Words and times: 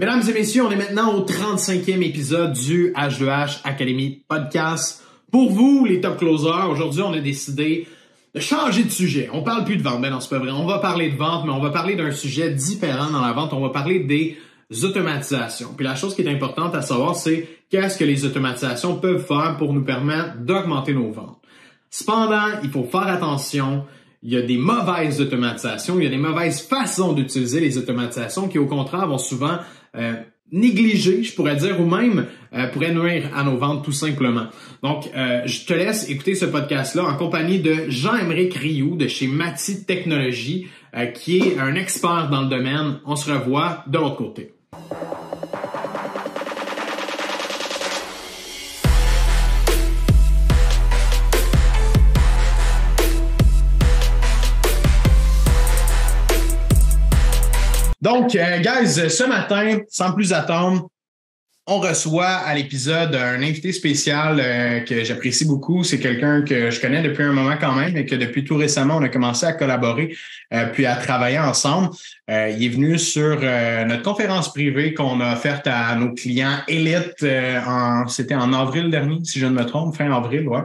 Mesdames 0.00 0.22
et 0.28 0.32
messieurs, 0.32 0.62
on 0.64 0.70
est 0.70 0.76
maintenant 0.76 1.12
au 1.12 1.24
35e 1.24 2.02
épisode 2.02 2.52
du 2.52 2.92
H2H 2.92 3.62
Academy 3.64 4.22
Podcast. 4.28 5.02
Pour 5.32 5.50
vous, 5.50 5.86
les 5.86 6.00
top 6.00 6.18
closers, 6.18 6.70
aujourd'hui, 6.70 7.02
on 7.02 7.12
a 7.14 7.18
décidé 7.18 7.88
de 8.32 8.38
changer 8.38 8.84
de 8.84 8.90
sujet. 8.90 9.28
On 9.32 9.42
parle 9.42 9.64
plus 9.64 9.76
de 9.76 9.82
vente, 9.82 9.98
mais 9.98 10.08
non, 10.08 10.20
c'est 10.20 10.28
pas 10.28 10.38
vrai. 10.38 10.52
On 10.52 10.66
va 10.66 10.78
parler 10.78 11.10
de 11.10 11.16
vente, 11.16 11.46
mais 11.46 11.50
on 11.50 11.58
va 11.58 11.70
parler 11.70 11.96
d'un 11.96 12.12
sujet 12.12 12.50
différent 12.50 13.10
dans 13.10 13.20
la 13.20 13.32
vente. 13.32 13.52
On 13.52 13.60
va 13.60 13.70
parler 13.70 13.98
des 13.98 14.38
automatisations. 14.84 15.74
Puis 15.76 15.84
la 15.84 15.96
chose 15.96 16.14
qui 16.14 16.22
est 16.22 16.32
importante 16.32 16.76
à 16.76 16.82
savoir, 16.82 17.16
c'est 17.16 17.48
qu'est-ce 17.68 17.98
que 17.98 18.04
les 18.04 18.24
automatisations 18.24 19.00
peuvent 19.00 19.26
faire 19.26 19.56
pour 19.58 19.72
nous 19.72 19.82
permettre 19.82 20.36
d'augmenter 20.38 20.94
nos 20.94 21.10
ventes. 21.10 21.42
Cependant, 21.90 22.60
il 22.62 22.70
faut 22.70 22.84
faire 22.84 23.08
attention 23.08 23.84
il 24.22 24.32
y 24.32 24.36
a 24.36 24.42
des 24.42 24.58
mauvaises 24.58 25.20
automatisations, 25.20 25.98
il 25.98 26.04
y 26.04 26.06
a 26.06 26.10
des 26.10 26.16
mauvaises 26.16 26.60
façons 26.60 27.12
d'utiliser 27.12 27.60
les 27.60 27.78
automatisations 27.78 28.48
qui, 28.48 28.58
au 28.58 28.66
contraire, 28.66 29.06
vont 29.06 29.18
souvent 29.18 29.58
euh, 29.98 30.14
négliger, 30.50 31.22
je 31.22 31.34
pourrais 31.34 31.56
dire, 31.56 31.80
ou 31.80 31.84
même 31.84 32.26
euh, 32.54 32.68
pourraient 32.68 32.94
nuire 32.94 33.30
à 33.36 33.44
nos 33.44 33.58
ventes 33.58 33.84
tout 33.84 33.92
simplement. 33.92 34.46
Donc, 34.82 35.10
euh, 35.14 35.42
je 35.44 35.66
te 35.66 35.74
laisse 35.74 36.08
écouter 36.08 36.34
ce 36.34 36.46
podcast-là 36.46 37.04
en 37.04 37.16
compagnie 37.16 37.58
de 37.58 37.88
Jean-Émeric 37.88 38.54
Rioux 38.54 38.96
de 38.96 39.08
chez 39.08 39.26
Mati 39.26 39.84
Technologies, 39.84 40.68
qui 41.14 41.38
est 41.38 41.58
un 41.58 41.74
expert 41.74 42.30
dans 42.30 42.40
le 42.40 42.48
domaine. 42.48 43.00
On 43.04 43.14
se 43.14 43.30
revoit 43.30 43.84
de 43.86 43.98
l'autre 43.98 44.16
côté. 44.16 44.54
Donc, 58.00 58.36
euh, 58.36 58.58
guys, 58.58 59.10
ce 59.10 59.24
matin, 59.24 59.78
sans 59.88 60.12
plus 60.12 60.32
attendre, 60.32 60.88
on 61.66 61.80
reçoit 61.80 62.26
à 62.26 62.54
l'épisode 62.54 63.14
un 63.14 63.42
invité 63.42 63.72
spécial 63.72 64.40
euh, 64.40 64.80
que 64.80 65.04
j'apprécie 65.04 65.44
beaucoup. 65.44 65.82
C'est 65.82 65.98
quelqu'un 65.98 66.42
que 66.42 66.70
je 66.70 66.80
connais 66.80 67.02
depuis 67.02 67.24
un 67.24 67.32
moment 67.32 67.56
quand 67.60 67.74
même 67.74 67.96
et 67.96 68.06
que 68.06 68.14
depuis 68.14 68.44
tout 68.44 68.56
récemment, 68.56 68.96
on 68.96 69.02
a 69.02 69.08
commencé 69.08 69.44
à 69.44 69.52
collaborer 69.52 70.16
euh, 70.54 70.66
puis 70.72 70.86
à 70.86 70.94
travailler 70.94 71.40
ensemble. 71.40 71.90
il 72.28 72.64
est 72.64 72.68
venu 72.68 72.98
sur 72.98 73.40
notre 73.40 74.02
conférence 74.02 74.52
privée 74.52 74.94
qu'on 74.94 75.20
a 75.20 75.32
offerte 75.32 75.66
à 75.66 75.94
nos 75.96 76.14
clients 76.14 76.58
élites. 76.68 77.26
c'était 78.06 78.36
en 78.36 78.52
avril 78.52 78.90
dernier, 78.90 79.18
si 79.24 79.40
je 79.40 79.46
ne 79.46 79.52
me 79.52 79.66
trompe, 79.66 79.96
fin 79.96 80.10
avril, 80.10 80.48
ouais. 80.48 80.62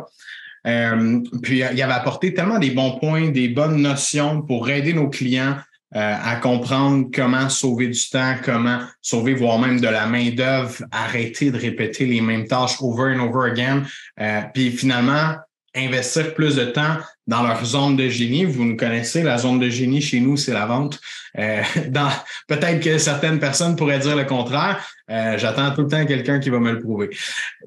puis 1.42 1.58
il 1.58 1.82
avait 1.82 1.94
apporté 1.94 2.34
tellement 2.34 2.60
des 2.60 2.70
bons 2.70 3.00
points, 3.00 3.30
des 3.30 3.50
bonnes 3.50 3.82
notions 3.82 4.42
pour 4.42 4.70
aider 4.70 4.94
nos 4.94 5.10
clients 5.10 5.56
euh, 5.96 6.16
à 6.24 6.38
comprendre 6.38 7.08
comment 7.14 7.50
sauver 7.50 7.88
du 7.88 8.10
temps, 8.10 8.36
comment 8.44 8.80
sauver 9.00 9.36
voire 9.36 9.60
même 9.60 9.80
de 9.80 9.88
la 9.88 10.08
main 10.08 10.32
d'œuvre, 10.32 10.84
arrêter 10.92 11.52
de 11.52 11.58
répéter 11.60 12.08
les 12.08 12.20
mêmes 12.20 12.48
tâches 12.48 12.78
over 12.82 13.16
and 13.16 13.20
over 13.20 13.52
again, 13.52 13.84
euh, 14.20 14.42
puis 14.54 14.72
finalement 14.72 15.36
investir 15.76 16.34
plus 16.34 16.56
de 16.56 16.66
temps 16.66 16.98
dans 17.28 17.44
leur 17.44 17.64
zone 17.64 17.96
de 17.96 18.10
génie. 18.10 18.44
Vous 18.46 18.66
nous 18.66 18.76
connaissez, 18.76 19.22
la 19.22 19.38
zone 19.38 19.60
de 19.60 19.70
génie 19.70 20.02
chez 20.02 20.20
nous, 20.20 20.36
c'est 20.36 20.54
la 20.54 20.66
vente. 20.66 21.00
Euh, 21.38 21.62
dans 21.90 22.10
peut-être 22.48 22.80
que 22.80 22.98
certaines 22.98 23.40
personnes 23.40 23.76
pourraient 23.76 24.00
dire 24.00 24.16
le 24.16 24.26
contraire. 24.26 24.84
Euh, 25.12 25.38
j'attends 25.38 25.76
tout 25.76 25.82
le 25.84 25.88
temps 25.90 26.06
quelqu'un 26.08 26.40
qui 26.40 26.50
va 26.50 26.60
me 26.60 26.72
le 26.72 26.80
prouver. 26.80 27.10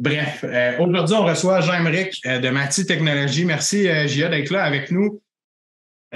Bref, 0.01 0.45
aujourd'hui, 0.81 1.15
on 1.17 1.25
reçoit 1.25 1.61
Jean-Emeric 1.61 2.23
de 2.25 2.49
Mati 2.49 2.87
Technologies. 2.87 3.45
Merci, 3.45 3.89
Gia, 4.09 4.29
d'être 4.29 4.51
là 4.51 4.65
avec 4.65 4.91
nous. 4.91 5.21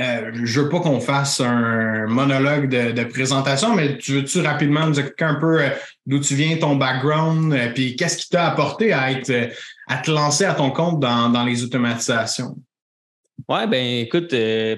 Euh, 0.01 0.31
je 0.45 0.61
veux 0.61 0.69
pas 0.71 0.81
qu'on 0.81 1.01
fasse 1.01 1.41
un 1.41 2.07
monologue 2.07 2.69
de, 2.69 3.05
présentation, 3.05 3.75
mais 3.75 3.99
tu 3.99 4.13
veux-tu 4.13 4.41
rapidement 4.41 4.87
nous 4.87 4.99
expliquer 4.99 5.25
un 5.25 5.35
peu 5.35 5.61
euh, 5.61 5.69
d'où 6.07 6.19
tu 6.21 6.35
viens, 6.35 6.57
ton 6.57 6.77
background, 6.77 7.53
euh, 7.53 7.71
puis 7.75 7.97
qu'est-ce 7.97 8.17
qui 8.17 8.31
t'a 8.31 8.47
apporté 8.47 8.95
à 8.95 9.13
être 9.13 9.51
à 9.89 9.99
te 9.99 10.11
lancer 10.11 10.45
à 10.45 10.55
ton 10.55 10.71
compte 10.71 11.01
dans, 11.01 11.45
les 11.45 11.65
automatisations? 11.65 12.57
Ouais, 13.49 13.67
ben 13.67 14.05
écoute, 14.05 14.35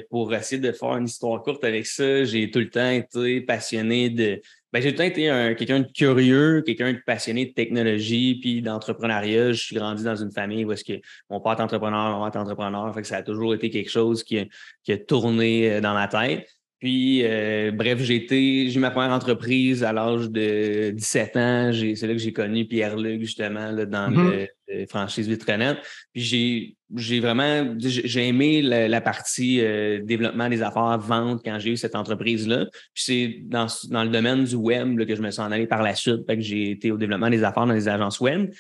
pour 0.09 0.35
essayer 0.35 0.61
de 0.61 0.73
faire 0.73 0.97
une 0.97 1.05
histoire 1.05 1.43
courte 1.43 1.63
avec 1.63 1.87
ça, 1.87 2.25
j'ai 2.25 2.51
tout 2.51 2.61
le 2.61 2.71
temps 2.71 2.91
été 2.91 3.43
passionné 3.43 4.09
de 4.09 4.41
j'ai 4.81 4.95
tout 4.95 5.03
le 5.03 5.11
temps 5.11 5.21
été 5.21 5.55
quelqu'un 5.57 5.81
de 5.81 5.89
curieux, 5.93 6.63
quelqu'un 6.63 6.93
de 6.93 6.99
passionné 7.05 7.47
de 7.47 7.53
technologie 7.53 8.39
puis 8.41 8.63
d'entrepreneuriat. 8.63 9.53
Je 9.53 9.61
suis 9.61 9.77
grandi 9.77 10.03
dans 10.03 10.17
une 10.17 10.33
famille 10.33 10.65
où 10.65 10.73
est-ce 10.73 10.85
que 10.85 11.01
mon 11.29 11.41
père 11.41 11.53
est 11.53 11.61
entrepreneur, 11.61 12.19
mon 12.19 12.31
père 12.31 12.41
est 12.41 12.43
entrepreneur. 12.43 12.95
Fait 12.95 13.03
que 13.03 13.09
ça 13.09 13.19
a 13.19 13.23
toujours 13.23 13.55
été 13.55 13.69
quelque 13.69 13.91
chose 13.91 14.25
qui, 14.25 14.49
qui 14.83 14.93
a 14.93 14.99
tourné 14.99 15.73
euh, 15.73 15.81
dans 15.81 15.95
ma 15.95 16.09
tête. 16.09 16.49
Puis, 16.83 17.21
euh, 17.23 17.71
bref, 17.71 18.01
j'ai 18.01 18.17
été, 18.17 18.69
j'ai 18.69 18.77
eu 18.77 18.81
ma 18.81 18.91
première 18.91 19.13
entreprise 19.13 19.85
à 19.85 19.93
l'âge 19.93 20.29
de 20.29 20.91
17 20.91 21.37
ans. 21.37 21.71
C'est 21.73 22.09
là 22.09 22.13
que 22.13 22.19
j'ai 22.19 22.33
connu 22.33 22.65
Pierre-Luc, 22.65 23.21
justement, 23.21 23.71
là, 23.71 23.87
dans 23.87 24.11
mm-hmm. 24.11 24.49
le, 24.69 24.87
franchise 24.87 25.29
Vitrenet. 25.29 25.77
Puis 26.13 26.23
j'ai, 26.23 26.77
j'ai 26.97 27.21
vraiment, 27.21 27.73
j'ai 27.79 28.27
aimé 28.27 28.63
la, 28.63 29.01
partie 29.01 29.61
euh, 29.61 30.01
développement 30.03 30.49
des 30.49 30.61
affaires, 30.61 30.99
vente 30.99 31.43
quand 31.45 31.57
j'ai 31.61 31.71
eu 31.71 31.77
cette 31.77 31.95
entreprise-là. 31.95 32.67
Puis 32.93 33.05
c'est 33.05 33.37
dans, 33.45 33.69
dans 33.91 34.03
le 34.03 34.11
domaine 34.11 34.43
du 34.43 34.57
web 34.57 34.99
là, 34.99 35.05
que 35.05 35.15
je 35.15 35.23
me 35.23 35.31
suis 35.31 35.41
en 35.41 35.53
allé 35.53 35.69
par 35.69 35.85
la 35.85 35.95
suite. 35.95 36.27
Fait 36.27 36.35
que 36.35 36.43
j'ai 36.43 36.73
été 36.73 36.91
au 36.91 36.97
développement 36.97 37.31
des 37.31 37.45
affaires 37.45 37.67
dans 37.67 37.75
les 37.75 37.87
agences 37.87 38.19
web. 38.19 38.51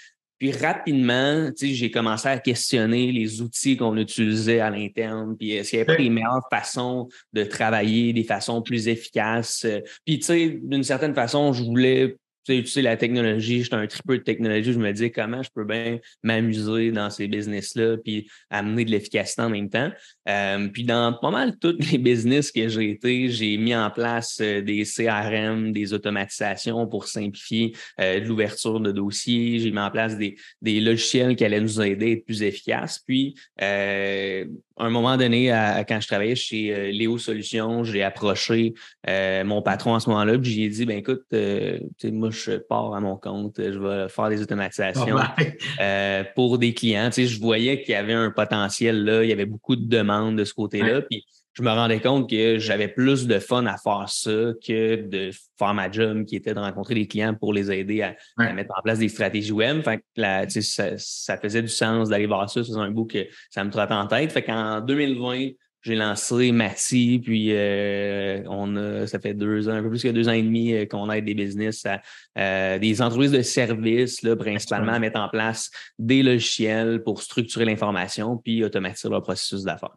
Puis 0.42 0.50
rapidement, 0.50 1.50
j'ai 1.56 1.92
commencé 1.92 2.26
à 2.26 2.36
questionner 2.36 3.12
les 3.12 3.40
outils 3.42 3.76
qu'on 3.76 3.96
utilisait 3.96 4.58
à 4.58 4.70
l'interne, 4.70 5.36
puis 5.36 5.52
est-ce 5.52 5.70
qu'il 5.70 5.78
n'y 5.78 5.82
avait 5.82 5.96
pas 5.96 6.02
des 6.02 6.10
meilleures 6.10 6.48
façons 6.50 7.08
de 7.32 7.44
travailler, 7.44 8.12
des 8.12 8.24
façons 8.24 8.60
plus 8.60 8.88
efficaces. 8.88 9.64
Puis, 10.04 10.18
tu 10.18 10.24
sais, 10.24 10.58
d'une 10.60 10.82
certaine 10.82 11.14
façon, 11.14 11.52
je 11.52 11.62
voulais 11.62 12.16
tu 12.44 12.66
sais, 12.66 12.82
la 12.82 12.96
technologie, 12.96 13.62
j'étais 13.62 13.76
un 13.76 13.86
tripeux 13.86 14.18
de 14.18 14.22
technologie, 14.22 14.72
je 14.72 14.78
me 14.78 14.92
dis 14.92 15.10
comment 15.10 15.42
je 15.42 15.50
peux 15.54 15.64
bien 15.64 15.98
m'amuser 16.22 16.90
dans 16.90 17.10
ces 17.10 17.28
business-là, 17.28 17.96
puis 17.98 18.28
amener 18.50 18.84
de 18.84 18.90
l'efficacité 18.90 19.42
en 19.42 19.50
même 19.50 19.68
temps. 19.68 19.90
Euh, 20.28 20.68
puis 20.68 20.84
dans 20.84 21.12
pas 21.12 21.30
mal 21.30 21.58
tous 21.58 21.76
les 21.90 21.98
business 21.98 22.50
que 22.50 22.68
j'ai 22.68 22.90
été, 22.90 23.28
j'ai 23.28 23.56
mis 23.56 23.74
en 23.74 23.90
place 23.90 24.38
euh, 24.40 24.60
des 24.60 24.84
CRM, 24.84 25.72
des 25.72 25.92
automatisations 25.92 26.86
pour 26.86 27.06
simplifier 27.06 27.72
euh, 28.00 28.20
l'ouverture 28.20 28.80
de 28.80 28.92
dossiers. 28.92 29.58
J'ai 29.58 29.70
mis 29.70 29.78
en 29.78 29.90
place 29.90 30.16
des, 30.16 30.36
des 30.60 30.80
logiciels 30.80 31.36
qui 31.36 31.44
allaient 31.44 31.60
nous 31.60 31.80
aider 31.80 32.06
à 32.06 32.10
être 32.10 32.24
plus 32.24 32.42
efficaces. 32.42 33.00
Puis 33.06 33.34
à 33.58 34.44
un 34.84 34.90
moment 34.90 35.16
donné, 35.16 35.48
quand 35.88 36.00
je 36.00 36.06
travaillais 36.06 36.34
chez 36.34 36.74
euh, 36.74 36.90
Léo 36.90 37.18
Solutions, 37.18 37.84
j'ai 37.84 38.02
approché 38.02 38.74
euh, 39.08 39.44
mon 39.44 39.62
patron 39.62 39.94
à 39.94 40.00
ce 40.00 40.08
moment-là, 40.10 40.38
puis 40.38 40.52
j'ai 40.52 40.68
dit 40.68 40.86
ben 40.86 40.98
écoute, 40.98 41.24
euh, 41.32 41.78
moi 42.04 42.30
je 42.30 42.52
pars 42.52 42.94
à 42.94 43.00
mon 43.00 43.16
compte, 43.16 43.54
je 43.58 43.78
vais 43.78 44.08
faire 44.08 44.28
des 44.28 44.42
automatisations 44.42 45.16
pour 46.34 46.58
des 46.58 46.74
clients. 46.74 47.10
je 47.12 47.40
voyais 47.40 47.82
qu'il 47.82 47.92
y 47.92 47.96
avait 47.96 48.12
un 48.12 48.30
potentiel 48.30 49.04
là, 49.04 49.22
il 49.22 49.30
y 49.30 49.32
avait 49.32 49.46
beaucoup 49.46 49.76
de 49.76 49.86
demandes 49.86 50.36
de 50.36 50.44
ce 50.44 50.54
côté-là, 50.54 51.02
puis 51.02 51.24
je 51.54 51.62
me 51.62 51.70
rendais 51.70 52.00
compte 52.00 52.30
que 52.30 52.58
j'avais 52.58 52.88
plus 52.88 53.26
de 53.26 53.38
fun 53.38 53.66
à 53.66 53.76
faire 53.76 54.08
ça 54.08 54.52
que 54.66 55.02
de 55.06 55.30
faire 55.58 55.74
ma 55.74 55.90
job 55.90 56.24
qui 56.24 56.36
était 56.36 56.54
de 56.54 56.58
rencontrer 56.58 56.94
des 56.94 57.06
clients 57.06 57.34
pour 57.34 57.52
les 57.52 57.70
aider 57.70 58.02
à, 58.02 58.52
mettre 58.52 58.72
en 58.76 58.82
place 58.82 58.98
des 58.98 59.08
stratégies 59.08 59.52
web. 59.52 59.82
Fait 59.82 59.98
que 59.98 60.60
ça, 60.60 60.96
ça, 60.96 61.36
faisait 61.36 61.62
du 61.62 61.68
sens 61.68 62.08
d'aller 62.08 62.26
voir 62.26 62.48
ça. 62.48 62.64
C'est 62.64 62.72
un 62.72 62.90
bout 62.90 63.04
que 63.04 63.26
ça 63.50 63.64
me 63.64 63.70
trottait 63.70 63.92
en 63.92 64.06
tête. 64.06 64.32
Fait 64.32 64.42
qu'en 64.42 64.80
2020, 64.80 65.50
j'ai 65.82 65.96
lancé 65.96 66.52
Mati, 66.52 67.18
puis 67.18 67.48
euh, 67.50 68.42
on 68.48 68.76
a, 68.76 69.06
ça 69.08 69.18
fait 69.18 69.34
deux 69.34 69.68
ans, 69.68 69.72
un 69.72 69.82
peu 69.82 69.90
plus 69.90 70.02
que 70.02 70.08
deux 70.08 70.28
ans 70.28 70.32
et 70.32 70.42
demi 70.42 70.72
euh, 70.72 70.86
qu'on 70.86 71.10
aide 71.10 71.24
des 71.24 71.34
business, 71.34 71.84
à, 71.84 72.00
euh, 72.38 72.78
des 72.78 73.02
entreprises 73.02 73.32
de 73.32 73.42
services, 73.42 74.22
là, 74.22 74.36
principalement, 74.36 74.92
à 74.92 75.00
mettre 75.00 75.18
en 75.18 75.28
place 75.28 75.70
des 75.98 76.22
logiciels 76.22 77.02
pour 77.02 77.20
structurer 77.20 77.64
l'information 77.64 78.36
puis 78.36 78.64
automatiser 78.64 79.08
leur 79.08 79.22
processus 79.22 79.64
d'affaires. 79.64 79.96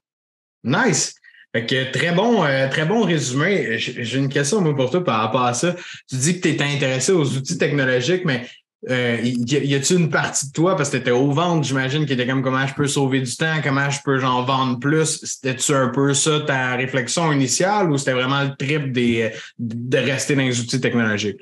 Nice! 0.63 1.13
Fait 1.55 1.89
très 1.89 2.11
bon, 2.11 2.43
euh, 2.43 2.67
très 2.67 2.83
bon 2.83 3.03
résumé. 3.03 3.77
J'ai 3.77 4.17
une 4.17 4.27
question 4.27 4.61
pour 4.73 4.89
toi 4.89 5.01
par 5.01 5.21
rapport 5.21 5.43
à 5.45 5.53
ça. 5.53 5.73
Tu 6.09 6.17
dis 6.17 6.35
que 6.35 6.41
tu 6.41 6.53
étais 6.53 6.65
intéressé 6.65 7.13
aux 7.13 7.25
outils 7.37 7.57
technologiques, 7.57 8.25
mais 8.25 8.45
euh, 8.89 9.19
y 9.23 9.73
a-t-il 9.73 10.01
une 10.01 10.09
partie 10.09 10.47
de 10.47 10.51
toi, 10.51 10.75
parce 10.75 10.89
que 10.89 10.97
tu 10.97 11.01
étais 11.01 11.11
au 11.11 11.31
ventre, 11.31 11.65
j'imagine, 11.65 12.05
qui 12.05 12.11
était 12.11 12.27
comme 12.27 12.43
comment 12.43 12.67
je 12.67 12.73
peux 12.73 12.87
sauver 12.87 13.21
du 13.21 13.33
temps, 13.37 13.61
comment 13.63 13.89
je 13.89 13.99
peux 14.03 14.19
j'en 14.19 14.43
vendre 14.43 14.79
plus? 14.79 15.21
C'était-tu 15.23 15.73
un 15.73 15.87
peu 15.87 16.13
ça 16.13 16.41
ta 16.41 16.75
réflexion 16.75 17.31
initiale 17.31 17.89
ou 17.89 17.97
c'était 17.97 18.11
vraiment 18.11 18.43
le 18.43 18.53
trip 18.57 18.91
de 18.91 19.97
rester 19.97 20.35
dans 20.35 20.41
les 20.41 20.59
outils 20.59 20.81
technologiques? 20.81 21.39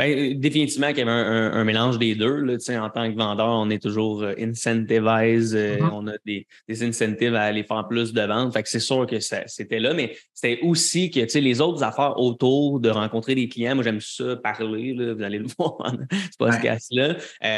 Euh, 0.00 0.34
définitivement 0.34 0.88
qu'il 0.88 0.98
y 0.98 1.02
avait 1.02 1.12
un, 1.12 1.64
mélange 1.64 1.98
des 1.98 2.14
deux. 2.14 2.40
Là, 2.40 2.54
en 2.82 2.90
tant 2.90 3.10
que 3.10 3.16
vendeur, 3.16 3.48
on 3.48 3.70
est 3.70 3.82
toujours 3.82 4.22
euh, 4.22 4.34
incentivise, 4.38 5.54
euh, 5.54 5.78
mm-hmm. 5.78 5.90
on 5.92 6.06
a 6.08 6.14
des, 6.26 6.46
des, 6.68 6.82
incentives 6.82 7.34
à 7.34 7.42
aller 7.42 7.62
faire 7.62 7.86
plus 7.88 8.12
de 8.12 8.22
ventes. 8.22 8.52
Fait 8.52 8.62
que 8.62 8.68
c'est 8.68 8.80
sûr 8.80 9.06
que 9.06 9.20
c'était 9.20 9.78
là, 9.78 9.94
mais 9.94 10.16
c'était 10.32 10.60
aussi 10.62 11.10
que 11.10 11.38
les 11.38 11.60
autres 11.60 11.82
affaires 11.84 12.18
autour 12.18 12.80
de 12.80 12.90
rencontrer 12.90 13.34
des 13.34 13.48
clients. 13.48 13.74
Moi, 13.74 13.84
j'aime 13.84 14.00
ça 14.00 14.36
parler, 14.36 14.94
là, 14.94 15.14
vous 15.14 15.22
allez 15.22 15.38
le 15.38 15.46
voir 15.58 15.76
dans 15.78 16.06
ce 16.10 16.36
podcast-là. 16.38 17.16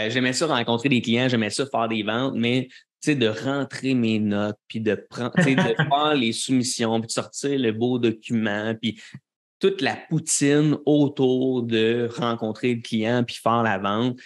j'aimais 0.09 0.33
ça 0.33 0.47
rencontrer 0.47 0.89
des 0.89 1.01
clients, 1.01 1.29
j'aimais 1.29 1.51
ça 1.51 1.65
faire 1.67 1.89
des 1.89 2.03
ventes, 2.03 2.35
mais 2.37 2.69
de 3.15 3.29
rentrer 3.29 3.95
mes 3.95 4.19
notes, 4.19 4.59
puis 4.67 4.81
de 4.81 4.95
prendre, 4.95 5.33
de 5.37 5.43
faire 5.77 6.15
les 6.15 6.33
soumissions, 6.33 7.01
puis 7.01 7.07
de 7.07 7.13
sortir 7.13 7.59
le 7.59 7.73
beau 7.73 7.99
document, 7.99 8.75
puis 8.81 9.01
toute 9.59 9.81
la 9.81 9.97
poutine 10.09 10.77
autour 10.85 11.63
de 11.63 12.09
rencontrer 12.17 12.75
le 12.75 12.83
client 12.83 13.25
puis 13.25 13.37
faire 13.43 13.63
la 13.63 13.79
vente, 13.79 14.19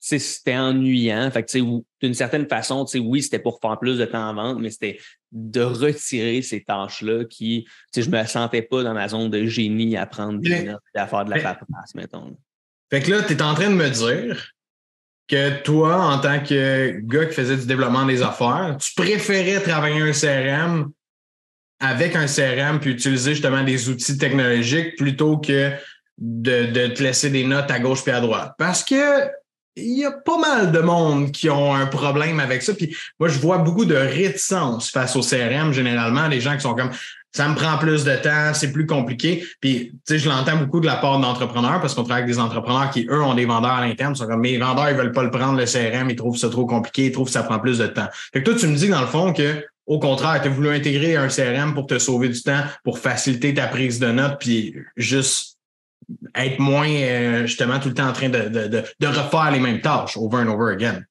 c'était 0.00 0.56
ennuyant. 0.56 1.30
Fait 1.30 1.44
que, 1.44 1.58
d'une 2.00 2.14
certaine 2.14 2.48
façon, 2.48 2.86
oui, 2.96 3.22
c'était 3.22 3.38
pour 3.38 3.60
faire 3.60 3.78
plus 3.78 3.98
de 3.98 4.04
temps 4.04 4.30
en 4.30 4.34
vente, 4.34 4.58
mais 4.60 4.70
c'était 4.70 4.98
de 5.32 5.60
retirer 5.60 6.42
ces 6.42 6.62
tâches-là 6.62 7.24
qui, 7.24 7.66
je 7.94 8.08
me 8.08 8.24
sentais 8.24 8.62
pas 8.62 8.82
dans 8.82 8.94
ma 8.94 9.08
zone 9.08 9.30
de 9.30 9.46
génie 9.46 9.96
à 9.96 10.06
prendre 10.06 10.40
des 10.40 10.64
notes 10.64 10.82
et 10.94 10.98
à 10.98 11.06
faire 11.06 11.24
de 11.24 11.30
la 11.30 11.40
paperasse, 11.40 11.94
mettons. 11.94 12.36
Fait 12.90 13.00
que 13.00 13.10
là, 13.10 13.22
tu 13.22 13.34
es 13.34 13.42
en 13.42 13.54
train 13.54 13.70
de 13.70 13.74
me 13.74 13.88
dire 13.88 14.52
que 15.28 15.62
toi, 15.62 16.04
en 16.06 16.18
tant 16.18 16.40
que 16.42 16.98
gars 17.02 17.26
qui 17.26 17.34
faisait 17.34 17.56
du 17.56 17.66
développement 17.66 18.04
des 18.04 18.22
affaires, 18.22 18.76
tu 18.80 18.92
préférais 18.94 19.60
travailler 19.60 20.00
un 20.00 20.12
CRM 20.12 20.90
avec 21.80 22.14
un 22.14 22.26
CRM 22.26 22.78
puis 22.78 22.90
utiliser 22.90 23.32
justement 23.32 23.64
des 23.64 23.88
outils 23.88 24.18
technologiques 24.18 24.96
plutôt 24.96 25.38
que 25.38 25.72
de, 26.18 26.66
de 26.66 26.86
te 26.88 27.02
laisser 27.02 27.30
des 27.30 27.44
notes 27.44 27.70
à 27.70 27.78
gauche 27.78 28.02
puis 28.02 28.12
à 28.12 28.20
droite. 28.20 28.52
Parce 28.58 28.84
que 28.84 29.28
il 29.76 29.98
y 29.98 30.04
a 30.04 30.10
pas 30.10 30.36
mal 30.38 30.72
de 30.72 30.80
monde 30.80 31.30
qui 31.32 31.48
ont 31.48 31.74
un 31.74 31.86
problème 31.86 32.40
avec 32.40 32.62
ça. 32.62 32.74
Puis 32.74 32.94
moi, 33.18 33.28
je 33.28 33.38
vois 33.38 33.58
beaucoup 33.58 33.84
de 33.84 33.94
réticence 33.94 34.90
face 34.90 35.16
au 35.16 35.20
CRM, 35.20 35.72
généralement, 35.72 36.28
des 36.28 36.40
gens 36.40 36.54
qui 36.54 36.62
sont 36.62 36.74
comme 36.74 36.90
ça 37.32 37.48
me 37.48 37.54
prend 37.54 37.78
plus 37.78 38.04
de 38.04 38.16
temps, 38.16 38.52
c'est 38.54 38.72
plus 38.72 38.86
compliqué. 38.86 39.46
Puis, 39.60 39.92
tu 39.92 40.14
sais, 40.14 40.18
je 40.18 40.28
l'entends 40.28 40.56
beaucoup 40.56 40.80
de 40.80 40.86
la 40.86 40.96
part 40.96 41.20
d'entrepreneurs 41.20 41.80
parce 41.80 41.94
qu'on 41.94 42.02
travaille 42.02 42.24
avec 42.24 42.34
des 42.34 42.40
entrepreneurs 42.40 42.90
qui, 42.90 43.06
eux, 43.08 43.22
ont 43.22 43.34
des 43.34 43.44
vendeurs 43.44 43.70
à 43.70 43.86
l'interne. 43.86 44.14
Ils 44.14 44.18
sont 44.18 44.26
comme, 44.26 44.40
mes 44.40 44.58
vendeurs, 44.58 44.90
ils 44.90 44.96
veulent 44.96 45.12
pas 45.12 45.22
le 45.22 45.30
prendre, 45.30 45.56
le 45.56 45.64
CRM, 45.64 46.10
ils 46.10 46.16
trouvent 46.16 46.36
ça 46.36 46.48
trop 46.48 46.66
compliqué, 46.66 47.06
ils 47.06 47.12
trouvent 47.12 47.28
que 47.28 47.32
ça 47.32 47.44
prend 47.44 47.60
plus 47.60 47.78
de 47.78 47.86
temps. 47.86 48.08
Fait 48.32 48.42
que 48.42 48.50
toi, 48.50 48.58
tu 48.58 48.66
me 48.66 48.74
dis, 48.74 48.88
dans 48.88 49.00
le 49.00 49.06
fond, 49.06 49.32
que, 49.32 49.64
au 49.90 49.98
contraire, 49.98 50.40
tu 50.40 50.46
as 50.46 50.52
voulu 50.52 50.68
intégrer 50.68 51.16
un 51.16 51.26
CRM 51.26 51.74
pour 51.74 51.88
te 51.88 51.98
sauver 51.98 52.28
du 52.28 52.40
temps, 52.40 52.62
pour 52.84 53.00
faciliter 53.00 53.52
ta 53.52 53.66
prise 53.66 53.98
de 53.98 54.06
notes, 54.06 54.36
puis 54.38 54.76
juste 54.96 55.58
être 56.36 56.60
moins 56.60 56.88
euh, 56.88 57.44
justement 57.44 57.80
tout 57.80 57.88
le 57.88 57.94
temps 57.94 58.08
en 58.08 58.12
train 58.12 58.28
de, 58.28 58.48
de, 58.48 59.06
refaire 59.06 59.50
les 59.50 59.58
mêmes 59.58 59.80
tâches 59.80 60.16
over 60.16 60.44
and 60.44 60.46
over 60.46 60.72
again. 60.72 61.02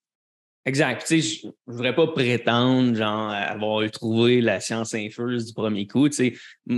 Exact. 0.65 1.05
Tu 1.05 1.21
sais, 1.21 1.41
je 1.43 1.47
ne 1.47 1.73
voudrais 1.73 1.93
pas 1.93 2.07
prétendre 2.07 2.95
genre 2.95 3.31
avoir 3.31 3.91
trouvé 3.91 4.39
la 4.39 4.61
science 4.61 4.93
infuse 4.93 5.47
du 5.47 5.53
premier 5.53 5.85
coup. 5.85 6.07
Tu 6.07 6.15
sais, 6.15 6.33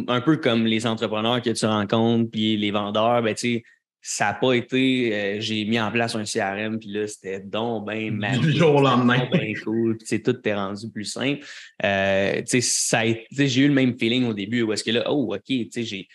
un 0.08 0.22
peu 0.22 0.38
comme 0.38 0.66
les 0.66 0.88
entrepreneurs 0.88 1.40
que 1.40 1.52
tu 1.52 1.66
rencontres 1.68 2.32
puis 2.32 2.58
les 2.58 2.72
vendeurs, 2.72 3.22
ben 3.22 3.36
tu 3.36 3.58
sais, 3.58 3.64
ça 4.02 4.26
n'a 4.26 4.34
pas 4.34 4.54
été 4.54 5.14
euh, 5.14 5.40
j'ai 5.40 5.64
mis 5.66 5.80
en 5.80 5.92
place 5.92 6.16
un 6.16 6.24
CRM 6.24 6.80
puis 6.80 6.90
là 6.90 7.08
c'était 7.08 7.40
donc 7.40 7.86
ben 7.86 8.20
du 8.40 8.52
jour 8.52 8.76
au 8.76 8.82
lendemain 8.82 9.28
ben 9.32 9.54
cool 9.64 9.98
puis 9.98 10.22
tout 10.22 10.36
est 10.44 10.54
rendu 10.56 10.90
plus 10.90 11.06
simple 11.06 11.46
euh, 11.84 12.42
tu 12.42 12.62
sais 12.62 12.62
ça 12.62 13.02
j'ai 13.30 13.62
eu 13.62 13.68
le 13.68 13.74
même 13.74 13.98
feeling 13.98 14.26
au 14.26 14.34
début 14.34 14.64
où 14.64 14.74
est-ce 14.74 14.84
que 14.84 14.92
là 14.92 15.04
oh 15.12 15.34
ok 15.36 15.44
tu 15.46 15.68
sais 15.72 15.84
j'ai 15.84 16.08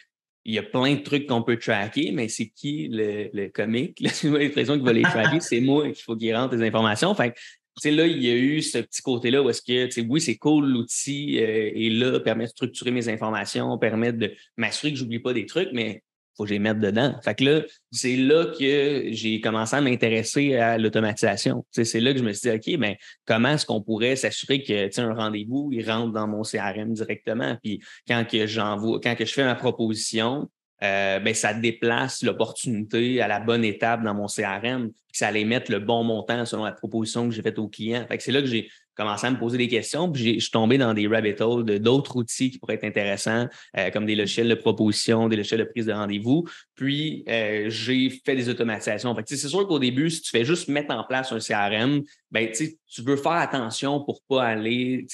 il 0.46 0.54
y 0.54 0.58
a 0.58 0.62
plein 0.62 0.94
de 0.94 1.00
trucs 1.00 1.26
qu'on 1.26 1.42
peut 1.42 1.58
tracker, 1.58 2.12
mais 2.12 2.28
c'est 2.28 2.46
qui 2.46 2.88
le, 2.88 3.28
le 3.32 3.48
comique? 3.48 3.98
J'ai 4.22 4.30
l'impression 4.30 4.74
qu'il 4.74 4.84
va 4.84 4.92
les 4.92 5.02
tracker, 5.02 5.40
c'est 5.40 5.60
moi 5.60 5.86
qu'il 5.86 6.04
faut 6.04 6.14
qu'il 6.14 6.34
rentre 6.36 6.54
les 6.54 6.64
informations. 6.64 7.12
Fait 7.16 7.32
que, 7.32 7.88
là, 7.88 8.06
il 8.06 8.22
y 8.22 8.30
a 8.30 8.34
eu 8.34 8.62
ce 8.62 8.78
petit 8.78 9.02
côté-là 9.02 9.42
où 9.42 9.50
est-ce 9.50 9.60
que, 9.60 10.00
oui, 10.08 10.20
c'est 10.20 10.36
cool, 10.36 10.68
l'outil 10.68 11.40
euh, 11.40 11.72
est 11.74 11.90
là, 11.90 12.20
permet 12.20 12.44
de 12.44 12.50
structurer 12.50 12.92
mes 12.92 13.08
informations, 13.08 13.76
permet 13.76 14.12
de 14.12 14.32
m'assurer 14.56 14.92
que 14.92 14.98
j'oublie 15.00 15.18
pas 15.18 15.32
des 15.32 15.46
trucs, 15.46 15.70
mais 15.72 16.04
faut 16.36 16.44
que 16.44 16.50
les 16.50 16.58
mette 16.58 16.78
dedans. 16.78 17.14
Fait 17.22 17.34
que 17.34 17.44
là, 17.44 17.62
c'est 17.90 18.16
là 18.16 18.46
que 18.46 19.06
j'ai 19.10 19.40
commencé 19.40 19.76
à 19.76 19.80
m'intéresser 19.80 20.56
à 20.56 20.78
l'automatisation. 20.78 21.64
C'est 21.70 22.00
là 22.00 22.12
que 22.12 22.18
je 22.18 22.24
me 22.24 22.32
suis 22.32 22.50
dit, 22.50 22.56
OK, 22.56 22.78
mais 22.78 22.98
comment 23.26 23.50
est-ce 23.50 23.66
qu'on 23.66 23.82
pourrait 23.82 24.16
s'assurer 24.16 24.62
que 24.62 25.00
un 25.00 25.14
rendez-vous, 25.14 25.70
il 25.72 25.88
rentre 25.88 26.12
dans 26.12 26.26
mon 26.26 26.42
CRM 26.42 26.92
directement? 26.92 27.56
Puis 27.62 27.80
quand 28.06 28.24
que 28.30 28.46
j'envoie, 28.46 29.00
quand 29.00 29.14
que 29.14 29.24
je 29.24 29.32
fais 29.32 29.44
ma 29.44 29.54
proposition, 29.54 30.48
euh, 30.82 31.20
ben, 31.20 31.32
ça 31.32 31.54
déplace 31.54 32.22
l'opportunité 32.22 33.22
à 33.22 33.28
la 33.28 33.40
bonne 33.40 33.64
étape 33.64 34.02
dans 34.02 34.12
mon 34.12 34.26
CRM, 34.26 34.90
puis 34.90 35.18
ça 35.18 35.28
allait 35.28 35.44
mettre 35.44 35.70
le 35.72 35.78
bon 35.78 36.04
montant 36.04 36.44
selon 36.44 36.64
la 36.64 36.72
proposition 36.72 37.28
que 37.28 37.34
j'ai 37.34 37.40
faite 37.40 37.58
au 37.58 37.68
client. 37.68 38.04
Fait 38.06 38.18
que 38.18 38.22
c'est 38.22 38.32
là 38.32 38.42
que 38.42 38.46
j'ai 38.46 38.68
commencé 38.96 39.26
à 39.26 39.31
me 39.31 39.38
poser 39.38 39.58
des 39.58 39.69
questions, 39.69 40.10
puis 40.10 40.34
je 40.34 40.40
suis 40.40 40.50
tombé 40.50 40.78
dans 40.78 40.94
des 40.94 41.06
rabbit 41.06 41.34
holes 41.40 41.64
d'autres 41.78 42.16
outils 42.16 42.50
qui 42.50 42.58
pourraient 42.58 42.75
être 42.75 42.84
intéressants, 42.84 43.46
euh, 43.76 43.90
comme 43.90 44.06
des 44.06 44.14
logiciels 44.14 44.48
de 44.48 44.54
proposition, 44.54 45.28
des 45.28 45.37
logiciels 45.37 45.60
de 45.60 45.64
prise 45.64 45.87
de 45.87 45.93
rendez-vous. 45.93 46.48
Puis 46.75 47.25
euh, 47.28 47.66
j'ai 47.69 48.10
fait 48.10 48.34
des 48.34 48.48
automatisations. 48.48 49.14
Fait 49.14 49.22
c'est 49.26 49.37
sûr 49.48 49.66
qu'au 49.66 49.78
début, 49.78 50.10
si 50.10 50.22
tu 50.22 50.31
fais 50.31 50.44
juste 50.44 50.69
mettre 50.69 50.93
en 50.94 51.04
place 51.04 51.32
un 51.32 51.38
CRM, 51.38 52.02
ben, 52.31 52.50
tu 52.50 53.02
veux 53.02 53.16
faire 53.16 53.32
attention 53.32 54.00
pour 54.00 54.22
pas 54.28 54.44
aller 54.44 55.06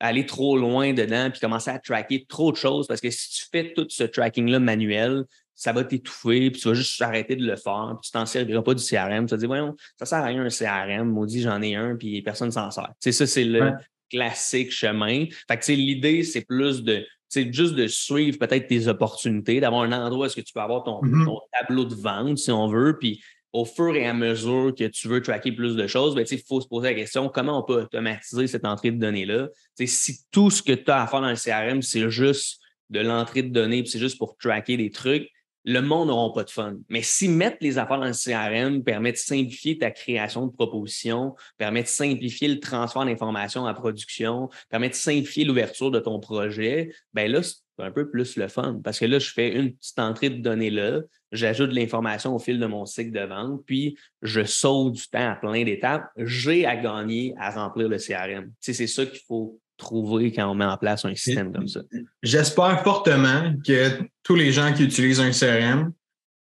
aller 0.00 0.24
trop 0.24 0.56
loin 0.56 0.94
dedans 0.94 1.28
puis 1.30 1.40
commencer 1.40 1.70
à 1.70 1.78
tracker 1.78 2.24
trop 2.26 2.50
de 2.50 2.56
choses 2.56 2.86
parce 2.86 3.02
que 3.02 3.10
si 3.10 3.28
tu 3.30 3.44
fais 3.52 3.74
tout 3.74 3.86
ce 3.90 4.04
tracking-là 4.04 4.58
manuel, 4.58 5.24
ça 5.60 5.74
va 5.74 5.84
t'étouffer, 5.84 6.50
puis 6.50 6.58
tu 6.58 6.68
vas 6.68 6.74
juste 6.74 7.02
arrêter 7.02 7.36
de 7.36 7.44
le 7.44 7.54
faire, 7.54 7.94
puis 8.00 8.06
tu 8.06 8.12
t'en 8.12 8.24
serviras 8.24 8.62
pas 8.62 8.72
du 8.72 8.82
CRM. 8.82 9.26
Tu 9.26 9.32
vas 9.32 9.36
dire, 9.36 9.46
voyons, 9.46 9.76
ça 9.98 10.06
sert 10.06 10.18
à 10.20 10.24
rien 10.24 10.42
un 10.42 10.48
CRM, 10.48 11.06
maudit, 11.06 11.42
j'en 11.42 11.60
ai 11.60 11.74
un, 11.74 11.96
puis 11.96 12.22
personne 12.22 12.50
s'en 12.50 12.70
sert. 12.70 12.90
sais, 12.98 13.12
ça, 13.12 13.26
c'est 13.26 13.44
le 13.44 13.72
classique 14.08 14.72
chemin. 14.72 15.26
Fait 15.46 15.58
que 15.58 15.72
l'idée, 15.72 16.22
c'est 16.22 16.46
plus 16.46 16.82
de 16.82 17.04
c'est 17.28 17.52
juste 17.52 17.74
de 17.74 17.86
suivre 17.86 18.38
peut-être 18.38 18.66
tes 18.68 18.88
opportunités, 18.88 19.60
d'avoir 19.60 19.82
un 19.82 19.92
endroit 19.92 20.22
où 20.22 20.24
est-ce 20.24 20.34
que 20.34 20.40
tu 20.40 20.52
peux 20.52 20.60
avoir 20.60 20.82
ton, 20.82 21.00
mm-hmm. 21.02 21.26
ton, 21.26 21.38
tableau 21.52 21.84
de 21.84 21.94
vente, 21.94 22.38
si 22.38 22.50
on 22.50 22.66
veut, 22.66 22.96
puis 22.98 23.22
au 23.52 23.66
fur 23.66 23.94
et 23.94 24.06
à 24.06 24.14
mesure 24.14 24.74
que 24.76 24.84
tu 24.84 25.08
veux 25.08 25.20
tracker 25.20 25.52
plus 25.52 25.76
de 25.76 25.86
choses, 25.86 26.14
ben, 26.14 26.24
il 26.28 26.42
faut 26.48 26.60
se 26.60 26.66
poser 26.66 26.88
la 26.88 26.94
question 26.94 27.28
comment 27.28 27.60
on 27.60 27.62
peut 27.62 27.82
automatiser 27.82 28.46
cette 28.46 28.64
entrée 28.64 28.92
de 28.92 28.98
données-là? 28.98 29.48
Si 29.78 30.20
tout 30.32 30.50
ce 30.50 30.62
que 30.62 30.72
tu 30.72 30.90
as 30.90 31.02
à 31.02 31.06
faire 31.06 31.20
dans 31.20 31.28
le 31.28 31.36
CRM, 31.36 31.82
c'est 31.82 32.08
juste 32.10 32.60
de 32.88 33.00
l'entrée 33.00 33.42
de 33.42 33.50
données, 33.50 33.84
c'est 33.84 33.98
juste 33.98 34.18
pour 34.18 34.36
tracker 34.38 34.76
des 34.76 34.90
trucs, 34.90 35.28
le 35.64 35.80
monde 35.80 36.08
n'aura 36.08 36.32
pas 36.32 36.44
de 36.44 36.50
fun. 36.50 36.76
Mais 36.88 37.02
si 37.02 37.28
mettre 37.28 37.58
les 37.60 37.78
affaires 37.78 37.98
dans 37.98 38.06
le 38.06 38.12
CRM 38.12 38.82
permet 38.82 39.12
de 39.12 39.16
simplifier 39.16 39.78
ta 39.78 39.90
création 39.90 40.46
de 40.46 40.52
propositions, 40.52 41.34
permet 41.58 41.82
de 41.82 41.88
simplifier 41.88 42.48
le 42.48 42.60
transfert 42.60 43.04
d'informations 43.04 43.66
à 43.66 43.74
production, 43.74 44.48
permet 44.68 44.88
de 44.88 44.94
simplifier 44.94 45.44
l'ouverture 45.44 45.90
de 45.90 46.00
ton 46.00 46.18
projet, 46.20 46.92
ben 47.12 47.30
là, 47.30 47.42
c'est 47.42 47.56
un 47.78 47.90
peu 47.90 48.10
plus 48.10 48.36
le 48.36 48.48
fun. 48.48 48.80
Parce 48.82 48.98
que 48.98 49.04
là, 49.04 49.18
je 49.18 49.30
fais 49.30 49.54
une 49.54 49.74
petite 49.74 49.98
entrée 49.98 50.30
de 50.30 50.42
données 50.42 50.70
là, 50.70 51.00
j'ajoute 51.32 51.72
l'information 51.72 52.34
au 52.34 52.38
fil 52.38 52.58
de 52.58 52.66
mon 52.66 52.86
cycle 52.86 53.12
de 53.12 53.24
vente, 53.24 53.62
puis 53.66 53.96
je 54.22 54.44
saute 54.44 54.94
du 54.94 55.08
temps 55.08 55.30
à 55.30 55.36
plein 55.36 55.64
d'étapes. 55.64 56.08
J'ai 56.16 56.66
à 56.66 56.76
gagner 56.76 57.34
à 57.38 57.50
remplir 57.50 57.88
le 57.88 57.98
CRM. 57.98 58.52
c'est 58.60 58.86
ça 58.86 59.06
qu'il 59.06 59.20
faut 59.26 59.60
trouver 59.80 60.32
quand 60.32 60.48
on 60.48 60.54
met 60.54 60.64
en 60.64 60.76
place 60.76 61.04
un 61.04 61.14
système 61.14 61.52
comme 61.52 61.66
ça. 61.66 61.80
J'espère 62.22 62.82
fortement 62.84 63.54
que 63.66 64.00
tous 64.22 64.36
les 64.36 64.52
gens 64.52 64.72
qui 64.72 64.84
utilisent 64.84 65.20
un 65.20 65.32
CRM, 65.32 65.92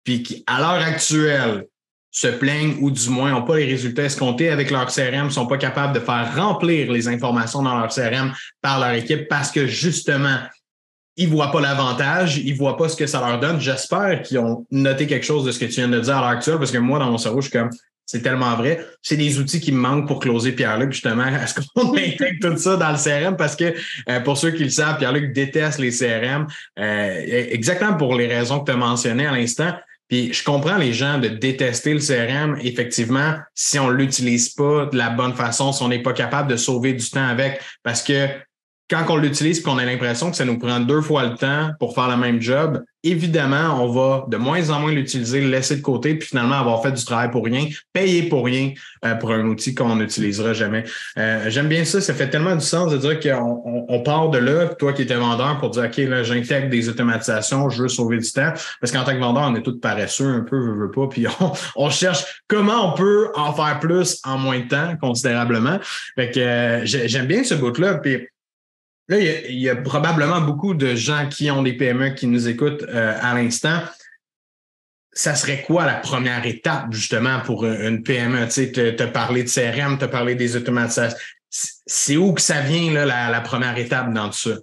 puis 0.05 0.23
qui, 0.23 0.44
à 0.46 0.61
l'heure 0.61 0.87
actuelle, 0.87 1.67
se 2.11 2.28
plaignent 2.28 2.79
ou 2.81 2.91
du 2.91 3.10
moins 3.10 3.32
n'ont 3.32 3.43
pas 3.43 3.56
les 3.56 3.67
résultats 3.67 4.05
escomptés 4.05 4.48
avec 4.48 4.70
leur 4.70 4.86
CRM, 4.86 5.27
ne 5.27 5.31
sont 5.31 5.46
pas 5.46 5.58
capables 5.58 5.93
de 5.93 6.01
faire 6.01 6.34
remplir 6.34 6.91
les 6.91 7.08
informations 7.08 7.62
dans 7.62 7.79
leur 7.79 7.93
CRM 7.93 8.32
par 8.62 8.81
leur 8.81 8.93
équipe 8.93 9.29
parce 9.29 9.51
que 9.51 9.67
justement, 9.67 10.39
ils 11.17 11.29
voient 11.29 11.53
pas 11.53 11.60
l'avantage, 11.60 12.39
ils 12.39 12.56
voient 12.56 12.79
pas 12.79 12.89
ce 12.89 12.96
que 12.96 13.06
ça 13.06 13.20
leur 13.20 13.39
donne. 13.39 13.60
J'espère 13.60 14.22
qu'ils 14.22 14.39
ont 14.39 14.67
noté 14.70 15.06
quelque 15.06 15.27
chose 15.27 15.44
de 15.44 15.51
ce 15.51 15.58
que 15.58 15.67
tu 15.67 15.72
viens 15.72 15.89
de 15.89 16.01
dire 16.01 16.17
à 16.17 16.20
l'heure 16.20 16.31
actuelle 16.31 16.56
parce 16.56 16.70
que 16.70 16.79
moi, 16.79 16.98
dans 16.98 17.10
mon 17.10 17.19
cerveau, 17.19 17.43
je 17.43 17.51
suis 17.51 17.58
comme, 17.58 17.70
c'est 18.06 18.22
tellement 18.22 18.55
vrai. 18.55 18.86
C'est 19.03 19.17
des 19.17 19.39
outils 19.39 19.60
qui 19.60 19.72
me 19.72 19.79
manquent 19.79 20.06
pour 20.06 20.20
closer 20.20 20.53
Pierre-Luc, 20.53 20.93
justement. 20.93 21.27
Est-ce 21.27 21.55
qu'on 21.55 21.93
intègre 21.96 22.39
tout 22.41 22.56
ça 22.56 22.77
dans 22.77 22.93
le 22.93 22.96
CRM? 22.96 23.36
Parce 23.36 23.56
que 23.56 23.75
euh, 24.08 24.20
pour 24.20 24.39
ceux 24.39 24.53
qui 24.53 24.63
le 24.63 24.70
savent, 24.70 24.98
Pierre-Luc 24.98 25.32
déteste 25.32 25.81
les 25.81 25.91
CRM, 25.91 26.46
euh, 26.79 27.46
exactement 27.51 27.94
pour 27.94 28.15
les 28.15 28.29
raisons 28.29 28.60
que 28.60 28.67
tu 28.67 28.72
as 28.72 28.77
mentionnées 28.77 29.27
à 29.27 29.32
l'instant. 29.32 29.75
Puis 30.08 30.32
je 30.32 30.44
comprends 30.44 30.77
les 30.77 30.93
gens 30.93 31.19
de 31.19 31.27
détester 31.27 31.93
le 31.93 31.98
CRM, 31.98 32.56
effectivement, 32.63 33.34
si 33.55 33.79
on 33.81 33.91
l'utilise 33.91 34.51
pas 34.51 34.86
de 34.86 34.96
la 34.96 35.10
bonne 35.10 35.34
façon, 35.34 35.72
si 35.72 35.82
on 35.82 35.89
n'est 35.89 36.03
pas 36.03 36.13
capable 36.13 36.48
de 36.48 36.56
sauver 36.56 36.93
du 36.93 37.10
temps 37.10 37.27
avec, 37.27 37.60
parce 37.82 38.05
que 38.05 38.29
quand 38.88 39.05
on 39.08 39.16
l'utilise 39.16 39.58
et 39.58 39.62
qu'on 39.62 39.78
a 39.78 39.84
l'impression 39.84 40.31
que 40.31 40.36
ça 40.36 40.44
nous 40.44 40.58
prend 40.58 40.78
deux 40.81 41.00
fois 41.00 41.24
le 41.24 41.34
temps 41.34 41.70
pour 41.81 41.94
faire 41.94 42.08
le 42.08 42.16
même 42.16 42.40
job, 42.40 42.82
évidemment, 43.02 43.82
on 43.82 43.88
va 43.88 44.26
de 44.28 44.36
moins 44.36 44.70
en 44.70 44.81
moins 44.81 44.93
l'utiliser, 44.93 45.40
le 45.40 45.48
laisser 45.48 45.76
de 45.76 45.82
côté, 45.82 46.14
puis 46.14 46.28
finalement 46.28 46.56
avoir 46.56 46.82
fait 46.82 46.93
du 46.93 47.05
travail 47.05 47.31
pour 47.31 47.44
rien, 47.44 47.66
payer 47.93 48.24
pour 48.24 48.44
rien 48.44 48.72
euh, 49.05 49.14
pour 49.14 49.32
un 49.32 49.44
outil 49.46 49.74
qu'on 49.74 49.96
n'utilisera 49.96 50.52
jamais. 50.52 50.84
Euh, 51.19 51.44
j'aime 51.48 51.69
bien 51.69 51.84
ça, 51.84 52.00
ça 52.00 52.14
fait 52.14 52.31
tellement 52.31 52.55
du 52.55 52.64
sens 52.64 52.93
de 52.93 52.98
dire 52.98 53.20
qu'on 53.20 53.84
on, 53.88 54.02
part 54.02 54.31
de 54.31 54.38
là, 54.38 54.69
toi 54.69 54.93
qui 54.93 55.02
étais 55.02 55.14
vendeur, 55.14 55.58
pour 55.58 55.70
dire, 55.70 55.84
OK, 55.84 55.96
là, 55.98 56.22
j'intègre 56.22 56.69
des 56.69 56.88
automatisations, 56.88 57.69
je 57.70 57.82
veux 57.82 57.88
sauver 57.88 58.19
du 58.19 58.31
temps, 58.31 58.52
parce 58.81 58.93
qu'en 58.93 59.05
tant 59.05 59.12
que 59.12 59.20
vendeur, 59.20 59.44
on 59.48 59.55
est 59.56 59.62
tous 59.62 59.78
paresseux 59.81 60.28
un 60.28 60.40
peu, 60.40 60.60
je 60.64 60.81
veux 60.81 60.90
pas, 60.90 61.06
puis 61.08 61.26
on, 61.40 61.52
on, 61.76 61.90
cherche 61.90 62.43
comment 62.48 62.93
on 62.93 62.96
peut 62.96 63.31
en 63.34 63.52
faire 63.52 63.81
plus 63.81 64.20
en 64.24 64.38
moins 64.38 64.60
de 64.60 64.69
temps, 64.69 64.96
considérablement. 65.00 65.78
Fait 66.16 66.31
que 66.31 66.40
euh, 66.40 66.81
j'aime 66.84 67.26
bien 67.26 67.43
ce 67.43 67.55
bout-là, 67.55 67.94
puis 67.94 68.26
Là, 69.08 69.19
il 69.20 69.60
y, 69.60 69.69
a, 69.69 69.77
probablement 69.77 70.41
beaucoup 70.41 70.75
de 70.75 70.96
gens 70.96 71.29
qui 71.29 71.51
ont 71.51 71.63
des 71.63 71.75
PME 71.75 72.10
qui 72.10 72.27
nous 72.27 72.48
écoutent 72.48 72.82
euh, 72.82 73.17
à 73.20 73.34
l'instant. 73.34 73.81
Ça 75.13 75.34
serait 75.34 75.63
quoi 75.63 75.86
la 75.86 75.94
première 75.94 76.44
étape, 76.44 76.93
justement, 76.93 77.41
pour 77.41 77.65
une 77.65 78.03
PME? 78.03 78.46
Tu 78.46 78.51
sais, 78.51 78.72
te, 78.72 79.05
parler 79.05 79.44
de 79.44 79.48
CRM, 79.48 79.96
te 79.96 80.05
parler 80.06 80.34
des 80.34 80.56
automatisations. 80.56 81.17
C'est 81.48 82.17
où 82.17 82.34
que 82.34 82.41
ça 82.41 82.60
vient, 82.60 82.93
là, 82.93 83.31
la, 83.31 83.41
première 83.41 83.79
étape 83.79 84.13
dans 84.13 84.29
tout 84.29 84.51
ça? 84.51 84.58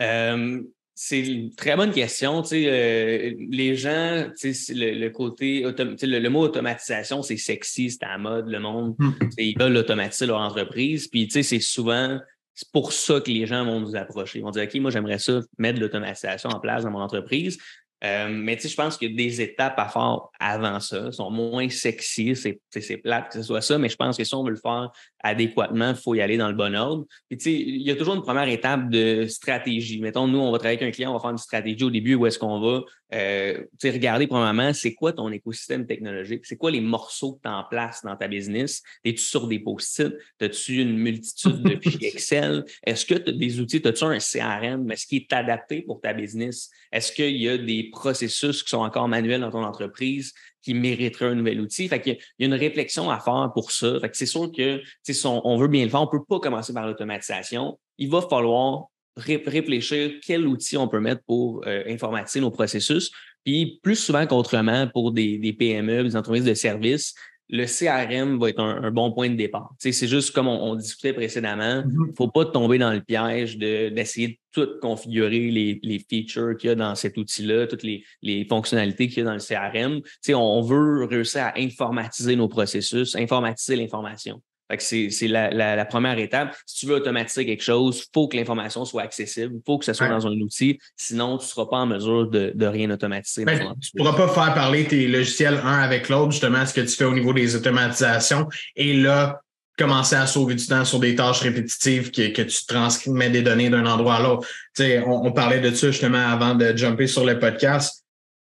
Euh, 0.00 0.62
c'est 0.94 1.20
une 1.20 1.52
très 1.54 1.76
bonne 1.76 1.90
question. 1.90 2.42
Euh, 2.52 3.34
les 3.50 3.74
gens, 3.74 4.28
le, 4.42 4.98
le, 4.98 5.08
côté, 5.10 5.64
le, 6.02 6.28
mot 6.28 6.40
automatisation, 6.40 7.22
c'est 7.22 7.36
sexy, 7.36 7.90
c'est 7.90 8.04
à 8.04 8.10
la 8.10 8.18
mode, 8.18 8.48
le 8.48 8.60
monde, 8.60 8.94
hmm. 8.98 9.12
ils 9.38 9.58
veulent 9.58 9.76
automatiser 9.76 10.26
leur 10.26 10.38
entreprise. 10.38 11.08
Puis, 11.08 11.28
c'est 11.30 11.60
souvent, 11.60 12.20
c'est 12.54 12.70
pour 12.70 12.92
ça 12.92 13.20
que 13.20 13.30
les 13.30 13.46
gens 13.46 13.64
vont 13.64 13.80
nous 13.80 13.96
approcher. 13.96 14.38
Ils 14.38 14.42
vont 14.42 14.50
dire, 14.50 14.64
OK, 14.64 14.74
moi, 14.80 14.90
j'aimerais 14.90 15.18
ça 15.18 15.40
mettre 15.58 15.80
l'automatisation 15.80 16.50
en 16.50 16.60
place 16.60 16.84
dans 16.84 16.90
mon 16.90 17.00
entreprise. 17.00 17.58
Euh, 18.04 18.28
mais 18.28 18.58
je 18.58 18.74
pense 18.74 18.98
qu'il 18.98 19.10
y 19.10 19.14
a 19.14 19.16
des 19.16 19.40
étapes 19.40 19.78
à 19.78 19.88
faire 19.88 20.18
avant 20.38 20.78
ça. 20.78 21.10
sont 21.10 21.30
moins 21.30 21.68
sexy, 21.70 22.36
c'est 22.36 22.96
plate 22.98 23.28
que 23.28 23.38
ce 23.38 23.42
soit 23.42 23.62
ça, 23.62 23.78
mais 23.78 23.88
je 23.88 23.96
pense 23.96 24.18
que 24.18 24.24
si 24.24 24.34
on 24.34 24.44
veut 24.44 24.50
le 24.50 24.56
faire 24.56 24.90
adéquatement, 25.22 25.90
il 25.90 25.96
faut 25.96 26.14
y 26.14 26.20
aller 26.20 26.36
dans 26.36 26.48
le 26.48 26.54
bon 26.54 26.74
ordre. 26.76 27.06
Puis, 27.30 27.38
il 27.46 27.82
y 27.82 27.90
a 27.90 27.96
toujours 27.96 28.14
une 28.14 28.22
première 28.22 28.48
étape 28.48 28.90
de 28.90 29.26
stratégie. 29.26 30.00
Mettons, 30.00 30.28
nous, 30.28 30.38
on 30.38 30.52
va 30.52 30.58
travailler 30.58 30.78
avec 30.78 30.88
un 30.88 30.94
client, 30.94 31.10
on 31.12 31.14
va 31.14 31.20
faire 31.20 31.30
une 31.30 31.38
stratégie 31.38 31.84
au 31.84 31.90
début, 31.90 32.14
où 32.14 32.26
est-ce 32.26 32.38
qu'on 32.38 32.60
va 32.60 32.82
euh, 33.14 33.64
regarder 33.84 34.26
premièrement, 34.26 34.72
c'est 34.72 34.94
quoi 34.94 35.12
ton 35.12 35.30
écosystème 35.30 35.86
technologique? 35.86 36.44
C'est 36.44 36.56
quoi 36.56 36.70
les 36.70 36.80
morceaux 36.80 37.34
que 37.34 37.42
tu 37.42 37.48
as 37.48 37.56
en 37.56 37.64
place 37.64 38.02
dans 38.02 38.16
ta 38.16 38.26
business? 38.26 38.82
Es-tu 39.04 39.22
sur 39.22 39.46
des 39.46 39.60
post-it? 39.60 40.12
As-tu 40.40 40.80
une 40.80 40.96
multitude 40.96 41.62
de 41.62 41.76
fichiers 41.82 42.08
Excel? 42.08 42.64
Est-ce 42.84 43.06
que 43.06 43.14
tu 43.14 43.30
as 43.30 43.32
des 43.32 43.60
outils? 43.60 43.80
As-tu 43.84 44.04
un 44.04 44.18
CRM? 44.18 44.90
Est-ce 44.90 45.06
qui 45.06 45.16
est 45.16 45.32
adapté 45.32 45.82
pour 45.82 46.00
ta 46.00 46.12
business? 46.12 46.70
Est-ce 46.90 47.12
qu'il 47.12 47.36
y 47.36 47.48
a 47.48 47.56
des 47.56 47.90
processus 47.90 48.62
qui 48.62 48.70
sont 48.70 48.78
encore 48.78 49.08
manuels 49.08 49.40
dans 49.42 49.50
ton 49.50 49.62
entreprise 49.62 50.32
qui 50.62 50.74
mériteraient 50.74 51.26
un 51.26 51.36
nouvel 51.36 51.60
outil? 51.60 51.88
Fait 51.88 52.00
qu'il 52.00 52.18
y 52.38 52.42
a 52.42 52.46
une 52.46 52.54
réflexion 52.54 53.10
à 53.10 53.20
faire 53.20 53.50
pour 53.54 53.70
ça. 53.70 54.00
Fait 54.00 54.10
que 54.10 54.16
c'est 54.16 54.26
sûr 54.26 54.50
que 54.50 54.82
si 55.02 55.26
on, 55.26 55.56
veut 55.56 55.68
bien 55.68 55.84
le 55.84 55.90
faire, 55.90 56.00
on 56.00 56.06
ne 56.06 56.10
peut 56.10 56.24
pas 56.28 56.40
commencer 56.40 56.72
par 56.72 56.86
l'automatisation. 56.86 57.78
Il 57.98 58.10
va 58.10 58.22
falloir 58.22 58.88
réfléchir 59.16 60.12
quel 60.24 60.46
outil 60.46 60.76
on 60.76 60.88
peut 60.88 61.00
mettre 61.00 61.22
pour 61.26 61.62
euh, 61.66 61.82
informatiser 61.88 62.40
nos 62.40 62.50
processus. 62.50 63.10
Puis 63.44 63.78
plus 63.82 63.96
souvent 63.96 64.26
qu'autrement, 64.26 64.88
pour 64.88 65.12
des, 65.12 65.38
des, 65.38 65.52
PME, 65.52 66.04
des 66.04 66.16
entreprises 66.16 66.44
de 66.44 66.54
services, 66.54 67.14
le 67.50 67.66
CRM 67.66 68.38
va 68.38 68.48
être 68.48 68.60
un, 68.60 68.90
bon 68.90 69.12
point 69.12 69.28
de 69.28 69.34
départ. 69.34 69.70
c'est 69.78 70.08
juste 70.08 70.32
comme 70.32 70.48
on, 70.48 70.74
discutait 70.76 71.12
précédemment, 71.12 71.82
il 71.84 71.90
mm-hmm. 71.90 72.08
ne 72.08 72.16
faut 72.16 72.28
pas 72.28 72.46
tomber 72.46 72.78
dans 72.78 72.92
le 72.92 73.02
piège 73.02 73.58
d'essayer 73.58 74.28
de, 74.28 74.36
tout 74.50 74.78
configurer 74.80 75.50
les, 75.50 75.78
les 75.82 75.98
features 75.98 76.56
qu'il 76.56 76.68
y 76.68 76.72
a 76.72 76.74
dans 76.74 76.94
cet 76.94 77.18
outil-là, 77.18 77.66
toutes 77.66 77.82
les, 77.82 78.02
les 78.22 78.46
fonctionnalités 78.46 79.08
qu'il 79.08 79.18
y 79.18 79.20
a 79.20 79.24
dans 79.24 79.34
le 79.34 79.40
CRM. 79.40 80.00
on, 80.30 80.38
on 80.38 80.62
veut 80.62 81.04
réussir 81.04 81.42
à 81.42 81.58
informatiser 81.58 82.34
nos 82.34 82.48
processus, 82.48 83.14
informatiser 83.14 83.76
l'information 83.76 84.40
c'est 84.78 85.28
la, 85.28 85.84
première 85.84 86.18
étape. 86.18 86.56
Si 86.66 86.80
tu 86.80 86.86
veux 86.86 86.96
automatiser 86.96 87.46
quelque 87.46 87.62
chose, 87.62 88.04
il 88.06 88.10
faut 88.12 88.28
que 88.28 88.36
l'information 88.36 88.84
soit 88.84 89.02
accessible, 89.02 89.54
il 89.56 89.62
faut 89.64 89.78
que 89.78 89.84
ça 89.84 89.94
soit 89.94 90.08
dans 90.08 90.26
un 90.26 90.40
outil, 90.40 90.78
sinon 90.96 91.38
tu 91.38 91.44
ne 91.44 91.48
seras 91.48 91.66
pas 91.66 91.78
en 91.78 91.86
mesure 91.86 92.28
de, 92.28 92.66
rien 92.66 92.90
automatiser. 92.90 93.44
Ben, 93.44 93.58
tu 93.58 93.90
ne 93.94 94.02
pourras 94.02 94.16
pas 94.16 94.28
faire 94.28 94.54
parler 94.54 94.84
tes 94.84 95.06
logiciels 95.06 95.60
un 95.64 95.78
avec 95.78 96.08
l'autre, 96.08 96.32
justement, 96.32 96.64
ce 96.64 96.74
que 96.74 96.80
tu 96.80 96.96
fais 96.96 97.04
au 97.04 97.14
niveau 97.14 97.32
des 97.32 97.54
automatisations. 97.54 98.48
Et 98.74 98.94
là, 98.94 99.40
commencer 99.78 100.16
à 100.16 100.26
sauver 100.26 100.54
du 100.54 100.66
temps 100.66 100.84
sur 100.84 100.98
des 100.98 101.14
tâches 101.14 101.40
répétitives 101.40 102.10
que, 102.10 102.28
que 102.28 102.42
tu 102.42 102.66
transmets 102.66 103.30
des 103.30 103.42
données 103.42 103.70
d'un 103.70 103.86
endroit 103.86 104.16
à 104.16 104.22
l'autre. 104.22 104.48
On, 104.78 105.26
on 105.26 105.32
parlait 105.32 105.60
de 105.60 105.74
ça 105.74 105.90
justement 105.90 106.18
avant 106.18 106.54
de 106.54 106.76
jumper 106.76 107.06
sur 107.06 107.24
le 107.24 107.38
podcast. 107.38 108.04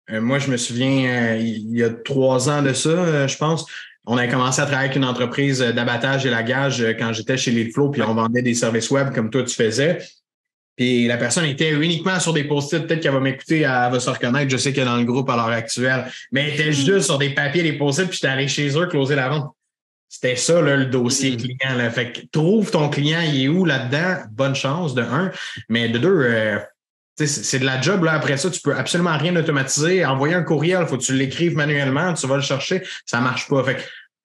Euh, 0.09 0.21
moi, 0.21 0.39
je 0.39 0.51
me 0.51 0.57
souviens, 0.57 1.33
euh, 1.33 1.37
il 1.37 1.77
y 1.77 1.83
a 1.83 1.89
trois 1.89 2.49
ans 2.49 2.61
de 2.61 2.73
ça, 2.73 2.89
euh, 2.89 3.27
je 3.27 3.37
pense, 3.37 3.65
on 4.05 4.17
a 4.17 4.27
commencé 4.27 4.61
à 4.61 4.65
travailler 4.65 4.89
avec 4.89 4.97
une 4.97 5.05
entreprise 5.05 5.59
d'abattage 5.59 6.25
et 6.25 6.29
lagage 6.29 6.81
euh, 6.81 6.93
quand 6.93 7.13
j'étais 7.13 7.37
chez 7.37 7.51
Leadflow, 7.51 7.89
puis 7.89 8.01
on 8.01 8.13
vendait 8.13 8.41
des 8.41 8.53
services 8.53 8.91
web 8.91 9.13
comme 9.13 9.29
toi 9.29 9.43
tu 9.43 9.55
faisais. 9.55 9.99
Puis 10.75 11.07
la 11.07 11.17
personne 11.17 11.45
était 11.45 11.71
uniquement 11.71 12.19
sur 12.19 12.33
des 12.33 12.43
post-it. 12.43 12.87
Peut-être 12.87 13.01
qu'elle 13.01 13.13
va 13.13 13.19
m'écouter, 13.19 13.59
elle 13.59 13.91
va 13.91 13.99
se 13.99 14.09
reconnaître. 14.09 14.49
Je 14.49 14.57
sais 14.57 14.73
qu'elle 14.73 14.83
est 14.83 14.91
dans 14.91 14.97
le 14.97 15.05
groupe 15.05 15.29
à 15.29 15.35
l'heure 15.35 15.45
actuelle. 15.45 16.05
Mais 16.31 16.47
elle 16.47 16.53
était 16.53 16.69
mm. 16.69 16.73
juste 16.73 17.01
sur 17.01 17.17
des 17.19 17.29
papiers, 17.29 17.61
des 17.61 17.73
post-it, 17.73 18.07
puis 18.07 18.15
j'étais 18.15 18.27
allé 18.27 18.47
chez 18.47 18.75
eux 18.77 18.87
closer 18.87 19.15
la 19.15 19.29
vente. 19.29 19.51
C'était 20.09 20.35
ça, 20.35 20.61
là, 20.61 20.75
le 20.75 20.85
dossier 20.85 21.33
mm. 21.33 21.37
client. 21.37 21.77
Là. 21.77 21.89
Fait 21.91 22.11
que 22.11 22.21
trouve 22.31 22.71
ton 22.71 22.89
client, 22.89 23.21
il 23.21 23.43
est 23.43 23.47
où 23.47 23.65
là-dedans? 23.65 24.23
Bonne 24.31 24.55
chance, 24.55 24.95
de 24.95 25.03
un. 25.03 25.31
Mais 25.69 25.89
de 25.89 25.99
deux, 25.99 26.21
euh, 26.23 26.57
c'est 27.15 27.59
de 27.59 27.65
la 27.65 27.81
job. 27.81 28.03
Là. 28.03 28.13
Après 28.13 28.37
ça, 28.37 28.49
tu 28.49 28.61
peux 28.61 28.75
absolument 28.75 29.17
rien 29.17 29.35
automatiser. 29.35 30.05
Envoyer 30.05 30.35
un 30.35 30.43
courriel, 30.43 30.85
faut 30.87 30.97
que 30.97 31.03
tu 31.03 31.13
l'écrives 31.13 31.55
manuellement, 31.55 32.13
tu 32.13 32.27
vas 32.27 32.35
le 32.35 32.41
chercher, 32.41 32.83
ça 33.05 33.19
marche 33.19 33.47
pas. 33.47 33.63
Fait 33.63 33.77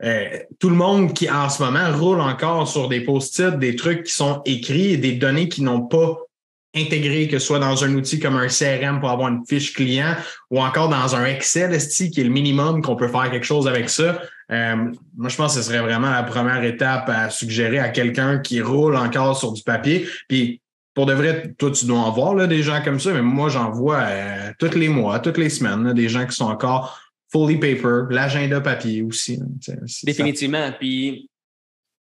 euh, 0.04 0.38
tout 0.60 0.70
le 0.70 0.76
monde 0.76 1.12
qui 1.12 1.28
en 1.28 1.48
ce 1.48 1.62
moment 1.62 1.90
roule 1.96 2.20
encore 2.20 2.68
sur 2.68 2.88
des 2.88 3.00
post-it, 3.00 3.58
des 3.58 3.74
trucs 3.74 4.04
qui 4.04 4.12
sont 4.12 4.42
écrits 4.44 4.92
et 4.92 4.96
des 4.96 5.12
données 5.12 5.48
qui 5.48 5.62
n'ont 5.62 5.82
pas 5.82 6.18
intégré, 6.76 7.26
que 7.28 7.38
ce 7.38 7.46
soit 7.46 7.58
dans 7.58 7.82
un 7.82 7.94
outil 7.94 8.20
comme 8.20 8.36
un 8.36 8.46
CRM 8.46 9.00
pour 9.00 9.10
avoir 9.10 9.28
une 9.28 9.44
fiche 9.46 9.72
client 9.72 10.14
ou 10.50 10.60
encore 10.60 10.88
dans 10.88 11.16
un 11.16 11.24
Excel 11.24 11.76
qui 11.78 12.20
est 12.20 12.24
le 12.24 12.30
minimum 12.30 12.82
qu'on 12.82 12.94
peut 12.94 13.08
faire 13.08 13.30
quelque 13.30 13.46
chose 13.46 13.66
avec 13.66 13.88
ça. 13.88 14.20
Euh, 14.52 14.76
moi, 15.16 15.28
je 15.28 15.36
pense 15.36 15.54
que 15.54 15.62
ce 15.62 15.68
serait 15.68 15.80
vraiment 15.80 16.10
la 16.10 16.22
première 16.22 16.62
étape 16.62 17.08
à 17.08 17.30
suggérer 17.30 17.78
à 17.78 17.88
quelqu'un 17.88 18.38
qui 18.38 18.60
roule 18.60 18.96
encore 18.96 19.36
sur 19.36 19.52
du 19.52 19.62
papier. 19.62 20.06
Puis 20.28 20.60
pour 20.98 21.06
de 21.06 21.12
vrai, 21.12 21.54
toi, 21.56 21.70
tu 21.70 21.86
dois 21.86 22.00
en 22.00 22.10
voir 22.10 22.34
là, 22.34 22.48
des 22.48 22.60
gens 22.60 22.82
comme 22.82 22.98
ça, 22.98 23.12
mais 23.12 23.22
moi, 23.22 23.48
j'en 23.48 23.70
vois 23.70 24.00
euh, 24.00 24.50
tous 24.58 24.74
les 24.74 24.88
mois, 24.88 25.20
toutes 25.20 25.38
les 25.38 25.48
semaines, 25.48 25.92
des 25.92 26.08
gens 26.08 26.26
qui 26.26 26.34
sont 26.34 26.46
encore 26.46 27.00
fully 27.30 27.56
paper, 27.56 28.12
l'agenda 28.12 28.60
papier 28.60 29.02
aussi. 29.02 29.38
Définitivement. 30.02 30.72
Puis, 30.76 31.30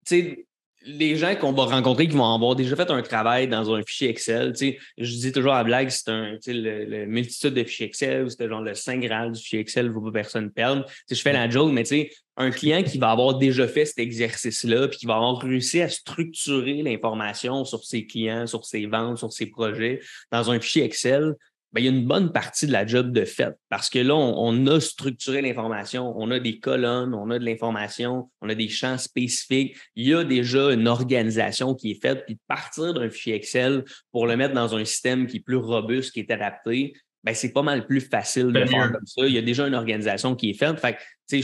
tu 0.05 0.17
sais, 0.17 0.47
les 0.83 1.15
gens 1.15 1.37
qu'on 1.37 1.53
va 1.53 1.67
rencontrer 1.67 2.09
qui 2.09 2.17
vont 2.17 2.35
avoir 2.35 2.57
déjà 2.57 2.75
fait 2.75 2.91
un 2.91 3.01
travail 3.03 3.47
dans 3.47 3.73
un 3.73 3.81
fichier 3.85 4.09
Excel, 4.09 4.55
tu 4.55 4.71
sais, 4.71 4.79
je 4.99 5.13
dis 5.19 5.31
toujours 5.31 5.53
à 5.53 5.59
la 5.59 5.65
blague, 5.65 5.89
c'est 5.91 6.09
un, 6.09 6.33
tu 6.43 6.51
sais, 6.51 6.53
le, 6.53 7.07
multitude 7.07 7.55
de 7.55 7.63
fichiers 7.63 7.87
Excel, 7.87 8.29
c'était 8.29 8.49
genre 8.49 8.61
le 8.61 8.75
Saint 8.75 8.99
Graal 8.99 9.31
du 9.31 9.41
fichier 9.41 9.61
Excel, 9.61 9.89
vous 9.89 10.03
pas 10.03 10.11
personne 10.11 10.51
perdre. 10.51 10.85
Tu 10.85 10.93
sais, 11.07 11.15
je 11.15 11.23
fais 11.23 11.33
la 11.33 11.49
joke, 11.49 11.71
mais 11.71 11.85
tu 11.85 11.91
sais, 11.91 12.11
un 12.41 12.51
client 12.51 12.83
qui 12.83 12.99
va 12.99 13.11
avoir 13.11 13.39
déjà 13.39 13.69
fait 13.69 13.85
cet 13.85 13.99
exercice-là, 13.99 14.89
puis 14.89 14.99
qui 14.99 15.07
va 15.07 15.17
avoir 15.17 15.39
réussi 15.39 15.81
à 15.81 15.89
structurer 15.89 16.83
l'information 16.83 17.65
sur 17.65 17.85
ses 17.85 18.07
clients, 18.07 18.47
sur 18.47 18.65
ses 18.65 18.87
ventes, 18.87 19.19
sur 19.19 19.33
ses 19.33 19.47
projets 19.47 20.01
dans 20.33 20.51
un 20.51 20.59
fichier 20.59 20.85
Excel, 20.85 21.37
ben, 21.73 21.81
il 21.81 21.85
y 21.85 21.89
a 21.89 21.93
une 21.93 22.07
bonne 22.07 22.33
partie 22.33 22.67
de 22.67 22.73
la 22.73 22.85
job 22.85 23.13
de 23.13 23.25
fait 23.25 23.55
parce 23.69 23.89
que 23.89 24.01
là, 24.01 24.17
on, 24.17 24.67
a 24.67 24.81
structuré 24.81 25.41
l'information, 25.41 26.13
on 26.17 26.31
a 26.33 26.41
des 26.41 26.59
colonnes, 26.59 27.15
on 27.15 27.31
a 27.31 27.39
de 27.39 27.45
l'information, 27.45 28.29
on 28.41 28.49
a 28.49 28.57
des 28.57 28.69
champs 28.69 28.99
spécifiques. 28.99 29.77
Il 29.95 30.09
y 30.09 30.15
a 30.15 30.25
déjà 30.25 30.73
une 30.73 30.89
organisation 30.89 31.77
qui 31.77 31.93
est 31.93 32.03
faite, 32.03 32.25
puis 32.25 32.35
de 32.35 32.41
partir 32.49 32.93
d'un 32.95 33.09
fichier 33.09 33.37
Excel 33.37 33.85
pour 34.11 34.27
le 34.27 34.37
mettre 34.37 34.55
dans 34.55 34.75
un 34.75 34.85
système 34.85 35.29
qui 35.29 35.37
est 35.37 35.41
plus 35.41 35.57
robuste, 35.57 36.13
qui 36.13 36.21
est 36.21 36.31
adapté, 36.33 36.95
ben, 37.23 37.35
c'est 37.35 37.53
pas 37.53 37.63
mal 37.63 37.87
plus 37.87 38.01
facile 38.01 38.49
de 38.49 38.65
faire 38.65 38.91
comme 38.91 39.07
ça. 39.07 39.27
Il 39.27 39.33
y 39.33 39.39
a 39.39 39.43
déjà 39.43 39.67
une 39.69 39.75
organisation 39.75 40.35
qui 40.35 40.51
est 40.51 40.55
faite. 40.55 40.81
Fait 40.81 40.95
que, 40.95 41.41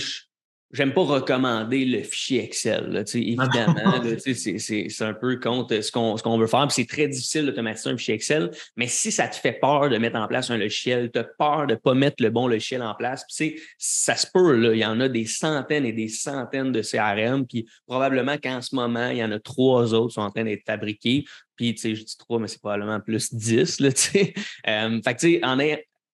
J'aime 0.73 0.93
pas 0.93 1.03
recommander 1.03 1.85
le 1.85 2.03
fichier 2.03 2.43
Excel. 2.43 2.89
Là, 2.91 3.03
évidemment, 3.15 4.03
c'est 4.27 5.03
un 5.03 5.15
peu 5.15 5.39
contre 5.39 5.81
ce 5.81 5.93
qu'on 5.93 6.17
qu'on 6.17 6.39
veut 6.39 6.49
faire. 6.49 6.67
C'est 6.71 6.89
très 6.89 7.07
difficile 7.07 7.47
d'automatiser 7.47 7.91
un 7.91 7.97
fichier 7.97 8.15
Excel, 8.15 8.51
mais 8.77 8.89
si 8.89 9.13
ça 9.13 9.29
te 9.29 9.37
fait 9.37 9.53
peur 9.53 9.89
de 9.89 9.97
mettre 9.99 10.17
en 10.19 10.27
place 10.27 10.51
un 10.51 10.57
logiciel, 10.57 11.11
tu 11.13 11.21
as 11.21 11.25
peur 11.25 11.69
de 11.69 11.75
ne 11.75 11.79
pas 11.79 11.95
mettre 11.95 12.23
le 12.23 12.31
bon 12.31 12.49
logiciel 12.49 12.83
en 12.83 12.95
place, 12.95 13.25
ça 13.79 14.17
se 14.17 14.27
peut, 14.33 14.57
là, 14.57 14.73
il 14.73 14.79
y 14.79 14.85
en 14.85 14.99
a 15.01 15.09
des 15.09 15.27
centaines 15.27 15.87
et 15.87 15.93
des 15.93 16.09
centaines 16.09 16.73
de 16.73 16.83
CRM, 16.83 17.47
puis 17.47 17.67
probablement 17.87 18.37
qu'en 18.37 18.61
ce 18.61 18.75
moment, 18.75 19.11
il 19.11 19.19
y 19.19 19.25
en 19.25 19.31
a 19.31 19.39
trois 19.39 19.95
autres 19.95 20.09
qui 20.09 20.15
sont 20.15 20.23
en 20.23 20.31
train 20.31 20.45
d'être 20.45 20.65
fabriqués. 20.67 21.25
Puis, 21.55 21.75
tu 21.75 21.81
sais, 21.81 21.95
je 21.95 22.05
dis 22.05 22.17
trois, 22.19 22.39
mais 22.39 22.49
c'est 22.49 22.61
probablement 22.61 23.01
plus 23.01 23.33
dix. 23.33 23.81
Là, 23.81 23.89
euh, 23.89 25.01
fait 25.03 25.15
que, 25.15 25.21
tu 25.21 25.33
sais, 25.35 25.45
en 25.45 25.57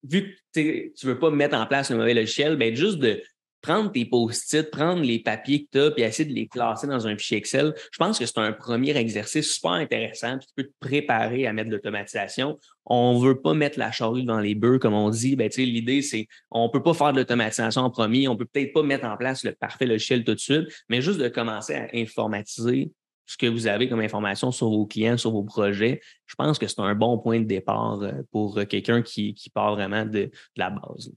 vu 0.04 0.36
que 0.54 0.60
tu 0.60 1.06
ne 1.06 1.12
veux 1.12 1.18
pas 1.18 1.30
mettre 1.30 1.56
en 1.56 1.66
place 1.66 1.90
un 1.90 1.96
mauvais 1.96 2.14
logiciel, 2.14 2.56
ben 2.56 2.74
juste 2.74 2.98
de 2.98 3.22
prendre 3.60 3.90
tes 3.90 4.04
post-it, 4.04 4.70
prendre 4.70 5.02
les 5.02 5.18
papiers 5.18 5.64
que 5.64 5.68
tu 5.72 5.80
as, 5.80 5.90
puis 5.90 6.02
essayer 6.02 6.28
de 6.28 6.34
les 6.34 6.46
classer 6.46 6.86
dans 6.86 7.06
un 7.06 7.16
fichier 7.16 7.38
Excel, 7.38 7.74
je 7.92 7.98
pense 7.98 8.18
que 8.18 8.26
c'est 8.26 8.38
un 8.38 8.52
premier 8.52 8.96
exercice 8.96 9.54
super 9.54 9.72
intéressant, 9.72 10.38
puis 10.38 10.46
tu 10.46 10.54
peux 10.56 10.64
te 10.64 10.74
préparer 10.80 11.46
à 11.46 11.52
mettre 11.52 11.70
de 11.70 11.74
l'automatisation. 11.74 12.58
On 12.86 13.18
ne 13.18 13.26
veut 13.26 13.40
pas 13.40 13.54
mettre 13.54 13.78
la 13.78 13.90
charrue 13.90 14.22
dans 14.22 14.40
les 14.40 14.54
bœufs, 14.54 14.78
comme 14.78 14.94
on 14.94 15.10
dit. 15.10 15.36
Ben, 15.36 15.50
l'idée, 15.56 16.02
c'est 16.02 16.26
on 16.50 16.66
ne 16.66 16.70
peut 16.70 16.82
pas 16.82 16.94
faire 16.94 17.12
de 17.12 17.18
l'automatisation 17.18 17.82
en 17.82 17.90
premier, 17.90 18.28
on 18.28 18.32
ne 18.32 18.38
peut 18.38 18.46
peut-être 18.46 18.72
pas 18.72 18.82
mettre 18.82 19.04
en 19.04 19.16
place 19.16 19.44
le 19.44 19.52
parfait 19.52 19.86
logiciel 19.86 20.24
tout 20.24 20.34
de 20.34 20.40
suite, 20.40 20.68
mais 20.88 21.02
juste 21.02 21.18
de 21.18 21.28
commencer 21.28 21.74
à 21.74 21.88
informatiser 21.94 22.90
ce 23.26 23.36
que 23.36 23.46
vous 23.46 23.66
avez 23.66 23.90
comme 23.90 24.00
information 24.00 24.50
sur 24.50 24.70
vos 24.70 24.86
clients, 24.86 25.18
sur 25.18 25.32
vos 25.32 25.42
projets, 25.42 26.00
je 26.26 26.34
pense 26.34 26.58
que 26.58 26.66
c'est 26.66 26.80
un 26.80 26.94
bon 26.94 27.18
point 27.18 27.40
de 27.40 27.44
départ 27.44 28.00
euh, 28.00 28.12
pour 28.32 28.58
quelqu'un 28.66 29.02
qui, 29.02 29.34
part 29.52 29.74
vraiment 29.74 30.06
de, 30.06 30.10
de 30.10 30.30
la 30.56 30.70
base. 30.70 31.12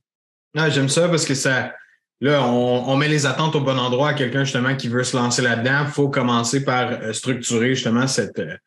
J'aime 0.54 0.90
ça 0.90 1.08
parce 1.08 1.26
que 1.26 1.34
ça, 1.34 1.74
Là, 2.22 2.46
on, 2.46 2.96
met 2.98 3.08
les 3.08 3.26
attentes 3.26 3.56
au 3.56 3.62
bon 3.62 3.80
endroit 3.80 4.10
à 4.10 4.14
quelqu'un 4.14 4.44
justement 4.44 4.76
qui 4.76 4.88
veut 4.90 5.04
se 5.04 5.18
lancer 5.18 5.42
là-dedans. 5.42 5.86
Il 5.88 5.92
faut 5.92 6.08
commencer 6.08 6.64
par 6.64 6.92
euh, 6.92 7.14
structurer 7.14 7.74
justement 7.74 8.06
cette, 8.06 8.38
euh, 8.38 8.58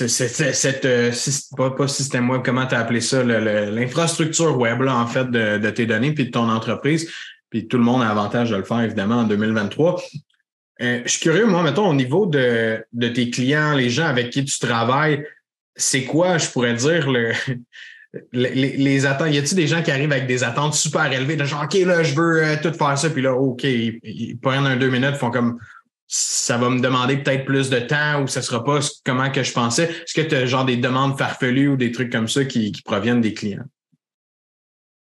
euh, 0.00 1.70
pas, 1.76 1.88
système 1.88 2.30
web, 2.30 2.40
comment 2.42 2.64
tu 2.64 2.74
as 2.74 2.78
appelé 2.78 3.02
ça, 3.02 3.22
l'infrastructure 3.22 4.56
web 4.56 4.80
en 4.88 5.06
fait 5.06 5.30
de, 5.30 5.70
tes 5.70 5.84
données 5.84 6.12
puis 6.12 6.24
de 6.24 6.30
ton 6.30 6.48
entreprise. 6.48 7.10
Puis 7.50 7.68
tout 7.68 7.76
le 7.76 7.84
monde 7.84 8.00
a 8.00 8.08
avantage 8.08 8.50
de 8.50 8.56
le 8.56 8.64
faire 8.64 8.80
évidemment 8.80 9.16
en 9.16 9.24
2023. 9.24 10.00
je 10.80 11.02
suis 11.04 11.20
curieux, 11.20 11.44
moi, 11.44 11.62
mettons, 11.62 11.86
au 11.86 11.94
niveau 11.94 12.24
de, 12.24 12.82
de 12.94 13.08
tes 13.08 13.28
clients, 13.28 13.74
les 13.74 13.90
gens 13.90 14.06
avec 14.06 14.30
qui 14.30 14.42
tu 14.42 14.58
travailles, 14.58 15.26
c'est 15.76 16.04
quoi, 16.04 16.38
je 16.38 16.48
pourrais 16.48 16.74
dire, 16.74 17.10
le, 17.10 17.32
les, 18.32 19.06
attentes? 19.06 19.32
Y 19.32 19.38
a-t-il 19.38 19.56
des 19.56 19.66
gens 19.66 19.82
qui 19.82 19.90
arrivent 19.90 20.12
avec 20.12 20.26
des 20.26 20.42
attentes 20.42 20.74
super 20.74 21.12
élevées, 21.12 21.36
de 21.36 21.44
genre, 21.44 21.64
OK, 21.64 21.74
là, 21.74 22.02
je 22.02 22.14
veux 22.14 22.42
euh, 22.42 22.56
tout 22.62 22.72
faire 22.72 22.98
ça, 22.98 23.10
puis 23.10 23.22
là, 23.22 23.34
OK, 23.34 23.64
ils, 23.64 24.38
prennent 24.40 24.66
un 24.66 24.76
deux 24.76 24.90
minutes, 24.90 25.16
font 25.16 25.30
comme, 25.30 25.58
ça 26.06 26.58
va 26.58 26.70
me 26.70 26.80
demander 26.80 27.18
peut-être 27.18 27.44
plus 27.44 27.70
de 27.70 27.78
temps 27.78 28.22
ou 28.22 28.26
ça 28.26 28.42
sera 28.42 28.64
pas 28.64 28.80
comment 29.04 29.30
que 29.30 29.44
je 29.44 29.52
pensais. 29.52 29.84
Est-ce 29.84 30.20
que 30.20 30.26
tu 30.26 30.34
as 30.34 30.46
genre 30.46 30.64
des 30.64 30.76
demandes 30.76 31.16
farfelues 31.16 31.68
ou 31.68 31.76
des 31.76 31.92
trucs 31.92 32.10
comme 32.10 32.28
ça 32.28 32.44
qui, 32.44 32.72
proviennent 32.84 33.20
des 33.20 33.32
clients? 33.32 33.64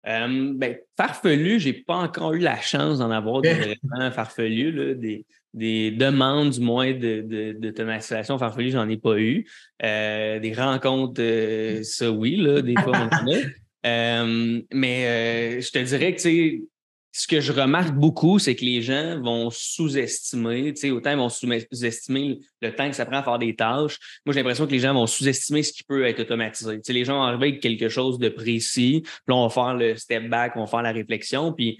Euh, 0.09 0.53
ben, 0.55 0.77
farfelu, 0.97 1.61
j'ai 1.61 1.73
pas 1.73 1.97
encore 1.97 2.33
eu 2.35 2.39
la 2.39 2.61
chance 2.61 2.99
d'en 2.99 3.11
avoir 3.11 3.41
des 3.41 3.79
vraiment 3.83 4.11
farfelus, 4.11 4.97
des, 4.97 5.27
des 5.57 5.91
demandes 5.91 6.51
du 6.51 6.61
moins 6.61 6.93
d'automatisation 6.93 8.35
de, 8.35 8.39
de, 8.39 8.45
farfelue, 8.45 8.71
j'en 8.71 8.89
ai 8.89 8.99
pas 8.99 9.19
eu. 9.19 9.49
Euh, 9.83 10.39
des 10.39 10.53
rencontres, 10.53 11.21
euh, 11.21 11.83
ça 11.83 12.11
oui, 12.13 12.37
là, 12.37 12.61
des 12.61 12.75
fois 12.75 12.93
on 12.95 13.17
en 13.17 13.33
a. 13.33 13.39
Euh, 13.85 14.61
mais 14.73 15.61
je 15.61 15.71
te 15.71 15.79
dirais 15.79 16.13
que 16.13 16.21
ce 16.21 17.27
que 17.27 17.41
je 17.41 17.53
remarque 17.53 17.95
beaucoup, 17.95 18.41
c'est 18.41 18.57
que 18.57 18.65
les 18.65 18.83
gens 18.83 19.21
vont 19.23 19.49
sous-estimer, 19.49 20.75
autant 20.91 21.13
ils 21.13 21.17
vont 21.17 21.29
sous-estimer 21.29 22.41
le 22.61 22.75
temps 22.75 22.91
que 22.91 22.97
ça 22.97 23.07
prend 23.07 23.19
à 23.19 23.23
faire 23.23 23.39
des 23.39 23.55
tâches. 23.55 23.99
Moi, 24.27 24.35
j'ai 24.35 24.41
l'impression 24.41 24.67
que 24.67 24.73
les 24.73 24.81
gens 24.81 24.93
vont 24.93 25.07
sous-estimer 25.07 25.63
ce 25.63 25.73
qui 25.73 25.85
peut 25.85 26.05
être 26.05 26.19
automatisé. 26.19 26.81
les 26.89 27.05
gens 27.05 27.19
vont 27.19 27.23
arriver 27.23 27.49
avec 27.49 27.61
quelque 27.61 27.89
chose 27.89 28.19
de 28.19 28.29
précis, 28.29 29.03
puis 29.03 29.35
on 29.35 29.47
va 29.47 29.51
faire 29.51 29.75
le 29.75 29.95
step 29.95 30.29
back, 30.29 30.55
on 30.57 30.65
va 30.65 30.67
faire 30.67 30.83
la 30.83 30.93
réflexion, 30.93 31.53
puis 31.53 31.79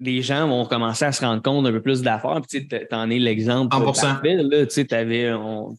les 0.00 0.22
gens 0.22 0.46
vont 0.46 0.64
commencer 0.64 1.04
à 1.04 1.12
se 1.12 1.20
rendre 1.24 1.42
compte 1.42 1.64
d'un 1.64 1.72
peu 1.72 1.82
plus 1.82 2.02
d'affaires. 2.02 2.40
Puis, 2.48 2.68
tu 2.68 2.76
en 2.92 3.10
es 3.10 3.18
l'exemple. 3.18 3.76
Parfait, 3.76 4.36
là, 4.36 4.66
tu 4.66 4.86
avais, 4.94 5.32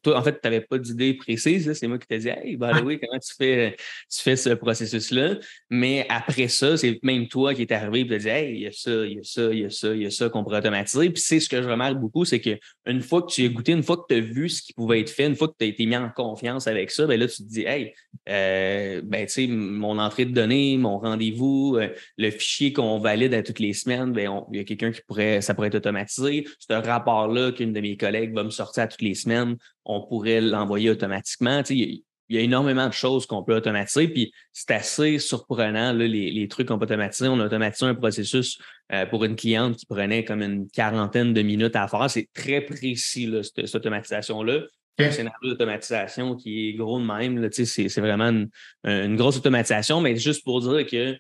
toi, 0.03 0.19
en 0.19 0.23
fait, 0.23 0.33
tu 0.33 0.39
n'avais 0.43 0.61
pas 0.61 0.77
d'idée 0.77 1.13
précise. 1.13 1.71
C'est 1.73 1.87
moi 1.87 1.97
qui 1.97 2.07
t'ai 2.07 2.19
dit, 2.19 2.27
hey, 2.29 2.57
by 2.57 2.67
the 2.77 2.83
way, 2.83 2.99
comment 2.99 3.19
tu 3.19 3.33
fais, 3.37 3.77
tu 4.11 4.21
fais 4.21 4.35
ce 4.35 4.49
processus-là? 4.49 5.35
Mais 5.69 6.05
après 6.09 6.49
ça, 6.49 6.75
c'est 6.75 6.99
même 7.01 7.27
toi 7.27 7.53
qui 7.53 7.61
est 7.61 7.71
arrivé 7.71 8.01
et 8.01 8.07
tu 8.07 8.13
as 8.13 8.17
dit, 8.17 8.27
hey, 8.27 8.55
il 8.55 8.61
y 8.61 8.67
a 8.67 8.71
ça, 8.71 8.91
il 9.05 9.13
y 9.13 9.19
a 9.19 9.23
ça, 9.23 9.53
il 9.53 9.59
y 9.59 9.65
a 9.65 9.69
ça, 9.69 9.95
il 9.95 10.01
y 10.01 10.05
a 10.05 10.11
ça 10.11 10.29
qu'on 10.29 10.43
pourrait 10.43 10.59
automatiser. 10.59 11.09
Puis, 11.09 11.21
c'est 11.25 11.39
ce 11.39 11.47
que 11.47 11.61
je 11.61 11.69
remarque 11.69 11.97
beaucoup, 11.97 12.25
c'est 12.25 12.41
qu'une 12.41 13.01
fois 13.01 13.21
que 13.21 13.31
tu 13.31 13.45
as 13.45 13.49
goûté, 13.49 13.71
une 13.71 13.83
fois 13.83 13.97
que 13.97 14.13
tu 14.13 14.15
as 14.15 14.21
vu 14.21 14.49
ce 14.49 14.61
qui 14.61 14.73
pouvait 14.73 14.99
être 14.99 15.09
fait, 15.09 15.27
une 15.27 15.35
fois 15.35 15.47
que 15.47 15.55
tu 15.57 15.65
as 15.65 15.69
été 15.69 15.85
mis 15.85 15.95
en 15.95 16.09
confiance 16.09 16.67
avec 16.67 16.91
ça, 16.91 17.07
ben 17.07 17.17
là, 17.17 17.27
tu 17.27 17.37
te 17.37 17.49
dis, 17.49 17.63
hey, 17.63 17.93
euh, 18.27 19.01
ben, 19.03 19.25
tu 19.25 19.31
sais, 19.31 19.47
mon 19.47 19.97
entrée 19.97 20.25
de 20.25 20.31
données, 20.31 20.77
mon 20.77 20.99
rendez-vous, 20.99 21.77
euh, 21.79 21.87
le 22.17 22.31
fichier 22.31 22.73
qu'on 22.73 22.99
valide 22.99 23.33
à 23.33 23.43
toutes 23.43 23.59
les 23.59 23.73
semaines, 23.73 24.08
ben, 24.13 24.43
il 24.51 24.57
y 24.57 24.59
a 24.61 24.63
quelqu'un 24.63 24.91
qui 24.91 25.01
pourrait, 25.07 25.41
ça 25.41 25.53
pourrait 25.53 25.67
être 25.67 25.75
automatisé. 25.75 26.45
Ce 26.59 26.73
rapport-là 26.73 27.51
qu'une 27.51 27.73
de 27.73 27.81
mes 27.81 27.97
collègues 27.97 28.33
va 28.33 28.43
me 28.43 28.49
sortir 28.49 28.83
à 28.83 28.87
toutes 28.87 29.01
les 29.01 29.15
semaines, 29.15 29.57
on 29.85 30.01
pourrait 30.01 30.41
l'envoyer 30.41 30.89
automatiquement. 30.89 31.61
il, 31.69 32.03
y 32.29 32.37
a, 32.37 32.41
énormément 32.41 32.87
de 32.87 32.93
choses 32.93 33.25
qu'on 33.25 33.43
peut 33.43 33.55
automatiser, 33.55 34.07
puis 34.07 34.31
c'est 34.53 34.71
assez 34.71 35.17
surprenant, 35.19 35.93
les, 35.93 36.47
trucs 36.47 36.67
qu'on 36.67 36.77
peut 36.77 36.85
automatiser. 36.85 37.27
On 37.27 37.39
a 37.39 37.45
automatisé 37.45 37.85
un 37.85 37.95
processus 37.95 38.59
euh, 38.91 39.05
pour 39.05 39.23
une 39.25 39.35
cliente 39.35 39.77
qui 39.77 39.85
prenait 39.85 40.23
comme 40.23 40.41
une 40.41 40.69
quarantaine 40.69 41.33
de 41.33 41.41
minutes 41.41 41.75
à 41.75 41.87
faire. 41.87 42.09
C'est 42.09 42.29
très 42.33 42.61
précis, 42.61 43.33
cette, 43.43 43.75
automatisation-là. 43.75 44.61
un 44.99 45.11
scénario 45.11 45.49
d'automatisation 45.49 46.35
qui 46.35 46.69
est 46.69 46.73
gros 46.73 46.99
de 46.99 47.05
même. 47.05 47.49
C'est 47.51 47.99
vraiment 47.99 48.47
une, 48.83 49.15
grosse 49.15 49.37
automatisation, 49.37 50.01
mais 50.01 50.15
juste 50.15 50.43
pour 50.43 50.61
dire 50.61 50.85
que 50.85 51.17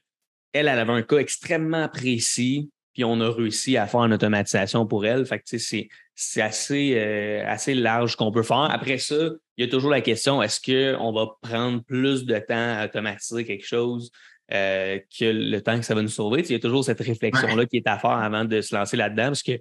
elle, 0.53 0.67
elle 0.67 0.79
avait 0.79 0.93
un 0.93 1.01
cas 1.01 1.17
extrêmement 1.17 1.87
précis 1.87 2.69
puis 2.99 3.05
on 3.05 3.21
a 3.21 3.31
réussi 3.31 3.77
à 3.77 3.87
faire 3.87 4.01
une 4.01 4.11
automatisation 4.11 4.85
pour 4.85 5.05
elle. 5.05 5.25
Fait 5.25 5.39
que 5.39 5.57
c'est 5.57 6.41
assez, 6.41 6.95
euh, 6.97 7.45
assez 7.47 7.73
large 7.73 8.17
qu'on 8.17 8.29
peut 8.29 8.43
faire. 8.43 8.67
Après 8.69 8.97
ça, 8.97 9.15
il 9.55 9.63
y 9.63 9.65
a 9.65 9.71
toujours 9.71 9.89
la 9.89 10.01
question 10.01 10.43
est-ce 10.43 10.59
qu'on 10.59 11.13
va 11.13 11.27
prendre 11.41 11.81
plus 11.81 12.25
de 12.25 12.37
temps 12.39 12.77
à 12.77 12.87
automatiser 12.87 13.45
quelque 13.45 13.65
chose 13.65 14.11
euh, 14.51 14.99
que 15.17 15.23
le 15.23 15.61
temps 15.61 15.79
que 15.79 15.85
ça 15.85 15.95
va 15.95 16.01
nous 16.01 16.09
sauver? 16.09 16.41
il 16.41 16.51
y 16.51 16.55
a 16.55 16.59
toujours 16.59 16.83
cette 16.83 16.99
réflexion-là 16.99 17.65
qui 17.67 17.77
est 17.77 17.87
à 17.87 17.97
faire 17.97 18.09
avant 18.09 18.43
de 18.43 18.59
se 18.59 18.75
lancer 18.75 18.97
là-dedans 18.97 19.27
parce 19.27 19.43
que 19.43 19.53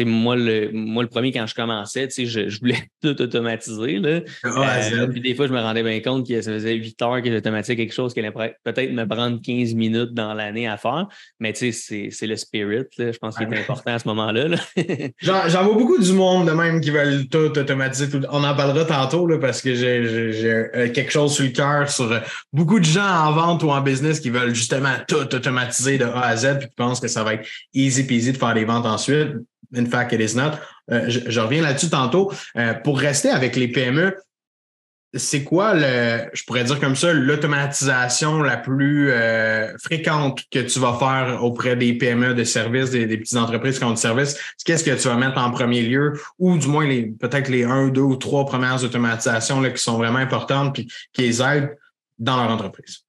moi 0.00 0.36
le, 0.36 0.70
moi, 0.72 1.02
le 1.02 1.08
premier, 1.08 1.32
quand 1.32 1.46
je 1.46 1.54
commençais, 1.54 2.08
je, 2.16 2.48
je 2.48 2.60
voulais 2.60 2.78
tout 3.02 3.20
automatiser. 3.20 3.98
Là. 3.98 4.20
Euh, 4.44 5.06
puis 5.08 5.20
des 5.20 5.34
fois, 5.34 5.46
je 5.46 5.52
me 5.52 5.60
rendais 5.60 5.82
bien 5.82 6.00
compte 6.00 6.26
que 6.26 6.40
ça 6.40 6.52
faisait 6.52 6.74
8 6.74 7.02
heures 7.02 7.22
que 7.22 7.30
j'automatisais 7.30 7.76
quelque 7.76 7.92
chose 7.92 8.14
qui 8.14 8.20
allait 8.20 8.32
peut-être 8.64 8.92
me 8.92 9.06
prendre 9.06 9.40
15 9.42 9.74
minutes 9.74 10.14
dans 10.14 10.34
l'année 10.34 10.66
à 10.66 10.76
faire. 10.76 11.08
Mais 11.40 11.52
c'est 11.54 12.26
le 12.26 12.36
spirit, 12.36 12.84
je 12.98 13.16
pense 13.18 13.36
qu'il 13.36 13.52
est 13.52 13.58
important 13.58 13.92
à 13.92 13.98
ce 13.98 14.08
moment-là. 14.08 14.48
Là. 14.48 14.56
J'en 15.48 15.64
vois 15.64 15.74
beaucoup 15.74 15.98
du 15.98 16.12
monde 16.12 16.46
de 16.46 16.52
même 16.52 16.80
qui 16.80 16.90
veulent 16.90 17.28
tout 17.28 17.58
automatiser. 17.58 18.08
On 18.30 18.44
en 18.44 18.54
parlera 18.54 18.84
tantôt 18.84 19.26
là, 19.26 19.38
parce 19.38 19.60
que 19.60 19.74
j'ai 19.74 20.44
euh, 20.44 20.88
quelque 20.92 21.10
chose 21.10 21.34
sur 21.34 21.44
le 21.44 21.50
cœur 21.50 21.90
sur 21.90 22.10
euh, 22.10 22.20
beaucoup 22.52 22.80
de 22.80 22.84
gens 22.84 23.06
en 23.06 23.32
vente 23.32 23.62
ou 23.62 23.70
en 23.70 23.80
business 23.80 24.20
qui 24.20 24.30
veulent 24.30 24.54
justement 24.54 24.94
tout 25.06 25.34
automatiser 25.34 25.98
de 25.98 26.04
A 26.04 26.26
à 26.26 26.36
Z 26.36 26.58
puis 26.58 26.68
qui 26.68 26.74
pensent 26.76 27.00
que 27.00 27.08
ça 27.08 27.24
va 27.24 27.34
être 27.34 27.46
easy 27.74 28.06
peasy 28.06 28.32
de 28.32 28.36
faire 28.36 28.54
des 28.54 28.64
ventes 28.64 28.86
ensuite 28.86 29.28
in 29.74 29.86
fact, 29.86 30.12
it 30.12 30.20
is 30.20 30.36
not. 30.36 30.58
Euh, 30.90 31.08
je, 31.08 31.40
reviens 31.40 31.62
là-dessus 31.62 31.90
tantôt. 31.90 32.32
Euh, 32.56 32.74
pour 32.74 32.98
rester 32.98 33.30
avec 33.30 33.56
les 33.56 33.68
PME, 33.68 34.16
c'est 35.14 35.44
quoi 35.44 35.74
le, 35.74 36.30
je 36.32 36.42
pourrais 36.44 36.64
dire 36.64 36.80
comme 36.80 36.96
ça, 36.96 37.12
l'automatisation 37.12 38.42
la 38.42 38.56
plus 38.56 39.10
euh, 39.10 39.76
fréquente 39.78 40.42
que 40.50 40.60
tu 40.60 40.78
vas 40.78 40.94
faire 40.94 41.44
auprès 41.44 41.76
des 41.76 41.92
PME 41.92 42.34
de 42.34 42.44
services, 42.44 42.90
des, 42.90 43.06
petites 43.18 43.36
entreprises 43.36 43.78
qui 43.78 43.84
ont 43.84 43.90
du 43.90 44.00
service? 44.00 44.38
Qu'est-ce 44.64 44.84
que 44.84 44.90
tu 44.90 45.08
vas 45.08 45.16
mettre 45.16 45.38
en 45.38 45.50
premier 45.50 45.82
lieu? 45.82 46.18
Ou 46.38 46.56
du 46.56 46.66
moins 46.66 46.86
les 46.86 47.06
peut-être 47.06 47.48
les 47.48 47.64
un, 47.64 47.88
deux 47.88 48.00
ou 48.00 48.16
trois 48.16 48.46
premières 48.46 48.82
automatisations 48.82 49.60
là, 49.60 49.70
qui 49.70 49.82
sont 49.82 49.98
vraiment 49.98 50.18
importantes 50.18 50.74
puis 50.74 50.90
qui 51.12 51.22
les 51.22 51.42
aident 51.42 51.76
dans 52.18 52.36
leur 52.36 52.50
entreprise? 52.50 53.04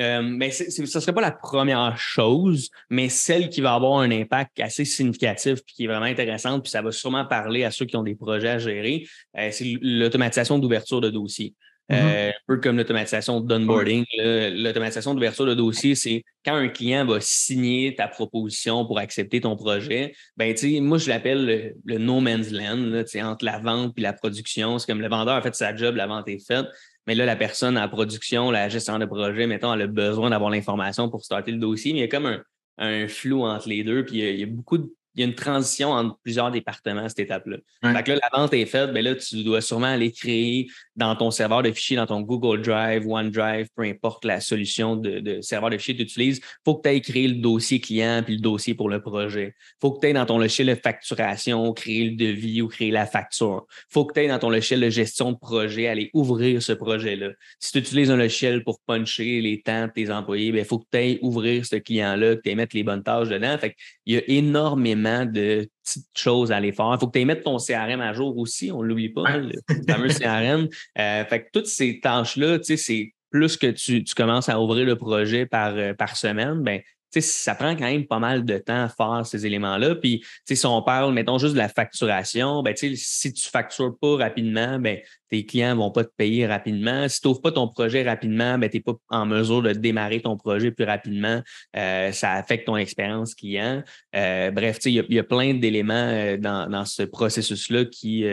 Euh, 0.00 0.22
mais 0.22 0.50
ce 0.50 0.80
ne 0.80 0.86
serait 0.86 1.12
pas 1.12 1.20
la 1.20 1.30
première 1.30 1.96
chose, 1.98 2.70
mais 2.88 3.08
celle 3.08 3.50
qui 3.50 3.60
va 3.60 3.74
avoir 3.74 4.00
un 4.00 4.10
impact 4.10 4.58
assez 4.60 4.84
significatif 4.84 5.62
puis 5.66 5.74
qui 5.74 5.84
est 5.84 5.88
vraiment 5.88 6.06
intéressante, 6.06 6.62
puis 6.62 6.70
ça 6.70 6.80
va 6.80 6.90
sûrement 6.90 7.26
parler 7.26 7.64
à 7.64 7.70
ceux 7.70 7.84
qui 7.84 7.96
ont 7.96 8.02
des 8.02 8.14
projets 8.14 8.48
à 8.48 8.58
gérer, 8.58 9.06
euh, 9.38 9.50
c'est 9.52 9.76
l'automatisation 9.82 10.58
d'ouverture 10.58 11.00
de 11.00 11.10
dossier. 11.10 11.54
Mm-hmm. 11.90 11.96
Euh, 11.96 12.28
un 12.28 12.32
peu 12.46 12.56
comme 12.58 12.76
l'automatisation 12.76 13.40
d'onboarding. 13.40 14.04
L'automatisation 14.16 15.12
d'ouverture 15.12 15.44
de 15.44 15.54
dossier, 15.54 15.96
c'est 15.96 16.22
quand 16.44 16.54
un 16.54 16.68
client 16.68 17.04
va 17.04 17.20
signer 17.20 17.96
ta 17.96 18.06
proposition 18.06 18.86
pour 18.86 19.00
accepter 19.00 19.40
ton 19.40 19.56
projet, 19.56 20.14
ben, 20.36 20.54
moi, 20.82 20.98
je 20.98 21.08
l'appelle 21.08 21.74
le, 21.84 21.98
no 21.98 22.20
man's 22.20 22.52
land, 22.52 22.76
là, 22.76 23.02
entre 23.24 23.44
la 23.44 23.58
vente 23.58 23.94
et 23.96 24.02
la 24.02 24.12
production. 24.12 24.78
C'est 24.78 24.86
comme 24.86 25.00
le 25.00 25.08
vendeur 25.08 25.34
a 25.34 25.42
fait 25.42 25.54
sa 25.54 25.74
job, 25.74 25.96
la 25.96 26.06
vente 26.06 26.28
est 26.28 26.44
faite. 26.46 26.66
Mais 27.06 27.14
là, 27.14 27.24
la 27.24 27.36
personne 27.36 27.78
en 27.78 27.88
production, 27.88 28.50
la 28.50 28.68
gestion 28.68 28.98
de 28.98 29.06
projet, 29.06 29.46
mettons, 29.46 29.72
elle 29.74 29.82
a 29.82 29.86
besoin 29.86 30.30
d'avoir 30.30 30.50
l'information 30.50 31.08
pour 31.08 31.24
starter 31.24 31.52
le 31.52 31.58
dossier, 31.58 31.92
mais 31.92 32.00
il 32.00 32.02
y 32.02 32.04
a 32.04 32.08
comme 32.08 32.42
un, 32.78 33.08
flou 33.08 33.44
entre 33.44 33.68
les 33.68 33.84
deux, 33.84 34.04
puis 34.04 34.18
il 34.18 34.40
y 34.40 34.42
a 34.42 34.46
beaucoup 34.46 34.78
de 34.78 34.90
il 35.14 35.20
y 35.20 35.24
a 35.24 35.26
une 35.26 35.34
transition 35.34 35.90
entre 35.90 36.18
plusieurs 36.22 36.50
départements 36.50 37.04
à 37.04 37.08
cette 37.08 37.20
étape-là. 37.20 37.56
Fait 37.82 38.02
que 38.02 38.12
là, 38.12 38.18
la 38.22 38.38
vente 38.38 38.54
est 38.54 38.66
faite, 38.66 38.88
mais 38.88 39.02
ben 39.02 39.12
là, 39.12 39.14
tu 39.16 39.42
dois 39.42 39.60
sûrement 39.60 39.86
aller 39.86 40.12
créer 40.12 40.68
dans 40.94 41.16
ton 41.16 41.30
serveur 41.30 41.62
de 41.62 41.72
fichiers, 41.72 41.96
dans 41.96 42.06
ton 42.06 42.20
Google 42.20 42.62
Drive, 42.62 43.06
OneDrive, 43.06 43.68
peu 43.74 43.82
importe 43.82 44.24
la 44.24 44.40
solution 44.40 44.96
de, 44.96 45.40
serveur 45.40 45.70
de 45.70 45.78
fichiers 45.78 45.94
que 45.94 46.02
tu 46.02 46.04
utilises, 46.04 46.38
il 46.38 46.60
faut 46.64 46.76
que 46.76 46.82
tu 46.82 46.88
ailles 46.90 47.00
créer 47.00 47.26
le 47.26 47.36
dossier 47.36 47.80
client 47.80 48.22
puis 48.24 48.36
le 48.36 48.40
dossier 48.40 48.74
pour 48.74 48.88
le 48.88 49.00
projet. 49.00 49.54
Il 49.56 49.76
faut 49.80 49.92
que 49.92 50.00
tu 50.00 50.06
ailles 50.06 50.12
dans 50.12 50.26
ton 50.26 50.38
logiciel 50.38 50.68
de 50.68 50.74
facturation, 50.74 51.72
créer 51.72 52.10
le 52.10 52.16
devis 52.16 52.62
ou 52.62 52.68
créer 52.68 52.90
la 52.90 53.06
facture. 53.06 53.66
Il 53.68 53.92
faut 53.92 54.04
que 54.04 54.14
tu 54.14 54.20
ailles 54.20 54.28
dans 54.28 54.38
ton 54.38 54.50
logiciel 54.50 54.80
de 54.80 54.90
gestion 54.90 55.32
de 55.32 55.38
projet, 55.38 55.88
aller 55.88 56.10
ouvrir 56.12 56.62
ce 56.62 56.72
projet-là. 56.72 57.30
Si 57.58 57.72
tu 57.72 57.78
utilises 57.78 58.10
un 58.10 58.16
logiciel 58.16 58.62
pour 58.62 58.80
puncher 58.86 59.40
les 59.40 59.62
temps 59.62 59.86
de 59.86 59.92
tes 59.92 60.10
employés, 60.10 60.46
il 60.46 60.52
ben, 60.52 60.64
faut 60.64 60.78
que 60.78 60.86
tu 60.90 60.98
ailles 60.98 61.18
ouvrir 61.22 61.64
ce 61.66 61.76
client-là, 61.76 62.36
que 62.36 62.42
tu 62.42 62.50
ailles 62.50 62.56
mettre 62.56 62.76
les 62.76 62.84
bonnes 62.84 63.02
tâches 63.02 63.28
dedans. 63.28 63.56
Fait 63.58 63.74
il 64.06 64.14
y 64.14 64.18
a 64.18 64.22
énormément 64.28 64.99
de 65.26 65.68
petites 65.84 66.06
choses 66.16 66.52
à 66.52 66.56
aller 66.56 66.72
faire. 66.72 66.90
Il 66.94 66.98
faut 67.00 67.08
que 67.08 67.18
tu 67.18 67.24
mettre 67.24 67.42
ton 67.42 67.58
CRM 67.58 68.00
à 68.00 68.12
jour 68.12 68.36
aussi, 68.38 68.70
on 68.72 68.82
ne 68.82 68.88
l'oublie 68.88 69.10
pas, 69.10 69.24
hein, 69.26 69.38
le 69.38 69.92
fameux 69.92 70.08
CRM. 70.08 70.68
Euh, 70.98 71.24
fait 71.24 71.44
que 71.44 71.48
toutes 71.52 71.66
ces 71.66 72.00
tâches-là, 72.00 72.58
c'est 72.62 73.12
plus 73.30 73.56
que 73.56 73.68
tu, 73.68 74.04
commences 74.16 74.48
à 74.48 74.60
ouvrir 74.60 74.86
le 74.86 74.96
projet 74.96 75.46
par, 75.46 75.74
euh, 75.76 75.94
par 75.94 76.16
semaine, 76.16 76.62
ben, 76.62 76.80
ça 77.18 77.54
prend 77.54 77.74
quand 77.74 77.86
même 77.86 78.06
pas 78.06 78.20
mal 78.20 78.44
de 78.44 78.58
temps 78.58 78.84
à 78.84 78.88
faire 78.88 79.26
ces 79.26 79.44
éléments-là. 79.44 79.96
Puis, 79.96 80.24
si 80.48 80.66
on 80.66 80.80
parle, 80.82 81.12
mettons 81.12 81.38
juste 81.38 81.54
de 81.54 81.58
la 81.58 81.68
facturation, 81.68 82.62
ben, 82.62 82.74
si 82.76 83.32
tu 83.32 83.48
factures 83.48 83.96
pas 84.00 84.16
rapidement, 84.16 84.78
ben, 84.78 84.98
tes 85.28 85.44
clients 85.44 85.74
vont 85.76 85.90
pas 85.90 86.04
te 86.04 86.12
payer 86.16 86.46
rapidement. 86.46 87.08
Si 87.08 87.20
tu 87.20 87.28
n'ouvres 87.28 87.42
pas 87.42 87.52
ton 87.52 87.66
projet 87.68 88.02
rapidement, 88.02 88.58
ben, 88.58 88.70
tu 88.70 88.76
n'es 88.76 88.82
pas 88.82 88.94
en 89.08 89.26
mesure 89.26 89.62
de 89.62 89.72
démarrer 89.72 90.20
ton 90.20 90.36
projet 90.36 90.70
plus 90.70 90.84
rapidement. 90.84 91.42
Euh, 91.76 92.12
ça 92.12 92.32
affecte 92.32 92.66
ton 92.66 92.76
expérience 92.76 93.34
client. 93.34 93.82
Euh, 94.14 94.50
bref, 94.50 94.78
il 94.84 95.04
y, 95.08 95.18
a 95.18 95.24
plein 95.24 95.54
d'éléments 95.54 95.94
euh, 95.94 96.36
dans, 96.36 96.84
ce 96.84 97.02
processus-là 97.02 97.84
qui 97.86 98.24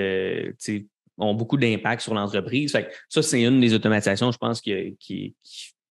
ont 1.18 1.34
beaucoup 1.34 1.58
d'impact 1.58 2.02
sur 2.02 2.14
l'entreprise. 2.14 2.78
Ça, 3.10 3.22
c'est 3.22 3.42
une 3.42 3.60
des 3.60 3.74
automatisations, 3.74 4.32
je 4.32 4.38
pense, 4.38 4.62
qui, 4.62 4.96
qui 5.00 5.36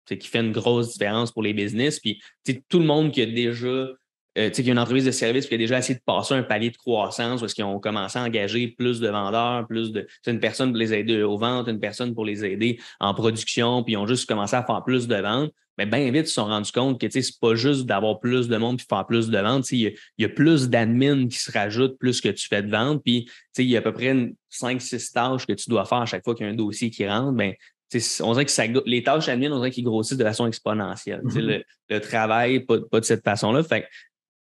qui 0.07 0.29
fait 0.29 0.41
une 0.41 0.53
grosse 0.53 0.93
différence 0.93 1.33
pour 1.33 1.43
les 1.43 1.53
business. 1.53 2.01
Puis 2.01 2.21
tout 2.69 2.79
le 2.79 2.87
monde 2.87 3.13
qui 3.13 3.23
a 3.23 3.27
déjà 3.27 3.89
euh, 4.39 4.51
qu'il 4.51 4.67
y 4.67 4.69
a 4.69 4.73
une 4.73 4.79
entreprise 4.79 5.07
de 5.07 5.11
service 5.11 5.47
qui 5.47 5.55
a 5.55 5.59
déjà 5.59 5.79
essayé 5.79 5.99
de 5.99 6.05
passer 6.05 6.35
un 6.35 6.43
palier 6.43 6.71
de 6.71 6.77
croissance 6.77 7.41
parce 7.41 7.55
qu'ils 7.55 7.65
ont 7.65 7.81
commencé 7.81 8.19
à 8.19 8.23
engager 8.23 8.69
plus 8.69 9.01
de 9.01 9.09
vendeurs, 9.09 9.67
plus 9.67 9.93
de. 9.93 10.07
une 10.27 10.41
personne 10.41 10.71
pour 10.73 10.79
les 10.79 10.93
aider 10.93 11.23
aux 11.23 11.39
ventes, 11.39 11.69
une 11.69 11.81
personne 11.81 12.15
pour 12.15 12.27
les 12.27 12.45
aider 12.45 12.79
en 13.01 13.15
production, 13.15 13.83
puis 13.83 13.95
ils 13.95 13.97
ont 13.97 14.07
juste 14.07 14.29
commencé 14.29 14.55
à 14.55 14.63
faire 14.63 14.85
plus 14.85 15.09
de 15.09 15.17
ventes. 15.17 15.53
Mais 15.79 15.87
bien 15.87 16.11
vite, 16.11 16.27
ils 16.27 16.29
se 16.29 16.35
sont 16.35 16.47
rendus 16.47 16.73
compte 16.73 17.01
que 17.01 17.07
c'est 17.09 17.39
pas 17.41 17.55
juste 17.55 17.87
d'avoir 17.87 18.19
plus 18.21 18.49
de 18.49 18.57
monde 18.57 18.79
puis 18.79 18.87
faire 18.89 19.07
plus 19.07 19.29
de 19.29 19.39
ventes. 19.39 19.71
Il 19.73 19.95
y, 20.19 20.25
a, 20.25 20.29
plus 20.29 20.69
d'admin 20.69 21.29
qui 21.29 21.39
se 21.39 21.53
rajoutent 21.53 21.99
plus 21.99 22.21
que 22.21 22.31
tu 22.31 22.49
fais 22.49 22.63
de 22.63 22.71
ventes. 22.71 23.03
Puis 23.05 23.29
il 23.59 23.65
y 23.65 23.77
a 23.77 23.81
à 23.81 23.83
peu 23.83 23.93
près 23.93 24.15
5-6 24.51 25.13
tâches 25.13 25.47
que 25.47 25.53
tu 25.53 25.69
dois 25.69 25.85
faire 25.85 25.99
à 25.99 26.07
chaque 26.07 26.25
fois 26.25 26.35
qu'il 26.35 26.47
y 26.47 26.49
a 26.49 26.53
un 26.53 26.57
dossier 26.57 26.89
qui 26.91 27.07
rentre. 27.07 27.33
Ben, 27.33 27.53
on 28.21 28.33
dirait 28.33 28.45
que 28.45 28.51
ça, 28.51 28.65
les 28.85 29.03
tâches 29.03 29.29
admin, 29.29 29.53
on 29.53 29.57
dirait 29.57 29.71
qu'ils 29.71 29.85
grossissent 29.85 30.19
de 30.19 30.25
façon 30.25 30.47
exponentielle. 30.47 31.21
Mm-hmm. 31.23 31.65
le, 31.91 32.01
travail, 32.01 32.61
pas, 32.61 32.79
pas 32.91 33.01
de 33.01 33.05
cette 33.05 33.25
façon-là. 33.25 33.63
Fait 33.63 33.87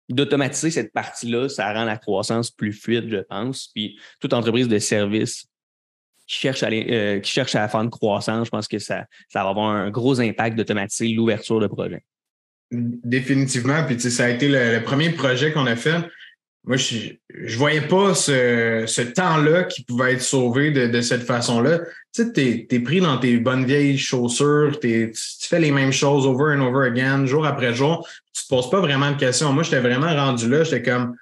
d'automatiser 0.10 0.72
cette 0.72 0.92
partie-là, 0.92 1.50
ça 1.50 1.72
rend 1.72 1.86
la 1.86 1.98
croissance 1.98 2.50
plus 2.50 2.74
fluide, 2.74 3.10
je 3.10 3.18
pense. 3.18 3.70
Puis 3.74 4.00
toute 4.20 4.34
entreprise 4.34 4.68
de 4.68 4.80
service 4.80 5.46
qui 6.28 6.38
cherche 6.38 6.64
à, 6.64 6.70
euh, 6.70 7.20
qui 7.20 7.32
cherche 7.32 7.56
à 7.56 7.68
faire 7.68 7.82
une 7.82 7.90
croissance, 7.90 8.48
je 8.48 8.52
pense 8.52 8.68
que 8.68 8.80
ça, 8.80 9.06
ça 9.30 9.44
va 9.44 9.50
avoir 9.50 9.70
un 9.70 9.90
gros 9.90 10.20
impact 10.20 10.58
d'automatiser 10.58 11.10
l'ouverture 11.10 11.60
de 11.60 11.68
projet. 11.68 12.04
Définitivement. 12.72 13.84
Puis 13.86 14.00
ça 14.00 14.26
a 14.26 14.30
été 14.30 14.48
le 14.48 14.84
premier 14.84 15.12
projet 15.12 15.52
qu'on 15.52 15.66
a 15.66 15.76
fait 15.76 16.04
moi, 16.66 16.78
je 16.78 17.14
ne 17.34 17.56
voyais 17.56 17.82
pas 17.82 18.14
ce, 18.14 18.84
ce 18.86 19.02
temps-là 19.02 19.64
qui 19.64 19.84
pouvait 19.84 20.14
être 20.14 20.22
sauvé 20.22 20.72
de, 20.72 20.88
de 20.88 21.02
cette 21.02 21.24
façon-là. 21.24 21.80
Tu 22.14 22.24
sais, 22.24 22.34
tu 22.34 22.76
es, 22.76 22.80
pris 22.80 23.00
dans 23.00 23.18
tes 23.18 23.38
bonnes 23.38 23.66
vieilles 23.66 23.98
chaussures, 23.98 24.78
tu, 24.80 25.14
fais 25.42 25.60
les 25.60 25.72
mêmes 25.72 25.92
choses 25.92 26.26
over 26.26 26.56
and 26.56 26.62
over 26.62 26.86
again, 26.86 27.26
jour 27.26 27.46
après 27.46 27.74
jour. 27.74 28.08
Tu 28.34 28.44
te 28.44 28.50
poses 28.50 28.70
pas 28.70 28.82
vraiment 28.82 29.12
de 29.12 29.18
questions. 29.18 29.54
Moi, 29.54 29.64
j'étais 29.64 29.80
vraiment 29.80 30.14
rendu 30.14 30.50
là. 30.50 30.64
J'étais 30.64 30.84
comme, 30.84 31.16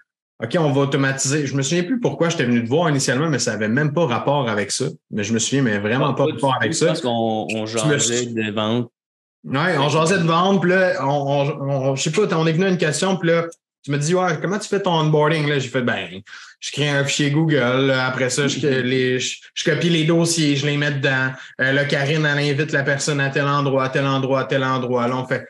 OK, 0.44 0.56
on 0.60 0.72
va 0.72 0.82
automatiser. 0.82 1.46
Je 1.46 1.56
me 1.56 1.62
souviens 1.62 1.84
plus 1.84 2.00
pourquoi 2.00 2.30
j'étais 2.30 2.46
venu 2.46 2.64
te 2.64 2.70
voir 2.70 2.90
initialement, 2.90 3.30
mais 3.30 3.40
ça 3.40 3.54
avait 3.54 3.70
même 3.70 3.94
pas 3.94 4.06
rapport 4.06 4.50
avec 4.50 4.72
ça. 4.72 4.86
Mais 5.12 5.24
je 5.24 5.34
me 5.34 5.40
souviens, 5.40 5.62
mais 5.62 5.78
vraiment 5.78 6.14
pas, 6.14 6.26
rapport 6.26 6.56
avec 6.56 6.74
ça. 6.74 6.88
Parce 6.88 7.02
qu'on 7.02 7.48
on 7.54 7.66
jasait 7.66 8.26
de 8.26 8.52
vente. 8.52 8.92
Ouais, 9.46 9.78
on 9.78 9.88
jasait 9.88 10.18
de 10.18 10.28
vente, 10.28 10.62
puis 10.62 10.72
là, 10.72 10.96
on, 11.06 11.48
on, 11.62 11.96
je 11.96 12.02
sais 12.04 12.12
pas, 12.12 12.36
on 12.36 12.46
est 12.48 12.52
venu 12.52 12.66
à 12.66 12.70
une 12.70 12.78
question, 12.78 13.16
puis 13.16 13.30
là, 13.30 13.46
tu 13.84 13.92
me 13.92 13.98
dis, 13.98 14.14
ouais, 14.14 14.40
comment 14.42 14.60
tu 14.60 14.68
fais 14.68 14.82
ton 14.82 14.92
onboarding? 14.92 15.48
Là, 15.48 15.60
j'ai 15.60 15.70
fait, 15.70 15.82
ben, 15.82 16.22
je 16.60 16.72
crée 16.72 16.90
un 16.90 17.04
fichier 17.04 17.32
Google. 17.32 17.92
après 17.92 18.30
ça, 18.30 18.48
je, 18.48 18.68
les, 18.68 19.20
je, 19.20 19.40
copie 19.64 19.90
les 19.90 20.04
dossiers, 20.04 20.56
je 20.56 20.66
les 20.66 20.78
mets 20.78 20.92
dedans. 20.92 21.32
Euh, 21.62 21.72
là, 21.72 21.86
Karine, 21.86 22.26
elle 22.26 22.40
invite 22.40 22.72
la 22.72 22.84
personne 22.84 23.20
à 23.20 23.30
tel 23.30 23.46
endroit, 23.46 23.86
à 23.86 23.90
tel 23.90 24.06
endroit, 24.06 24.42
à 24.42 24.46
tel 24.46 24.64
endroit. 24.64 25.08
Là, 25.08 25.18
on 25.18 25.26
fait. 25.26 25.48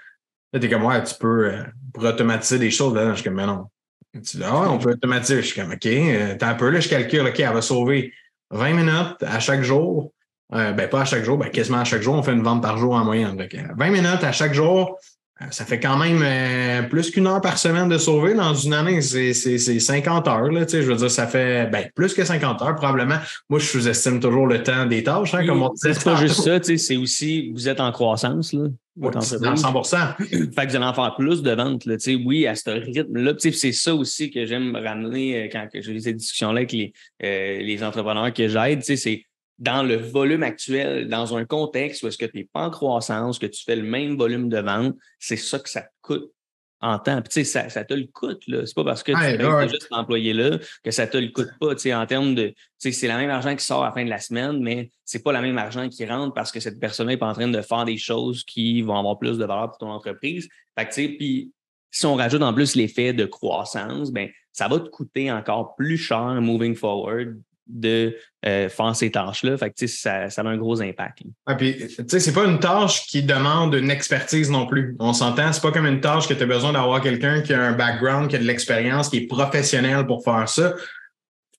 Là, 0.54 0.60
t'es 0.60 0.70
comme, 0.70 0.86
ouais, 0.86 1.04
tu 1.04 1.16
peux, 1.20 1.48
euh, 1.48 1.63
pour 1.94 2.04
automatiser 2.04 2.60
des 2.60 2.72
choses. 2.72 2.94
Là, 2.94 3.10
je 3.10 3.16
suis 3.16 3.24
comme, 3.24 3.36
mais 3.36 3.46
non. 3.46 3.66
Tu 4.13 4.38
dis, 4.38 4.44
ah, 4.44 4.62
ouais, 4.62 4.68
on 4.68 4.78
peut 4.78 4.92
automatiser. 4.92 5.42
Je 5.42 5.48
suis 5.48 5.60
comme, 5.60 5.72
OK, 5.72 5.86
euh, 5.86 6.36
t'as 6.38 6.50
un 6.50 6.56
peu, 6.56 6.70
là, 6.70 6.80
je 6.80 6.90
calcule, 6.90 7.22
OK, 7.22 7.40
elle 7.40 7.54
va 7.54 7.62
sauver 7.62 8.13
20 8.52 8.74
minutes 8.74 9.24
à 9.26 9.40
chaque 9.40 9.63
jour. 9.63 10.12
Euh, 10.54 10.72
ben, 10.72 10.88
pas 10.88 11.02
à 11.02 11.06
chaque 11.06 11.24
jour, 11.24 11.38
ben, 11.38 11.50
quasiment 11.50 11.80
à 11.80 11.84
chaque 11.84 12.02
jour. 12.02 12.16
On 12.16 12.24
fait 12.24 12.34
une 12.34 12.44
vente 12.44 12.62
par 12.62 12.78
jour 12.78 12.94
en 12.94 13.04
moyenne. 13.04 13.36
Donc, 13.36 13.54
20 13.54 13.90
minutes 13.90 14.24
à 14.24 14.32
chaque 14.32 14.54
jour. 14.54 14.98
Euh, 15.41 15.45
ça 15.52 15.65
fait 15.65 15.80
quand 15.80 15.97
même 15.97 16.21
euh, 16.23 16.88
plus 16.88 17.12
qu'une 17.12 17.28
heure 17.28 17.41
par 17.41 17.60
semaine 17.60 17.88
de 17.89 17.97
sauver 17.97 18.34
dans 18.34 18.56
une 18.56 18.73
année. 18.73 19.02
C'est 19.02 19.34
50 19.34 20.28
heures. 20.28 20.52
Là, 20.52 20.65
je 20.67 20.78
veux 20.78 20.95
dire, 20.95 21.12
ça 21.12 21.28
fait 21.28 21.69
ben, 21.69 21.88
plus 21.93 22.13
que 22.13 22.23
50 22.23 22.62
heures 22.62 22.76
probablement. 22.76 23.17
Moi, 23.50 23.60
je 23.60 23.65
sous-estime 23.65 24.19
toujours 24.19 24.47
le 24.47 24.63
temps 24.63 24.86
des 24.88 25.04
tâches. 25.04 25.36
Hein, 25.36 25.45
comme 25.45 25.62
on 25.62 25.71
C'est 25.76 26.04
pas 26.04 26.15
juste 26.15 26.41
ça, 26.41 26.60
c'est 26.62 26.97
aussi, 26.97 27.52
vous 27.52 27.69
êtes 27.69 27.80
en 27.80 27.91
croissance. 27.91 28.52
Là, 28.54 28.65
oui, 29.00 29.12
100 29.21 29.84
Fait 29.84 30.26
que 30.28 30.69
vous 30.69 30.76
allez 30.76 30.86
en 30.86 30.93
faire 30.93 31.13
plus 31.15 31.43
de 31.43 31.52
ventes. 31.52 31.86
Là, 31.86 31.95
oui, 32.26 32.47
à 32.47 32.56
ce 32.56 32.71
rythme-là. 32.71 33.34
C'est 33.38 33.71
ça 33.71 33.93
aussi 33.93 34.32
que 34.32 34.43
j'aime 34.47 34.76
ramener 34.76 35.43
euh, 35.43 35.50
quand 35.52 35.67
j'ai 35.71 36.00
ces 36.00 36.13
discussions-là 36.13 36.62
avec 36.62 36.71
les, 36.71 36.93
les 37.19 37.84
entrepreneurs 37.84 38.34
que 38.34 38.47
j'aide. 38.47 38.82
C'est 38.82 39.27
dans 39.60 39.84
le 39.84 39.96
volume 39.96 40.43
actuel, 40.43 41.08
dans 41.08 41.36
un 41.36 41.46
contexte 41.46 42.04
où 42.04 42.08
est-ce 42.08 42.17
que 42.17 42.26
tu 42.26 42.38
n'es 42.38 42.50
pas 42.52 42.67
en 42.67 42.70
croissance, 42.70 43.39
que 43.39 43.48
tu 43.48 43.63
fais 43.63 43.76
le 43.76 43.84
même 43.84 44.15
volume 44.15 44.50
de 44.50 44.60
vente, 44.60 44.96
c'est 45.20 45.38
ça 45.38 45.60
que 45.60 45.70
ça 45.70 45.82
te 45.82 45.89
coûte 46.02 46.32
en 46.80 47.00
temps. 47.00 47.22
Puis, 47.22 47.30
tu 47.30 47.34
sais, 47.34 47.43
ça, 47.43 47.70
ça 47.70 47.84
te 47.84 47.93
le 47.93 48.06
coûte, 48.06 48.43
là. 48.48 48.65
C'est 48.65 48.76
pas 48.76 48.84
parce 48.84 49.02
que 49.02 49.12
tu 49.12 49.17
es 49.17 49.70
juste 49.70 49.88
employé 49.91 50.34
là 50.34 50.60
que 50.84 50.91
ça 50.91 51.08
te 51.08 51.17
le 51.17 51.30
coûte 51.30 51.50
pas, 51.60 51.74
tu 51.74 51.82
sais, 51.82 51.93
en 51.93 52.06
termes 52.06 52.36
de, 52.36 52.50
tu 52.50 52.56
sais, 52.78 52.91
c'est 52.91 53.08
le 53.08 53.15
même 53.15 53.32
argent 53.32 53.56
qui 53.56 53.65
sort 53.65 53.84
à 53.84 53.88
la 53.88 53.93
fin 53.93 54.06
de 54.06 54.10
la 54.10 54.20
semaine, 54.20 54.62
mais 54.62 54.91
c'est 55.04 55.24
pas 55.24 55.32
le 55.32 55.41
même 55.41 55.58
argent 55.58 55.89
qui 55.89 56.06
rentre 56.06 56.34
parce 56.34 56.52
que 56.52 56.60
cette 56.60 56.80
personne-là 56.80 57.13
n'est 57.13 57.17
pas 57.17 57.30
en 57.30 57.34
train 57.34 57.48
de 57.48 57.62
faire 57.62 57.86
des 57.86 57.98
choses 57.98 58.43
qui 58.43 58.82
vont 58.84 58.98
avoir 58.98 59.17
plus 59.17 59.38
de 59.39 59.46
valeur 59.46 59.70
pour 59.70 59.80
ton 59.80 59.89
entreprise. 59.89 60.48
Fait 60.78 60.86
que, 60.86 60.93
tu 60.93 61.02
sais, 61.02 61.10
puis 61.10 61.52
si 61.89 62.06
on 62.06 62.15
rajoute 62.15 62.43
en 62.43 62.54
plus 62.54 62.76
l'effet 62.76 63.13
de 63.13 63.26
croissance, 63.26 64.12
ben 64.12 64.30
ça 64.52 64.67
va 64.67 64.80
te 64.80 64.89
coûter 64.89 65.32
encore 65.32 65.76
plus 65.76 65.98
cher 65.98 66.41
moving 66.41 66.76
forward 66.76 67.41
de 67.68 68.16
euh, 68.46 68.70
faire 68.70 68.96
ces 68.96 69.12
tâches-là. 69.12 69.58
Fait 69.58 69.72
que, 69.72 69.88
ça, 69.88 70.30
ça 70.30 70.42
a 70.42 70.46
un 70.46 70.58
gros 70.58 70.82
impact. 70.82 71.20
Ah, 71.46 71.56
puis, 71.56 71.78
c'est 72.08 72.34
pas 72.34 72.46
une 72.46 72.60
tâche 72.60 73.06
qui 73.08 73.24
demande 73.24 73.74
une 73.76 73.92
expertise 73.92 74.50
non 74.50 74.66
plus. 74.66 74.96
On 75.00 75.14
s'entend, 75.14 75.52
c'est 75.54 75.62
pas 75.62 75.72
comme 75.72 75.88
une 75.88 76.02
tâche 76.02 76.28
que 76.28 76.34
tu 76.34 76.44
as 76.44 76.48
besoin 76.48 76.74
d'avoir 76.74 77.02
quelqu'un 77.02 77.42
qui 77.42 77.54
a 77.54 77.62
un 77.62 77.74
background, 77.74 78.30
qui 78.30 78.36
a 78.36 78.40
de 78.40 78.46
l'expérience, 78.46 79.10
qui 79.10 79.18
est 79.18 79.28
professionnel 79.28 80.06
pour 80.06 80.24
faire 80.24 80.48
ça. 80.48 80.74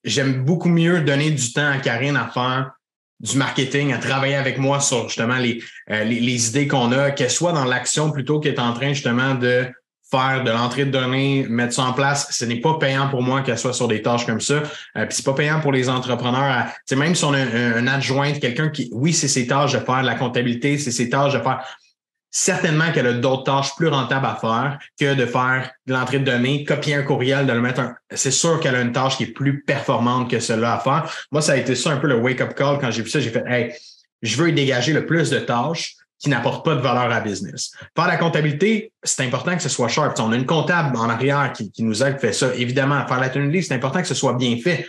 J'aime 0.03 0.43
beaucoup 0.45 0.69
mieux 0.69 1.01
donner 1.01 1.31
du 1.31 1.51
temps 1.51 1.69
à 1.69 1.77
Karine 1.77 2.15
à 2.15 2.27
faire 2.27 2.71
du 3.19 3.37
marketing, 3.37 3.91
à 3.91 3.97
travailler 3.97 4.35
avec 4.35 4.57
moi 4.57 4.79
sur 4.79 5.09
justement 5.09 5.37
les, 5.37 5.61
euh, 5.91 6.03
les, 6.05 6.49
idées 6.49 6.67
qu'on 6.67 6.91
a, 6.93 7.11
qu'elle 7.11 7.29
soit 7.29 7.51
dans 7.51 7.65
l'action 7.65 8.11
plutôt 8.11 8.39
qu'être 8.39 8.59
en 8.59 8.73
train 8.73 8.93
justement 8.93 9.35
de 9.35 9.67
faire 10.11 10.43
de 10.43 10.51
l'entrée 10.51 10.85
de 10.85 10.91
données, 10.91 11.45
mettre 11.49 11.73
ça 11.73 11.83
en 11.83 11.93
place. 11.93 12.27
Ce 12.31 12.45
n'est 12.45 12.59
pas 12.59 12.77
payant 12.79 13.09
pour 13.09 13.21
moi 13.21 13.41
qu'elle 13.41 13.57
soit 13.57 13.73
sur 13.73 13.87
des 13.87 14.01
tâches 14.01 14.25
comme 14.25 14.41
ça. 14.41 14.55
Euh, 14.55 15.05
puis 15.05 15.15
c'est 15.15 15.25
pas 15.25 15.33
payant 15.33 15.59
pour 15.59 15.71
les 15.71 15.89
entrepreneurs. 15.89 16.65
C'est 16.85 16.95
même 16.95 17.15
si 17.15 17.23
on 17.25 17.33
a 17.33 17.39
un, 17.39 17.87
adjoint, 17.87 18.31
quelqu'un 18.33 18.69
qui, 18.69 18.89
oui, 18.91 19.13
c'est 19.13 19.27
ses 19.27 19.47
tâches 19.47 19.73
de 19.73 19.79
faire 19.79 20.01
de 20.01 20.07
la 20.07 20.15
comptabilité, 20.15 20.77
c'est 20.77 20.91
ses 20.91 21.09
tâches 21.09 21.33
de 21.33 21.39
faire. 21.39 21.63
Certainement 22.31 22.91
qu'elle 22.91 23.07
a 23.07 23.13
d'autres 23.13 23.43
tâches 23.43 23.75
plus 23.75 23.87
rentables 23.87 24.25
à 24.25 24.35
faire 24.35 24.77
que 24.99 25.15
de 25.15 25.25
faire 25.25 25.71
de 25.87 25.93
l'entrée 25.93 26.19
de 26.19 26.25
données, 26.25 26.63
copier 26.63 26.93
un 26.93 27.01
courriel, 27.01 27.47
de 27.47 27.53
le 27.53 27.61
mettre 27.61 27.79
un. 27.79 27.95
C'est 28.13 28.31
sûr 28.31 28.59
qu'elle 28.59 28.75
a 28.75 28.81
une 28.81 28.91
tâche 28.91 29.17
qui 29.17 29.23
est 29.23 29.33
plus 29.33 29.63
performante 29.63 30.29
que 30.29 30.39
celle-là 30.39 30.75
à 30.75 30.79
faire. 30.79 31.11
Moi, 31.31 31.41
ça 31.41 31.53
a 31.53 31.55
été 31.57 31.73
ça 31.73 31.91
un 31.91 31.97
peu 31.97 32.07
le 32.07 32.17
wake-up 32.17 32.53
call 32.55 32.77
quand 32.79 32.91
j'ai 32.91 33.01
vu 33.01 33.09
ça. 33.09 33.19
J'ai 33.19 33.31
fait, 33.31 33.43
hey, 33.47 33.73
je 34.21 34.35
veux 34.37 34.49
y 34.49 34.53
dégager 34.53 34.93
le 34.93 35.07
plus 35.07 35.31
de 35.31 35.39
tâches 35.39 35.95
qui 36.19 36.29
n'apporte 36.29 36.65
pas 36.65 36.75
de 36.75 36.81
valeur 36.81 37.11
à 37.11 37.21
business. 37.21 37.71
Faire 37.95 38.07
la 38.07 38.17
comptabilité, 38.17 38.91
c'est 39.03 39.23
important 39.23 39.55
que 39.55 39.63
ce 39.63 39.69
soit 39.69 39.87
sharp. 39.87 40.19
on 40.19 40.31
a 40.31 40.35
une 40.35 40.45
comptable 40.45 40.95
en 40.97 41.09
arrière 41.09 41.53
qui, 41.53 41.71
nous 41.83 42.03
aide, 42.03 42.19
fait 42.19 42.33
ça. 42.33 42.53
Évidemment, 42.55 43.07
faire 43.07 43.19
la 43.19 43.29
tenue 43.29 43.61
c'est 43.63 43.73
important 43.73 44.01
que 44.01 44.07
ce 44.07 44.13
soit 44.13 44.33
bien 44.33 44.57
fait. 44.61 44.85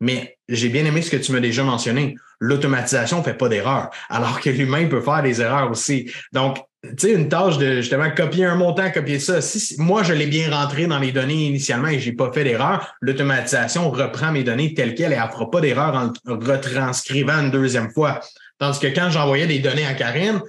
Mais 0.00 0.36
j'ai 0.48 0.68
bien 0.68 0.84
aimé 0.84 1.00
ce 1.00 1.10
que 1.10 1.16
tu 1.16 1.32
m'as 1.32 1.40
déjà 1.40 1.62
mentionné. 1.62 2.16
L'automatisation 2.40 3.18
ne 3.18 3.22
fait 3.22 3.34
pas 3.34 3.48
d'erreur, 3.48 3.90
alors 4.10 4.40
que 4.40 4.50
l'humain 4.50 4.86
peut 4.86 5.00
faire 5.00 5.22
des 5.22 5.40
erreurs 5.40 5.70
aussi. 5.70 6.10
Donc, 6.32 6.58
tu 6.82 6.94
sais, 6.98 7.12
une 7.14 7.28
tâche 7.28 7.56
de 7.56 7.76
justement 7.76 8.10
copier 8.10 8.44
un 8.44 8.56
montant, 8.56 8.90
copier 8.90 9.18
ça. 9.18 9.40
Si, 9.40 9.76
moi, 9.78 10.02
je 10.02 10.12
l'ai 10.12 10.26
bien 10.26 10.50
rentré 10.50 10.86
dans 10.86 10.98
les 10.98 11.12
données 11.12 11.46
initialement 11.46 11.88
et 11.88 12.00
j'ai 12.00 12.12
pas 12.12 12.30
fait 12.32 12.44
d'erreur, 12.44 12.94
l'automatisation 13.00 13.88
reprend 13.90 14.32
mes 14.32 14.42
données 14.42 14.74
telles 14.74 14.94
quelles 14.94 15.12
et 15.12 15.16
elle 15.16 15.30
fera 15.30 15.50
pas 15.50 15.60
d'erreur 15.60 15.94
en 15.94 16.12
retranscrivant 16.26 17.40
une 17.40 17.50
deuxième 17.50 17.90
fois. 17.90 18.20
Tandis 18.58 18.78
que 18.78 18.86
quand 18.88 19.10
j'envoyais 19.10 19.46
des 19.46 19.60
données 19.60 19.86
à 19.86 19.94
Karine, 19.94 20.42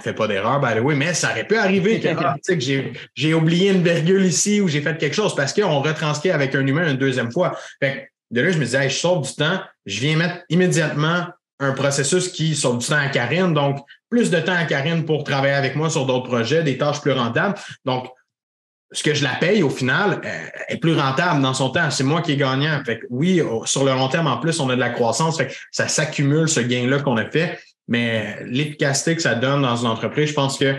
fait 0.00 0.12
pas 0.12 0.26
d'erreur, 0.26 0.60
the 0.60 0.80
way, 0.80 0.94
mais 0.94 1.14
ça 1.14 1.30
aurait 1.30 1.46
pu 1.46 1.56
arriver 1.56 2.00
que, 2.00 2.08
ah, 2.18 2.36
j'ai 3.14 3.34
oublié 3.34 3.70
une 3.70 3.82
virgule 3.82 4.24
ici 4.24 4.60
ou 4.60 4.68
j'ai 4.68 4.80
fait 4.80 4.96
quelque 4.98 5.14
chose 5.14 5.34
parce 5.34 5.52
qu'on 5.52 5.80
retranscrit 5.80 6.30
avec 6.30 6.54
un 6.54 6.66
humain 6.66 6.90
une 6.90 6.96
deuxième 6.96 7.32
fois. 7.32 7.56
Fait 7.80 8.10
de 8.30 8.40
là, 8.40 8.50
je 8.50 8.58
me 8.58 8.64
disais, 8.64 8.88
je 8.88 8.96
sauve 8.96 9.26
du 9.26 9.34
temps, 9.34 9.60
je 9.86 10.00
viens 10.00 10.16
mettre 10.16 10.44
immédiatement 10.48 11.26
un 11.60 11.72
processus 11.72 12.28
qui 12.28 12.56
sauve 12.56 12.78
du 12.78 12.86
temps 12.86 12.98
à 12.98 13.08
Karine. 13.08 13.54
Donc, 13.54 13.78
plus 14.10 14.30
de 14.30 14.40
temps 14.40 14.56
à 14.56 14.64
Karine 14.64 15.04
pour 15.04 15.24
travailler 15.24 15.54
avec 15.54 15.76
moi 15.76 15.88
sur 15.88 16.06
d'autres 16.06 16.28
projets, 16.28 16.62
des 16.62 16.76
tâches 16.76 17.00
plus 17.00 17.12
rentables. 17.12 17.54
Donc, 17.84 18.08
ce 18.90 19.02
que 19.02 19.14
je 19.14 19.24
la 19.24 19.34
paye 19.34 19.62
au 19.62 19.70
final 19.70 20.20
euh, 20.24 20.46
est 20.68 20.76
plus 20.76 20.96
rentable 20.96 21.42
dans 21.42 21.54
son 21.54 21.70
temps. 21.70 21.90
C'est 21.90 22.04
moi 22.04 22.22
qui 22.22 22.32
est 22.32 22.36
gagnant. 22.36 22.82
Fait 22.84 23.00
oui, 23.10 23.42
sur 23.64 23.84
le 23.84 23.92
long 23.92 24.08
terme, 24.08 24.26
en 24.26 24.38
plus, 24.38 24.60
on 24.60 24.70
a 24.70 24.74
de 24.74 24.80
la 24.80 24.90
croissance. 24.90 25.36
Fait 25.36 25.54
ça 25.70 25.88
s'accumule, 25.88 26.48
ce 26.48 26.60
gain-là 26.60 27.00
qu'on 27.00 27.16
a 27.16 27.24
fait. 27.24 27.58
Mais 27.88 28.38
l'efficacité 28.46 29.14
que 29.14 29.22
ça 29.22 29.34
donne 29.34 29.62
dans 29.62 29.76
une 29.76 29.88
entreprise, 29.88 30.30
je 30.30 30.34
pense 30.34 30.58
que 30.58 30.76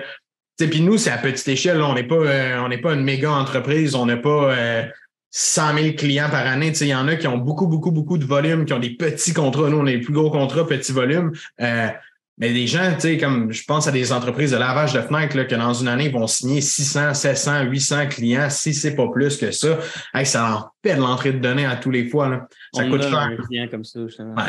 puis 0.57 0.81
nous, 0.81 0.97
c'est 0.97 1.11
à 1.11 1.17
petite 1.17 1.47
échelle. 1.47 1.81
on 1.81 1.93
n'est 1.93 2.03
pas, 2.03 2.15
euh, 2.15 2.59
on 2.59 2.69
n'est 2.69 2.77
pas 2.77 2.93
une 2.93 3.03
méga 3.03 3.31
entreprise. 3.31 3.95
On 3.95 4.05
n'a 4.05 4.17
pas 4.17 4.55
euh, 4.55 4.83
100 5.31 5.77
000 5.77 5.95
clients 5.95 6.29
par 6.29 6.47
année. 6.47 6.71
Il 6.79 6.87
y 6.87 6.95
en 6.95 7.07
a 7.07 7.15
qui 7.15 7.27
ont 7.27 7.37
beaucoup, 7.37 7.67
beaucoup, 7.67 7.91
beaucoup 7.91 8.17
de 8.17 8.25
volume, 8.25 8.65
qui 8.65 8.73
ont 8.73 8.79
des 8.79 8.91
petits 8.91 9.33
contrats. 9.33 9.69
Nous, 9.69 9.77
on 9.77 9.85
a 9.85 9.91
les 9.91 9.99
plus 9.99 10.13
gros 10.13 10.31
contrats, 10.31 10.65
petits 10.65 10.93
volumes. 10.93 11.33
Euh, 11.61 11.89
Mais 12.37 12.51
des 12.51 12.67
gens, 12.67 12.91
tu 12.95 13.01
sais, 13.01 13.17
comme 13.17 13.53
je 13.53 13.63
pense 13.63 13.87
à 13.87 13.91
des 13.91 14.11
entreprises 14.11 14.51
de 14.51 14.57
lavage 14.57 14.91
de 14.91 14.99
fenêtres, 14.99 15.37
là, 15.37 15.45
que 15.45 15.55
dans 15.55 15.73
une 15.73 15.87
année, 15.87 16.07
ils 16.07 16.11
vont 16.11 16.27
signer 16.27 16.59
600, 16.59 17.13
700, 17.13 17.63
800 17.63 18.07
clients, 18.09 18.49
si 18.49 18.73
c'est 18.73 18.93
pas 18.93 19.07
plus 19.07 19.37
que 19.37 19.51
ça. 19.51 19.79
ça 20.25 20.53
en 20.53 20.69
pète 20.81 20.97
l'entrée 20.97 21.31
de 21.31 21.39
données 21.39 21.65
à 21.65 21.77
tous 21.77 21.91
les 21.91 22.09
fois. 22.09 22.27
Là. 22.27 22.47
Ça 22.73 22.83
On 22.83 22.89
coûte 22.89 23.03
cher. 23.03 23.31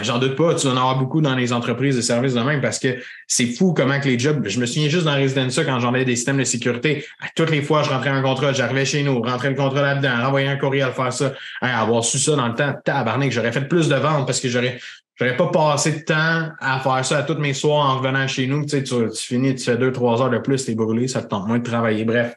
J'en 0.03 0.19
doute 0.19 0.35
pas, 0.35 0.57
tu 0.57 0.67
vas 0.67 0.73
en 0.73 0.77
avoir 0.77 0.99
beaucoup 0.99 1.21
dans 1.21 1.37
les 1.37 1.53
entreprises 1.53 1.95
de 1.95 2.01
services 2.01 2.35
de 2.35 2.41
même 2.41 2.61
parce 2.61 2.81
que 2.81 2.97
c'est 3.29 3.47
fou 3.47 3.73
comment 3.73 4.01
que 4.01 4.09
les 4.09 4.19
jobs. 4.19 4.45
Je 4.49 4.59
me 4.59 4.67
souviens 4.67 4.89
juste 4.89 5.05
dans 5.05 5.15
Residencia 5.15 5.65
quand 5.65 5.79
j'en 5.79 5.95
avais 5.95 6.05
des 6.05 6.17
systèmes 6.17 6.39
de 6.39 6.45
sécurité. 6.45 7.05
À 7.21 7.29
toutes 7.37 7.51
les 7.51 7.63
fois, 7.63 7.85
je 7.85 7.91
rentrais 7.91 8.11
un 8.11 8.23
contrat, 8.23 8.53
j'arrivais 8.53 8.85
chez 8.85 9.05
nous, 9.05 9.23
rentrais 9.23 9.51
le 9.51 9.57
contrat 9.57 9.83
là-dedans, 9.83 10.25
renvoyer 10.25 10.49
un 10.49 10.57
courriel, 10.57 10.91
faire 10.91 11.13
ça. 11.13 11.35
Hey, 11.63 11.71
avoir 11.71 12.05
su 12.05 12.19
ça 12.19 12.35
dans 12.35 12.49
le 12.49 12.55
temps, 12.55 12.75
tabarnak, 12.85 13.31
j'aurais 13.31 13.53
fait 13.53 13.69
plus 13.69 13.89
de 13.89 13.95
ventes 13.95 14.27
parce 14.27 14.41
que 14.41 14.49
j'aurais. 14.49 14.81
J'aurais 15.17 15.37
pas 15.37 15.49
passé 15.49 15.93
de 15.93 15.99
temps 16.01 16.51
à 16.61 16.81
faire 16.81 17.05
ça 17.05 17.19
à 17.19 17.23
tous 17.23 17.39
mes 17.39 17.55
soirs 17.55 17.87
en 17.87 17.99
revenant 17.99 18.29
chez 18.29 18.47
nous. 18.47 18.65
Tu, 18.65 18.71
sais, 18.71 18.83
tu, 18.83 18.95
finis, 19.15 19.55
tu 19.55 19.65
fais 19.65 19.79
deux, 19.79 19.91
trois 19.93 20.21
heures 20.21 20.31
de 20.31 20.39
plus, 20.39 20.65
t'es 20.65 20.75
brûlé, 20.75 21.09
ça 21.09 21.23
te 21.23 21.29
tente 21.29 21.47
moins 21.47 21.59
de 21.59 21.65
travailler. 21.65 22.05
Bref. 22.05 22.35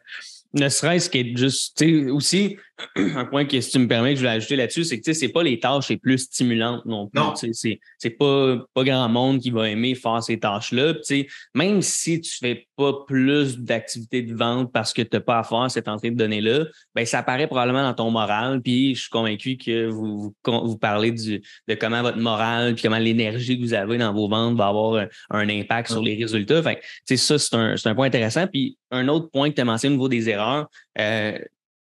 Ne 0.53 0.69
serait-ce 0.69 1.09
qu'être 1.09 1.37
juste, 1.37 1.77
tu 1.77 2.05
sais, 2.05 2.09
aussi, 2.09 2.57
un 2.95 3.25
point 3.25 3.45
que 3.45 3.59
si 3.59 3.71
tu 3.71 3.79
me 3.79 3.87
permets 3.87 4.11
que 4.11 4.15
je 4.15 4.21
voulais 4.21 4.35
ajouter 4.35 4.55
là-dessus, 4.55 4.83
c'est 4.83 4.99
que 4.99 5.03
tu 5.03 5.13
sais, 5.13 5.19
c'est 5.19 5.31
pas 5.31 5.43
les 5.43 5.59
tâches 5.59 5.89
les 5.89 5.97
plus 5.97 6.19
stimulantes 6.19 6.85
non 6.85 7.07
plus. 7.07 7.19
Non. 7.19 7.33
C'est, 7.35 8.09
pas, 8.11 8.57
pas 8.73 8.83
grand 8.83 9.09
monde 9.09 9.39
qui 9.39 9.51
va 9.51 9.69
aimer 9.69 9.95
faire 9.95 10.21
ces 10.23 10.39
tâches-là. 10.39 10.93
Puis, 10.93 11.01
tu 11.01 11.15
sais, 11.21 11.27
même 11.53 11.81
si 11.81 12.21
tu 12.21 12.37
fais 12.37 12.67
pas 12.75 12.93
plus 13.07 13.59
d'activités 13.59 14.21
de 14.21 14.33
vente 14.33 14.71
parce 14.71 14.93
que 14.93 15.01
tu 15.01 15.09
n'as 15.13 15.19
pas 15.21 15.39
à 15.39 15.43
faire 15.43 15.69
cette 15.69 15.87
entrée 15.87 16.11
de 16.11 16.17
données-là, 16.17 16.65
ben 16.95 17.05
ça 17.05 17.19
apparaît 17.19 17.47
probablement 17.47 17.83
dans 17.83 17.93
ton 17.93 18.11
moral. 18.11 18.61
Puis 18.61 18.95
je 18.95 19.01
suis 19.01 19.09
convaincu 19.09 19.57
que 19.57 19.87
vous, 19.87 20.33
vous, 20.45 20.67
vous 20.67 20.77
parlez 20.77 21.11
du, 21.11 21.41
de 21.67 21.75
comment 21.75 22.01
votre 22.01 22.17
morale 22.17 22.75
puis 22.75 22.83
comment 22.83 22.97
l'énergie 22.99 23.57
que 23.57 23.63
vous 23.63 23.73
avez 23.73 23.97
dans 23.97 24.13
vos 24.13 24.27
ventes 24.27 24.57
va 24.57 24.67
avoir 24.67 24.95
un, 24.95 25.07
un 25.31 25.49
impact 25.49 25.91
sur 25.91 26.01
les 26.01 26.15
résultats. 26.15 26.61
Fait 26.63 26.75
que, 26.75 26.81
tu 26.81 27.17
sais, 27.17 27.17
ça, 27.17 27.39
c'est 27.39 27.55
un, 27.55 27.77
c'est 27.77 27.89
un 27.89 27.95
point 27.95 28.07
intéressant. 28.07 28.47
Puis 28.47 28.77
un 28.91 29.07
autre 29.07 29.29
point 29.29 29.49
que 29.49 29.55
tu 29.55 29.61
as 29.61 29.65
mentionné 29.65 29.93
au 29.93 29.97
niveau 29.97 30.09
des 30.09 30.29
erreurs, 30.29 30.67
euh, 30.99 31.37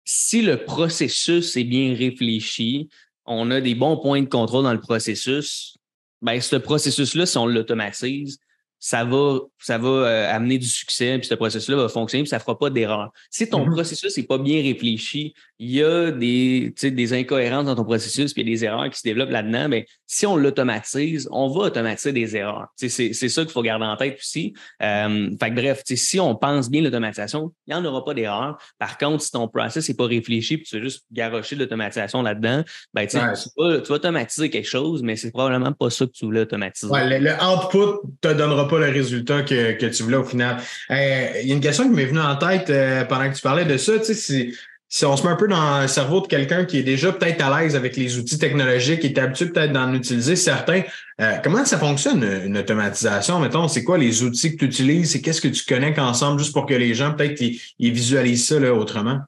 si 0.05 0.41
le 0.41 0.63
processus 0.63 1.55
est 1.57 1.63
bien 1.63 1.95
réfléchi, 1.95 2.89
on 3.25 3.51
a 3.51 3.61
des 3.61 3.75
bons 3.75 3.97
points 3.97 4.21
de 4.21 4.27
contrôle 4.27 4.63
dans 4.63 4.73
le 4.73 4.81
processus, 4.81 5.77
ben, 6.21 6.39
ce 6.39 6.55
processus-là, 6.55 7.25
si 7.25 7.37
on 7.37 7.47
l'automatise, 7.47 8.39
ça 8.85 9.05
va, 9.05 9.39
ça 9.59 9.77
va 9.77 9.87
euh, 9.87 10.35
amener 10.35 10.57
du 10.57 10.67
succès, 10.67 11.17
puis 11.17 11.25
ce 11.25 11.35
processus-là 11.35 11.77
va 11.77 11.87
fonctionner, 11.87 12.23
puis 12.23 12.29
ça 12.29 12.35
ne 12.35 12.41
fera 12.41 12.59
pas 12.59 12.69
d'erreur. 12.69 13.13
Si 13.29 13.47
ton 13.47 13.65
Mhm. 13.65 13.71
processus 13.75 14.17
n'est 14.17 14.25
pas 14.25 14.37
bien 14.37 14.61
réfléchi, 14.61 15.33
il 15.57 15.71
y 15.71 15.81
a 15.81 16.11
des, 16.11 16.73
tu 16.75 16.81
sais, 16.81 16.91
des 16.91 17.13
incohérences 17.13 17.65
dans 17.67 17.75
ton 17.75 17.85
processus, 17.85 18.33
puis 18.33 18.41
il 18.41 18.49
y 18.49 18.51
a 18.51 18.55
des 18.55 18.65
erreurs 18.65 18.89
qui 18.89 18.97
se 18.99 19.03
développent 19.03 19.29
là-dedans, 19.29 19.69
mais 19.69 19.85
si 20.05 20.25
on 20.25 20.35
l'automatise, 20.35 21.29
on 21.31 21.47
va 21.47 21.67
automatiser 21.67 22.11
des 22.11 22.35
erreurs. 22.35 22.67
C'est 22.75 22.89
ça 22.89 23.43
qu'il 23.43 23.51
faut 23.51 23.61
garder 23.61 23.85
en 23.85 23.95
tête 23.95 24.17
aussi. 24.19 24.53
Euh, 24.81 25.29
fait 25.39 25.49
que 25.51 25.55
bref, 25.55 25.83
tu 25.85 25.95
sais, 25.95 26.03
si 26.03 26.19
on 26.19 26.35
pense 26.35 26.69
bien 26.69 26.81
l'automatisation, 26.81 27.53
il 27.67 27.73
n'y 27.73 27.79
en 27.79 27.85
aura 27.85 28.03
pas 28.03 28.13
d'erreur. 28.13 28.57
Par 28.79 28.97
contre, 28.97 29.23
si 29.23 29.31
ton 29.31 29.47
process 29.47 29.87
n'est 29.87 29.95
pas 29.95 30.07
réfléchi, 30.07 30.57
puis 30.57 30.65
tu 30.65 30.75
veux 30.75 30.83
juste 30.83 31.05
garocher 31.09 31.55
l'automatisation 31.55 32.21
là-dedans, 32.21 32.65
ben, 32.93 33.05
tu 33.07 33.17
sais, 33.17 33.23
Ouais. 33.23 33.33
tu, 33.33 33.49
vas, 33.57 33.79
tu 33.79 33.87
vas 33.87 33.95
automatiser 33.95 34.49
quelque 34.49 34.67
chose, 34.67 35.01
mais 35.01 35.15
c'est 35.15 35.31
probablement 35.31 35.71
pas 35.71 35.89
ça 35.89 36.05
que 36.05 36.11
tu 36.11 36.25
voulais 36.25 36.41
automatiser. 36.41 36.91
Ouais, 36.91 37.07
le, 37.19 37.23
le 37.23 37.31
output 37.41 38.01
te 38.19 38.33
donnera 38.33 38.67
pas 38.67 38.72
le 38.79 38.89
résultat 38.89 39.43
que, 39.43 39.73
que 39.73 39.85
tu 39.87 40.03
voulais 40.03 40.17
au 40.17 40.23
final. 40.23 40.57
Euh, 40.91 41.27
Il 41.41 41.47
y 41.47 41.51
a 41.51 41.55
une 41.55 41.61
question 41.61 41.83
qui 41.83 41.95
m'est 41.95 42.05
venue 42.05 42.19
en 42.19 42.35
tête 42.35 42.69
euh, 42.69 43.03
pendant 43.05 43.29
que 43.29 43.35
tu 43.35 43.41
parlais 43.41 43.65
de 43.65 43.77
ça. 43.77 43.93
Si, 44.03 44.53
si 44.89 45.05
on 45.05 45.17
se 45.17 45.23
met 45.23 45.29
un 45.29 45.35
peu 45.35 45.47
dans 45.47 45.81
le 45.81 45.87
cerveau 45.87 46.21
de 46.21 46.27
quelqu'un 46.27 46.65
qui 46.65 46.77
est 46.77 46.83
déjà 46.83 47.11
peut-être 47.11 47.43
à 47.43 47.61
l'aise 47.61 47.75
avec 47.75 47.97
les 47.97 48.17
outils 48.17 48.37
technologiques, 48.37 48.99
qui 48.99 49.07
est 49.07 49.17
habitué 49.17 49.47
peut-être 49.47 49.73
d'en 49.73 49.91
utiliser 49.93 50.35
certains, 50.35 50.83
euh, 51.19 51.37
comment 51.43 51.65
ça 51.65 51.79
fonctionne 51.79 52.23
une 52.45 52.57
automatisation? 52.57 53.39
Mettons, 53.39 53.67
c'est 53.67 53.83
quoi 53.83 53.97
les 53.97 54.23
outils 54.23 54.51
que 54.51 54.57
tu 54.57 54.65
utilises? 54.65 55.11
C'est 55.11 55.21
qu'est-ce 55.21 55.41
que 55.41 55.47
tu 55.47 55.65
connectes 55.65 55.99
ensemble 55.99 56.39
juste 56.39 56.53
pour 56.53 56.65
que 56.65 56.75
les 56.75 56.93
gens 56.93 57.13
peut-être 57.13 57.41
ils, 57.41 57.59
ils 57.79 57.91
visualisent 57.91 58.47
ça 58.47 58.59
là, 58.59 58.73
autrement? 58.73 59.19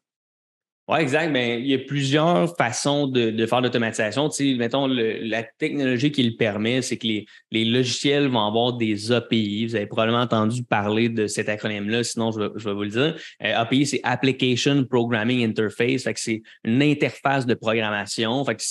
Oui, 0.87 0.99
exact. 0.99 1.33
Ben, 1.33 1.59
il 1.59 1.65
y 1.65 1.73
a 1.73 1.79
plusieurs 1.79 2.55
façons 2.57 3.07
de, 3.07 3.31
de 3.31 3.45
faire 3.47 3.59
l'automatisation. 3.59 4.29
Tu 4.29 4.51
sais, 4.51 4.55
mettons, 4.55 4.85
le- 4.85 5.17
la 5.23 5.41
technologie 5.41 6.11
qui 6.11 6.21
le 6.21 6.35
permet, 6.35 6.83
c'est 6.83 6.97
que 6.97 7.07
les, 7.07 7.25
les 7.49 7.65
logiciels 7.65 8.27
vont 8.27 8.45
avoir 8.45 8.73
des 8.73 9.11
API. 9.11 9.65
Vous 9.65 9.75
avez 9.75 9.87
probablement 9.87 10.19
entendu 10.21 10.61
parler 10.63 11.09
de 11.09 11.25
cet 11.25 11.49
acronyme-là, 11.49 12.03
sinon 12.03 12.31
je 12.31 12.39
vais, 12.39 12.49
je 12.55 12.69
vais 12.69 12.75
vous 12.75 12.83
le 12.83 12.89
dire. 12.89 13.15
Euh, 13.43 13.55
API, 13.57 13.87
c'est 13.87 13.99
Application 14.03 14.83
Programming 14.85 15.43
Interface. 15.43 16.03
Fait 16.03 16.13
que 16.13 16.19
c'est 16.19 16.43
une 16.63 16.83
interface 16.83 17.47
de 17.47 17.55
programmation. 17.55 18.45
Fait 18.45 18.55
que 18.55 18.61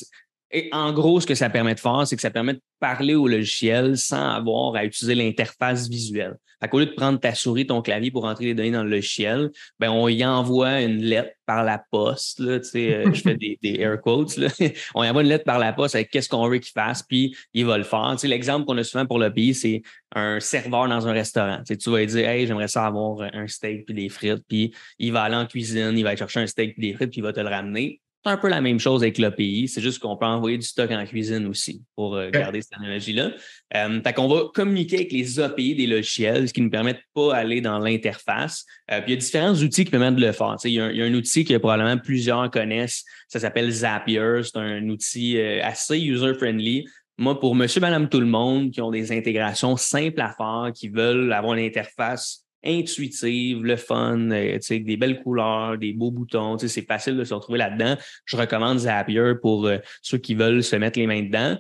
et 0.51 0.69
en 0.73 0.93
gros, 0.93 1.21
ce 1.21 1.27
que 1.27 1.35
ça 1.35 1.51
permet 1.51 1.75
de 1.75 1.81
faire, 1.81 2.07
c'est 2.07 2.17
que 2.17 2.23
ça 2.23 2.31
permet 2.31 2.55
de 2.55 2.61
parler 2.79 3.15
au 3.15 3.27
logiciel 3.27 3.97
sans 3.97 4.35
avoir 4.35 4.77
à 4.77 4.85
utiliser 4.85 5.15
l'interface 5.15 5.89
visuelle. 5.89 6.37
Fait 6.61 6.69
qu'au 6.69 6.79
lieu 6.79 6.87
de 6.87 6.93
prendre 6.93 7.19
ta 7.19 7.35
souris, 7.35 7.67
ton 7.67 7.83
clavier 7.83 8.11
pour 8.11 8.25
entrer 8.25 8.47
les 8.47 8.55
données 8.55 8.71
dans 8.71 8.85
le 8.85 8.91
logiciel, 8.91 9.51
ben 9.79 9.91
on 9.91 10.09
y 10.09 10.25
envoie 10.25 10.81
une 10.81 11.03
lettre 11.03 11.33
par 11.45 11.65
la 11.65 11.83
poste. 11.91 12.39
Là, 12.39 12.53
euh, 12.53 13.13
je 13.13 13.21
fais 13.21 13.37
des, 13.37 13.59
air 13.63 14.01
quotes. 14.01 14.37
Là. 14.37 14.49
On 14.95 15.05
y 15.05 15.09
envoie 15.11 15.23
une 15.23 15.29
lettre 15.29 15.45
par 15.45 15.59
la 15.59 15.75
poste 15.75 15.95
avec 15.95 16.11
qu'est-ce 16.11 16.29
qu'on 16.29 16.49
veut 16.49 16.59
qu'il 16.59 16.73
fasse, 16.73 17.03
puis 17.03 17.37
il 17.53 17.67
va 17.67 17.77
le 17.77 17.85
faire. 17.85 18.17
L'exemple 18.23 18.65
qu'on 18.65 18.79
a 18.79 18.85
souvent 18.85 19.05
pour 19.05 19.19
le 19.19 19.31
pays, 19.33 19.55
c'est 19.55 19.83
un 20.15 20.41
serveur 20.41 20.89
dans 20.89 21.07
un 21.07 21.13
restaurant. 21.13 21.61
Tu, 21.67 21.91
vas 21.91 21.99
lui 21.99 22.07
dire 22.07 22.29
Hey, 22.29 22.47
j'aimerais 22.47 22.69
ça 22.69 22.87
avoir 22.87 23.29
un 23.35 23.47
steak 23.47 23.85
puis 23.85 23.95
des 23.95 24.09
frites, 24.09 24.45
puis 24.49 24.73
il 24.99 25.13
va 25.13 25.25
aller 25.25 25.37
en 25.37 25.47
cuisine, 25.47 25.93
il 25.99 26.05
va 26.05 26.17
chercher 26.17 26.41
un 26.41 26.47
steak 26.47 26.77
puis 26.77 26.89
des 26.89 26.95
frites, 26.95 27.11
puis 27.11 27.19
il 27.19 27.25
va 27.25 27.33
te 27.33 27.41
le 27.41 27.49
ramener. 27.49 28.01
C'est 28.25 28.33
un 28.33 28.37
peu 28.39 28.49
la 28.49 28.63
même 28.63 28.81
chose 28.81 29.03
avec 29.03 29.19
l'API. 29.19 29.69
C'est 29.69 29.83
juste 29.83 29.99
qu'on 29.99 30.17
peut 30.17 30.25
envoyer 30.25 30.57
du 30.57 30.65
stock 30.65 30.91
en 30.91 31.05
cuisine 31.05 31.47
aussi 31.47 31.83
pour 31.95 32.17
euh, 32.17 32.31
garder 32.31 32.63
cette 32.63 32.73
analogie-là. 32.79 33.33
Euh, 33.77 34.01
fait 34.03 34.13
qu'on 34.15 34.29
va 34.29 34.45
communiquer 34.55 34.97
avec 34.97 35.13
les 35.13 35.41
API 35.41 35.75
des 35.75 35.87
logiciels, 35.87 36.49
ce 36.49 36.55
qui 36.55 36.63
nous 36.63 36.71
permet 36.71 36.95
de 36.95 37.01
pas 37.13 37.35
aller 37.35 37.61
dans 37.61 37.79
l'interface. 37.79 38.65
Euh, 38.91 39.03
puis 39.03 39.13
il 39.13 39.15
y 39.15 39.19
a 39.19 39.21
différents 39.21 39.55
outils 39.55 39.85
qui 39.85 39.91
permettent 39.91 40.17
de 40.17 40.25
le 40.25 40.33
faire. 40.33 40.57
Il 40.65 40.71
y, 40.71 40.81
a 40.81 40.87
un, 40.87 40.91
il 40.91 40.97
y 40.97 41.03
a 41.03 41.05
un 41.05 41.13
outil 41.13 41.45
que 41.45 41.55
probablement 41.59 41.99
plusieurs 41.99 42.51
connaissent. 42.51 43.05
Ça 43.29 43.41
s'appelle 43.41 43.71
Zapier. 43.71 44.41
C'est 44.43 44.57
un 44.57 44.89
outil 44.89 45.37
euh, 45.37 45.63
assez 45.63 45.99
user-friendly. 45.99 46.87
Moi, 47.19 47.39
pour 47.39 47.55
monsieur, 47.55 47.81
madame, 47.81 48.09
tout 48.09 48.21
le 48.21 48.27
monde 48.27 48.71
qui 48.71 48.81
ont 48.81 48.91
des 48.91 49.13
intégrations 49.13 49.77
simples 49.77 50.21
à 50.23 50.33
faire, 50.33 50.73
qui 50.75 50.89
veulent 50.89 51.33
avoir 51.33 51.55
une 51.55 51.65
interface 51.65 52.44
intuitive, 52.65 53.63
le 53.63 53.77
fun, 53.77 54.31
euh, 54.31 54.59
avec 54.71 54.85
des 54.85 54.97
belles 54.97 55.23
couleurs, 55.23 55.79
des 55.79 55.93
beaux 55.93 56.11
boutons, 56.11 56.59
c'est 56.59 56.87
facile 56.87 57.17
de 57.17 57.25
se 57.25 57.35
retrouver 57.35 57.59
là-dedans. 57.59 57.97
Je 58.25 58.37
recommande 58.37 58.79
Zapier 58.79 59.35
pour 59.41 59.67
euh, 59.67 59.79
ceux 60.03 60.19
qui 60.19 60.35
veulent 60.35 60.63
se 60.63 60.77
mettre 60.77 60.99
les 60.99 61.07
mains 61.07 61.23
dedans. 61.23 61.59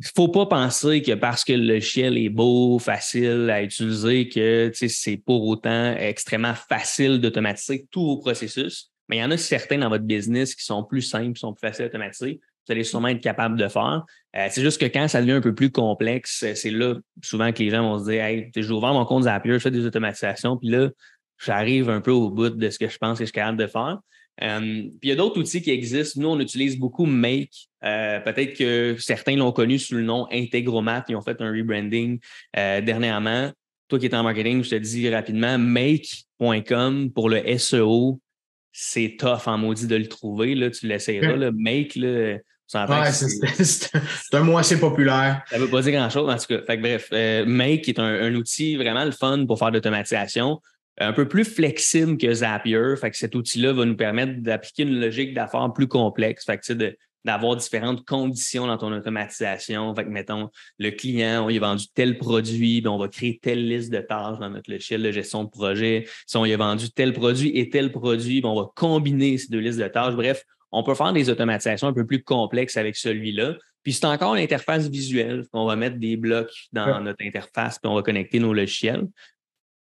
Il 0.00 0.06
faut 0.16 0.28
pas 0.28 0.46
penser 0.46 1.02
que 1.02 1.12
parce 1.12 1.44
que 1.44 1.52
le 1.52 1.74
logiciel 1.74 2.18
est 2.18 2.28
beau, 2.28 2.78
facile 2.78 3.48
à 3.50 3.62
utiliser, 3.62 4.28
que 4.28 4.70
c'est 4.74 5.16
pour 5.16 5.46
autant 5.46 5.94
extrêmement 5.96 6.54
facile 6.54 7.20
d'automatiser 7.20 7.86
tout 7.90 8.04
vos 8.04 8.18
processus. 8.18 8.90
Mais 9.08 9.18
il 9.18 9.20
y 9.20 9.24
en 9.24 9.30
a 9.30 9.36
certains 9.36 9.78
dans 9.78 9.88
votre 9.88 10.04
business 10.04 10.54
qui 10.54 10.64
sont 10.64 10.82
plus 10.82 11.02
simples, 11.02 11.34
qui 11.34 11.40
sont 11.40 11.52
plus 11.52 11.68
faciles 11.68 11.84
à 11.84 11.88
automatiser. 11.88 12.40
Vous 12.66 12.72
allez 12.72 12.84
sûrement 12.84 13.08
être 13.08 13.20
capable 13.20 13.58
de 13.58 13.68
faire. 13.68 14.04
Euh, 14.36 14.46
c'est 14.50 14.62
juste 14.62 14.80
que 14.80 14.86
quand 14.86 15.06
ça 15.08 15.20
devient 15.20 15.32
un 15.32 15.40
peu 15.40 15.54
plus 15.54 15.70
complexe, 15.70 16.42
euh, 16.42 16.54
c'est 16.54 16.70
là 16.70 16.94
souvent 17.22 17.52
que 17.52 17.62
les 17.62 17.70
gens 17.70 17.82
vont 17.82 17.98
se 17.98 18.10
dire 18.10 18.22
Hey, 18.24 18.50
j'ai 18.54 18.70
ouvert 18.70 18.92
mon 18.92 19.04
compte 19.04 19.24
Zapier, 19.24 19.52
je 19.54 19.58
fais 19.58 19.70
des 19.70 19.84
automatisations, 19.84 20.56
puis 20.56 20.68
là, 20.68 20.90
j'arrive 21.38 21.90
un 21.90 22.00
peu 22.00 22.10
au 22.10 22.30
bout 22.30 22.50
de 22.50 22.70
ce 22.70 22.78
que 22.78 22.88
je 22.88 22.98
pense 22.98 23.18
que 23.18 23.24
je 23.24 23.26
suis 23.26 23.32
capable 23.32 23.58
de 23.58 23.66
faire. 23.66 23.98
Euh, 24.42 24.58
puis 24.60 24.98
il 25.02 25.08
y 25.10 25.12
a 25.12 25.16
d'autres 25.16 25.38
outils 25.38 25.62
qui 25.62 25.70
existent. 25.70 26.20
Nous, 26.20 26.28
on 26.28 26.40
utilise 26.40 26.76
beaucoup 26.76 27.06
Make. 27.06 27.68
Euh, 27.84 28.18
Peut-être 28.20 28.56
que 28.56 28.96
certains 28.98 29.36
l'ont 29.36 29.52
connu 29.52 29.78
sous 29.78 29.94
le 29.94 30.02
nom 30.02 30.26
Integromat. 30.32 31.04
Ils 31.08 31.16
ont 31.16 31.22
fait 31.22 31.40
un 31.40 31.52
rebranding 31.52 32.18
dernièrement. 32.54 33.52
Toi 33.88 33.98
qui 33.98 34.06
es 34.06 34.14
en 34.14 34.22
marketing, 34.22 34.64
je 34.64 34.70
te 34.70 34.74
dis 34.76 35.08
rapidement, 35.10 35.58
make.com 35.58 37.12
pour 37.12 37.28
le 37.28 37.58
SEO, 37.58 38.18
c'est 38.76 39.16
tough 39.16 39.46
en 39.46 39.56
maudit 39.56 39.86
de 39.86 39.94
le 39.94 40.08
trouver. 40.08 40.56
Là, 40.56 40.68
tu 40.68 40.88
l'essayeras. 40.88 41.52
Make, 41.52 41.94
là, 41.94 42.38
Ouais, 42.74 43.12
c'est 43.12 44.34
un 44.34 44.42
mot 44.42 44.58
assez 44.58 44.78
populaire. 44.78 45.42
ça 45.48 45.58
veut 45.58 45.68
pas 45.68 45.82
dire 45.82 45.92
grand-chose, 45.92 46.30
en 46.30 46.36
tout 46.36 46.46
cas. 46.48 46.64
Fait 46.66 46.76
que 46.76 46.82
bref, 46.82 47.08
euh, 47.12 47.44
Make 47.46 47.88
est 47.88 47.98
un, 47.98 48.04
un 48.04 48.34
outil 48.34 48.76
vraiment 48.76 49.04
le 49.04 49.12
fun 49.12 49.46
pour 49.46 49.58
faire 49.58 49.70
de 49.70 49.74
l'automatisation, 49.74 50.60
un 50.98 51.12
peu 51.12 51.28
plus 51.28 51.44
flexible 51.44 52.16
que 52.18 52.32
Zapier. 52.32 52.96
Fait 53.00 53.10
que 53.10 53.16
cet 53.16 53.34
outil-là 53.34 53.72
va 53.72 53.84
nous 53.84 53.96
permettre 53.96 54.42
d'appliquer 54.42 54.84
une 54.84 55.00
logique 55.00 55.34
d'affaires 55.34 55.72
plus 55.72 55.88
complexe. 55.88 56.44
Fait 56.44 56.58
que, 56.58 56.96
d'avoir 57.24 57.56
différentes 57.56 58.04
conditions 58.04 58.66
dans 58.66 58.76
ton 58.76 58.92
automatisation. 58.92 59.94
Fait 59.94 60.04
que, 60.04 60.10
mettons, 60.10 60.50
le 60.78 60.90
client, 60.90 61.44
on 61.44 61.48
lui 61.48 61.56
a 61.56 61.60
vendu 61.60 61.86
tel 61.94 62.18
produit, 62.18 62.82
ben 62.82 62.90
on 62.90 62.98
va 62.98 63.08
créer 63.08 63.38
telle 63.40 63.66
liste 63.66 63.90
de 63.90 64.00
tâches 64.00 64.38
dans 64.38 64.50
notre 64.50 64.70
logiciel 64.70 65.02
de 65.02 65.10
gestion 65.10 65.44
de 65.44 65.48
projet. 65.48 66.06
Si 66.26 66.36
on 66.36 66.44
lui 66.44 66.52
a 66.52 66.56
vendu 66.56 66.90
tel 66.90 67.12
produit 67.12 67.50
et 67.58 67.70
tel 67.70 67.90
produit, 67.90 68.40
ben 68.40 68.50
on 68.50 68.60
va 68.60 68.68
combiner 68.74 69.38
ces 69.38 69.48
deux 69.48 69.58
listes 69.58 69.80
de 69.80 69.88
tâches. 69.88 70.14
Bref, 70.14 70.44
on 70.74 70.82
peut 70.82 70.94
faire 70.94 71.12
des 71.12 71.30
automatisations 71.30 71.88
un 71.88 71.92
peu 71.92 72.04
plus 72.06 72.22
complexes 72.22 72.76
avec 72.76 72.96
celui-là. 72.96 73.54
Puis 73.82 73.92
c'est 73.92 74.06
encore 74.06 74.34
l'interface 74.34 74.88
visuelle. 74.88 75.44
On 75.52 75.66
va 75.66 75.76
mettre 75.76 75.96
des 75.98 76.16
blocs 76.16 76.52
dans 76.72 76.86
Ouais. 76.86 77.00
notre 77.02 77.22
interface, 77.24 77.78
puis 77.78 77.90
on 77.90 77.94
va 77.94 78.02
connecter 78.02 78.38
nos 78.38 78.52
logiciels. 78.54 79.06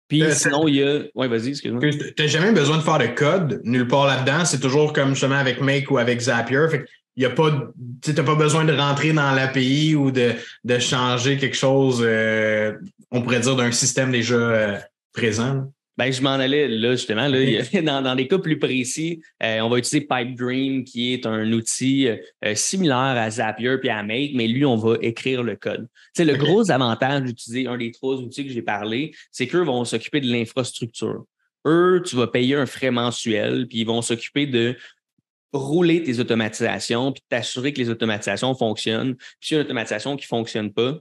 Puis 0.07 0.21
Euh, 0.23 0.31
sinon, 0.31 0.67
il 0.67 0.75
y 0.75 0.83
a. 0.83 1.01
Oui, 1.15 1.27
vas-y, 1.27 1.49
excuse-moi. 1.49 1.81
Tu 1.81 2.13
n'as 2.19 2.27
jamais 2.27 2.51
besoin 2.51 2.77
de 2.77 2.83
faire 2.83 2.99
de 2.99 3.07
code 3.07 3.61
nulle 3.63 3.87
part 3.87 4.05
là-dedans. 4.05 4.45
C'est 4.45 4.59
toujours 4.59 4.93
comme 4.93 5.09
justement 5.09 5.35
avec 5.35 5.61
Make 5.61 5.89
ou 5.91 5.97
avec 5.97 6.19
Zapier. 6.19 6.67
Fait 6.69 6.85
il 7.17 7.23
y 7.23 7.25
a 7.25 7.29
pas, 7.29 7.49
de- 7.49 7.67
tu 8.03 8.13
n'as 8.13 8.23
pas 8.23 8.35
besoin 8.35 8.65
de 8.65 8.73
rentrer 8.73 9.13
dans 9.13 9.31
l'API 9.31 9.95
ou 9.95 10.11
de, 10.11 10.33
de 10.65 10.79
changer 10.79 11.37
quelque 11.37 11.55
chose. 11.55 12.01
euh, 12.05 12.73
on 13.11 13.21
pourrait 13.21 13.39
dire, 13.39 13.55
d'un 13.55 13.71
système 13.71 14.11
déjà 14.11 14.81
présent? 15.13 15.71
Ben, 15.97 16.11
je 16.11 16.21
m'en 16.21 16.31
allais 16.31 16.67
là, 16.67 16.91
justement. 16.91 17.27
Là, 17.27 17.39
dans, 17.81 18.01
dans 18.01 18.15
des 18.15 18.27
cas 18.27 18.37
plus 18.37 18.59
précis, 18.59 19.21
euh, 19.41 19.61
on 19.61 19.69
va 19.69 19.77
utiliser 19.77 20.05
PipeDream, 20.05 20.83
qui 20.83 21.13
est 21.13 21.25
un 21.25 21.51
outil 21.53 22.09
euh, 22.09 22.55
similaire 22.55 22.97
à 22.97 23.29
Zapier 23.29 23.77
puis 23.77 23.89
à 23.89 24.03
Make, 24.03 24.31
mais 24.35 24.47
lui, 24.47 24.65
on 24.65 24.75
va 24.75 24.97
écrire 25.01 25.41
le 25.41 25.55
code. 25.55 25.87
Tu 26.13 26.25
le 26.25 26.35
gros 26.35 26.69
avantage 26.69 27.23
d'utiliser 27.23 27.67
un 27.67 27.77
des 27.77 27.91
trois 27.91 28.15
outils 28.15 28.45
que 28.45 28.51
j'ai 28.51 28.61
parlé, 28.61 29.13
c'est 29.31 29.47
qu'eux 29.47 29.63
vont 29.63 29.85
s'occuper 29.85 30.19
de 30.19 30.31
l'infrastructure. 30.31 31.25
Eux, 31.65 32.03
tu 32.05 32.15
vas 32.15 32.27
payer 32.27 32.55
un 32.55 32.65
frais 32.65 32.91
mensuel, 32.91 33.67
puis 33.67 33.79
ils 33.79 33.87
vont 33.87 34.01
s'occuper 34.01 34.45
de 34.45 34.75
rouler 35.53 36.03
tes 36.03 36.19
automatisations, 36.19 37.13
puis 37.13 37.23
t'assurer 37.29 37.71
que 37.71 37.79
les 37.79 37.89
automatisations 37.89 38.53
fonctionnent. 38.53 39.15
Puis 39.15 39.47
si 39.47 39.53
une 39.55 39.61
automatisation 39.61 40.17
qui 40.17 40.25
ne 40.25 40.27
fonctionne 40.27 40.73
pas, 40.73 40.99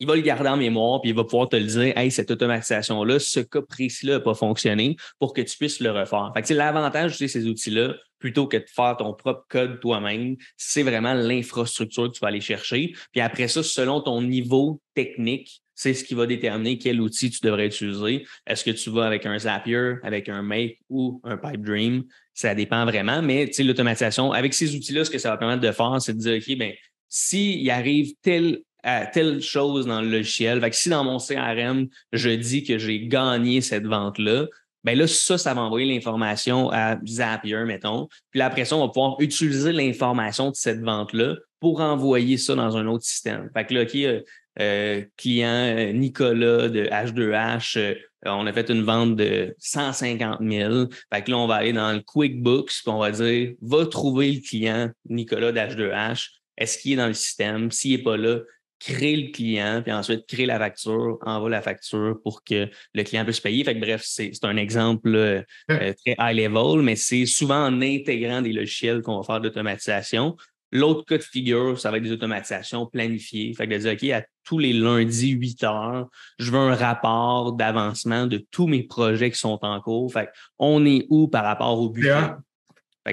il 0.00 0.06
va 0.06 0.16
le 0.16 0.22
garder 0.22 0.48
en 0.48 0.56
mémoire, 0.56 1.00
puis 1.00 1.10
il 1.10 1.16
va 1.16 1.24
pouvoir 1.24 1.48
te 1.48 1.56
le 1.56 1.64
dire, 1.64 1.96
hey, 1.96 2.10
cette 2.10 2.30
automatisation-là, 2.30 3.18
ce 3.18 3.40
cas 3.40 3.62
précis-là 3.62 4.14
n'a 4.14 4.20
pas 4.20 4.34
fonctionné 4.34 4.96
pour 5.18 5.32
que 5.32 5.40
tu 5.40 5.56
puisses 5.56 5.80
le 5.80 5.90
refaire. 5.90 6.30
Fait 6.34 6.42
que 6.42 6.54
l'avantage 6.54 7.18
de 7.18 7.26
ces 7.26 7.46
outils-là, 7.46 7.94
plutôt 8.18 8.46
que 8.46 8.56
de 8.56 8.66
faire 8.66 8.96
ton 8.96 9.14
propre 9.14 9.44
code 9.48 9.80
toi-même, 9.80 10.36
c'est 10.56 10.82
vraiment 10.82 11.14
l'infrastructure 11.14 12.08
que 12.08 12.16
tu 12.16 12.20
vas 12.20 12.28
aller 12.28 12.40
chercher. 12.40 12.94
Puis 13.12 13.20
après 13.20 13.48
ça, 13.48 13.62
selon 13.62 14.00
ton 14.00 14.22
niveau 14.22 14.80
technique, 14.94 15.62
c'est 15.74 15.94
ce 15.94 16.02
qui 16.02 16.14
va 16.14 16.26
déterminer 16.26 16.76
quel 16.76 17.00
outil 17.00 17.30
tu 17.30 17.38
devrais 17.40 17.66
utiliser. 17.66 18.26
Est-ce 18.46 18.64
que 18.64 18.72
tu 18.72 18.90
vas 18.90 19.06
avec 19.06 19.26
un 19.26 19.38
Zapier, 19.38 19.94
avec 20.02 20.28
un 20.28 20.42
Make 20.42 20.80
ou 20.88 21.20
un 21.22 21.36
Pipe 21.36 21.62
Dream? 21.62 22.04
Ça 22.34 22.54
dépend 22.56 22.84
vraiment, 22.84 23.22
mais 23.22 23.48
l'automatisation, 23.60 24.32
avec 24.32 24.54
ces 24.54 24.74
outils-là, 24.74 25.04
ce 25.04 25.10
que 25.10 25.18
ça 25.18 25.30
va 25.30 25.36
permettre 25.36 25.60
de 25.60 25.70
faire, 25.70 25.96
c'est 26.00 26.14
de 26.14 26.18
dire, 26.18 26.36
OK, 26.36 26.58
ben 26.58 26.72
s'il 27.08 27.70
arrive 27.70 28.12
tel 28.22 28.60
à 28.82 29.06
telle 29.06 29.40
chose 29.40 29.86
dans 29.86 30.00
le 30.00 30.08
logiciel. 30.08 30.60
Fait 30.60 30.70
que 30.70 30.76
si 30.76 30.88
dans 30.88 31.04
mon 31.04 31.18
CRM, 31.18 31.88
je 32.12 32.30
dis 32.30 32.64
que 32.64 32.78
j'ai 32.78 33.06
gagné 33.06 33.60
cette 33.60 33.86
vente-là, 33.86 34.46
ben 34.84 34.96
là, 34.96 35.06
ça, 35.06 35.36
ça 35.36 35.54
va 35.54 35.62
envoyer 35.62 35.92
l'information 35.92 36.70
à 36.70 36.96
Zapier, 37.04 37.64
mettons. 37.64 38.08
Puis 38.30 38.40
après 38.40 38.64
ça, 38.64 38.76
on 38.76 38.86
va 38.86 38.88
pouvoir 38.88 39.16
utiliser 39.20 39.72
l'information 39.72 40.50
de 40.50 40.54
cette 40.56 40.80
vente-là 40.80 41.34
pour 41.60 41.80
envoyer 41.80 42.36
ça 42.36 42.54
dans 42.54 42.76
un 42.76 42.86
autre 42.86 43.04
système. 43.04 43.50
Fait 43.52 43.64
que 43.64 43.74
là, 43.74 43.82
OK, 43.82 43.94
euh, 43.96 44.20
euh, 44.60 45.02
client 45.16 45.76
euh, 45.76 45.92
Nicolas 45.92 46.68
de 46.68 46.84
H2H, 46.84 47.96
on 48.24 48.46
a 48.46 48.52
fait 48.52 48.70
une 48.70 48.82
vente 48.82 49.16
de 49.16 49.54
150 49.58 50.40
000. 50.40 50.86
Fait 51.12 51.22
que 51.22 51.30
là, 51.30 51.38
on 51.38 51.46
va 51.46 51.56
aller 51.56 51.72
dans 51.72 51.92
le 51.92 52.00
QuickBooks, 52.00 52.70
puis 52.82 52.88
on 52.88 52.98
va 52.98 53.10
dire, 53.10 53.54
va 53.60 53.86
trouver 53.86 54.32
le 54.32 54.40
client 54.40 54.90
Nicolas 55.08 55.52
d'H2H. 55.52 56.28
Est-ce 56.56 56.78
qu'il 56.78 56.92
est 56.92 56.96
dans 56.96 57.06
le 57.06 57.14
système? 57.14 57.70
S'il 57.70 57.96
n'est 57.96 58.02
pas 58.02 58.16
là, 58.16 58.40
créer 58.78 59.16
le 59.16 59.32
client, 59.32 59.82
puis 59.82 59.92
ensuite 59.92 60.26
créer 60.26 60.46
la 60.46 60.58
facture, 60.58 61.18
envoie 61.22 61.50
la 61.50 61.62
facture 61.62 62.18
pour 62.22 62.44
que 62.44 62.68
le 62.94 63.02
client 63.02 63.24
puisse 63.24 63.40
payer. 63.40 63.64
Fait 63.64 63.74
que, 63.74 63.80
bref, 63.80 64.02
c'est 64.04 64.32
un 64.42 64.56
exemple 64.56 65.14
euh, 65.14 65.42
euh, 65.70 65.92
très 66.04 66.16
high 66.18 66.36
level, 66.36 66.82
mais 66.82 66.96
c'est 66.96 67.26
souvent 67.26 67.66
en 67.66 67.80
intégrant 67.82 68.42
des 68.42 68.52
logiciels 68.52 69.02
qu'on 69.02 69.18
va 69.18 69.24
faire 69.24 69.40
d'automatisation. 69.40 70.36
L'autre 70.70 71.04
cas 71.06 71.16
de 71.16 71.22
figure, 71.22 71.80
ça 71.80 71.90
va 71.90 71.96
être 71.96 72.02
des 72.02 72.12
automatisations 72.12 72.86
planifiées. 72.86 73.54
Fait 73.54 73.66
que 73.66 73.74
de 73.74 73.78
dire, 73.78 73.92
OK, 73.92 74.10
à 74.10 74.26
tous 74.44 74.58
les 74.58 74.74
lundis, 74.74 75.30
8 75.30 75.64
heures, 75.64 76.08
je 76.38 76.50
veux 76.50 76.58
un 76.58 76.74
rapport 76.74 77.54
d'avancement 77.54 78.26
de 78.26 78.44
tous 78.50 78.66
mes 78.66 78.82
projets 78.82 79.30
qui 79.30 79.38
sont 79.38 79.58
en 79.62 79.80
cours. 79.80 80.12
Fait 80.12 80.28
on 80.58 80.84
est 80.84 81.06
où 81.08 81.26
par 81.28 81.44
rapport 81.44 81.80
au 81.80 81.88
budget? 81.88 82.32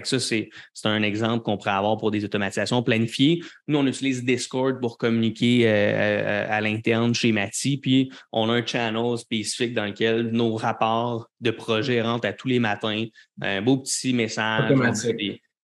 Ça, 0.03 0.19
c'est 0.19 0.49
un 0.83 1.03
exemple 1.03 1.43
qu'on 1.43 1.57
pourrait 1.57 1.71
avoir 1.71 1.97
pour 1.97 2.11
des 2.11 2.25
automatisations 2.25 2.83
planifiées. 2.83 3.41
Nous, 3.67 3.77
on 3.77 3.87
utilise 3.87 4.23
Discord 4.23 4.79
pour 4.79 4.97
communiquer 4.97 5.67
euh, 5.67 5.71
euh, 5.71 6.47
à, 6.49 6.61
l'interne 6.61 7.13
chez 7.13 7.31
Mati, 7.31 7.77
puis 7.77 8.11
on 8.31 8.49
a 8.49 8.53
un 8.53 8.65
channel 8.65 9.17
spécifique 9.17 9.73
dans 9.73 9.85
lequel 9.85 10.31
nos 10.31 10.55
rapports 10.55 11.29
de 11.41 11.51
projet 11.51 12.01
rentrent 12.01 12.27
à 12.27 12.33
tous 12.33 12.47
les 12.47 12.59
matins. 12.59 13.05
Un 13.41 13.61
beau 13.61 13.77
petit 13.77 14.13
message, 14.13 14.69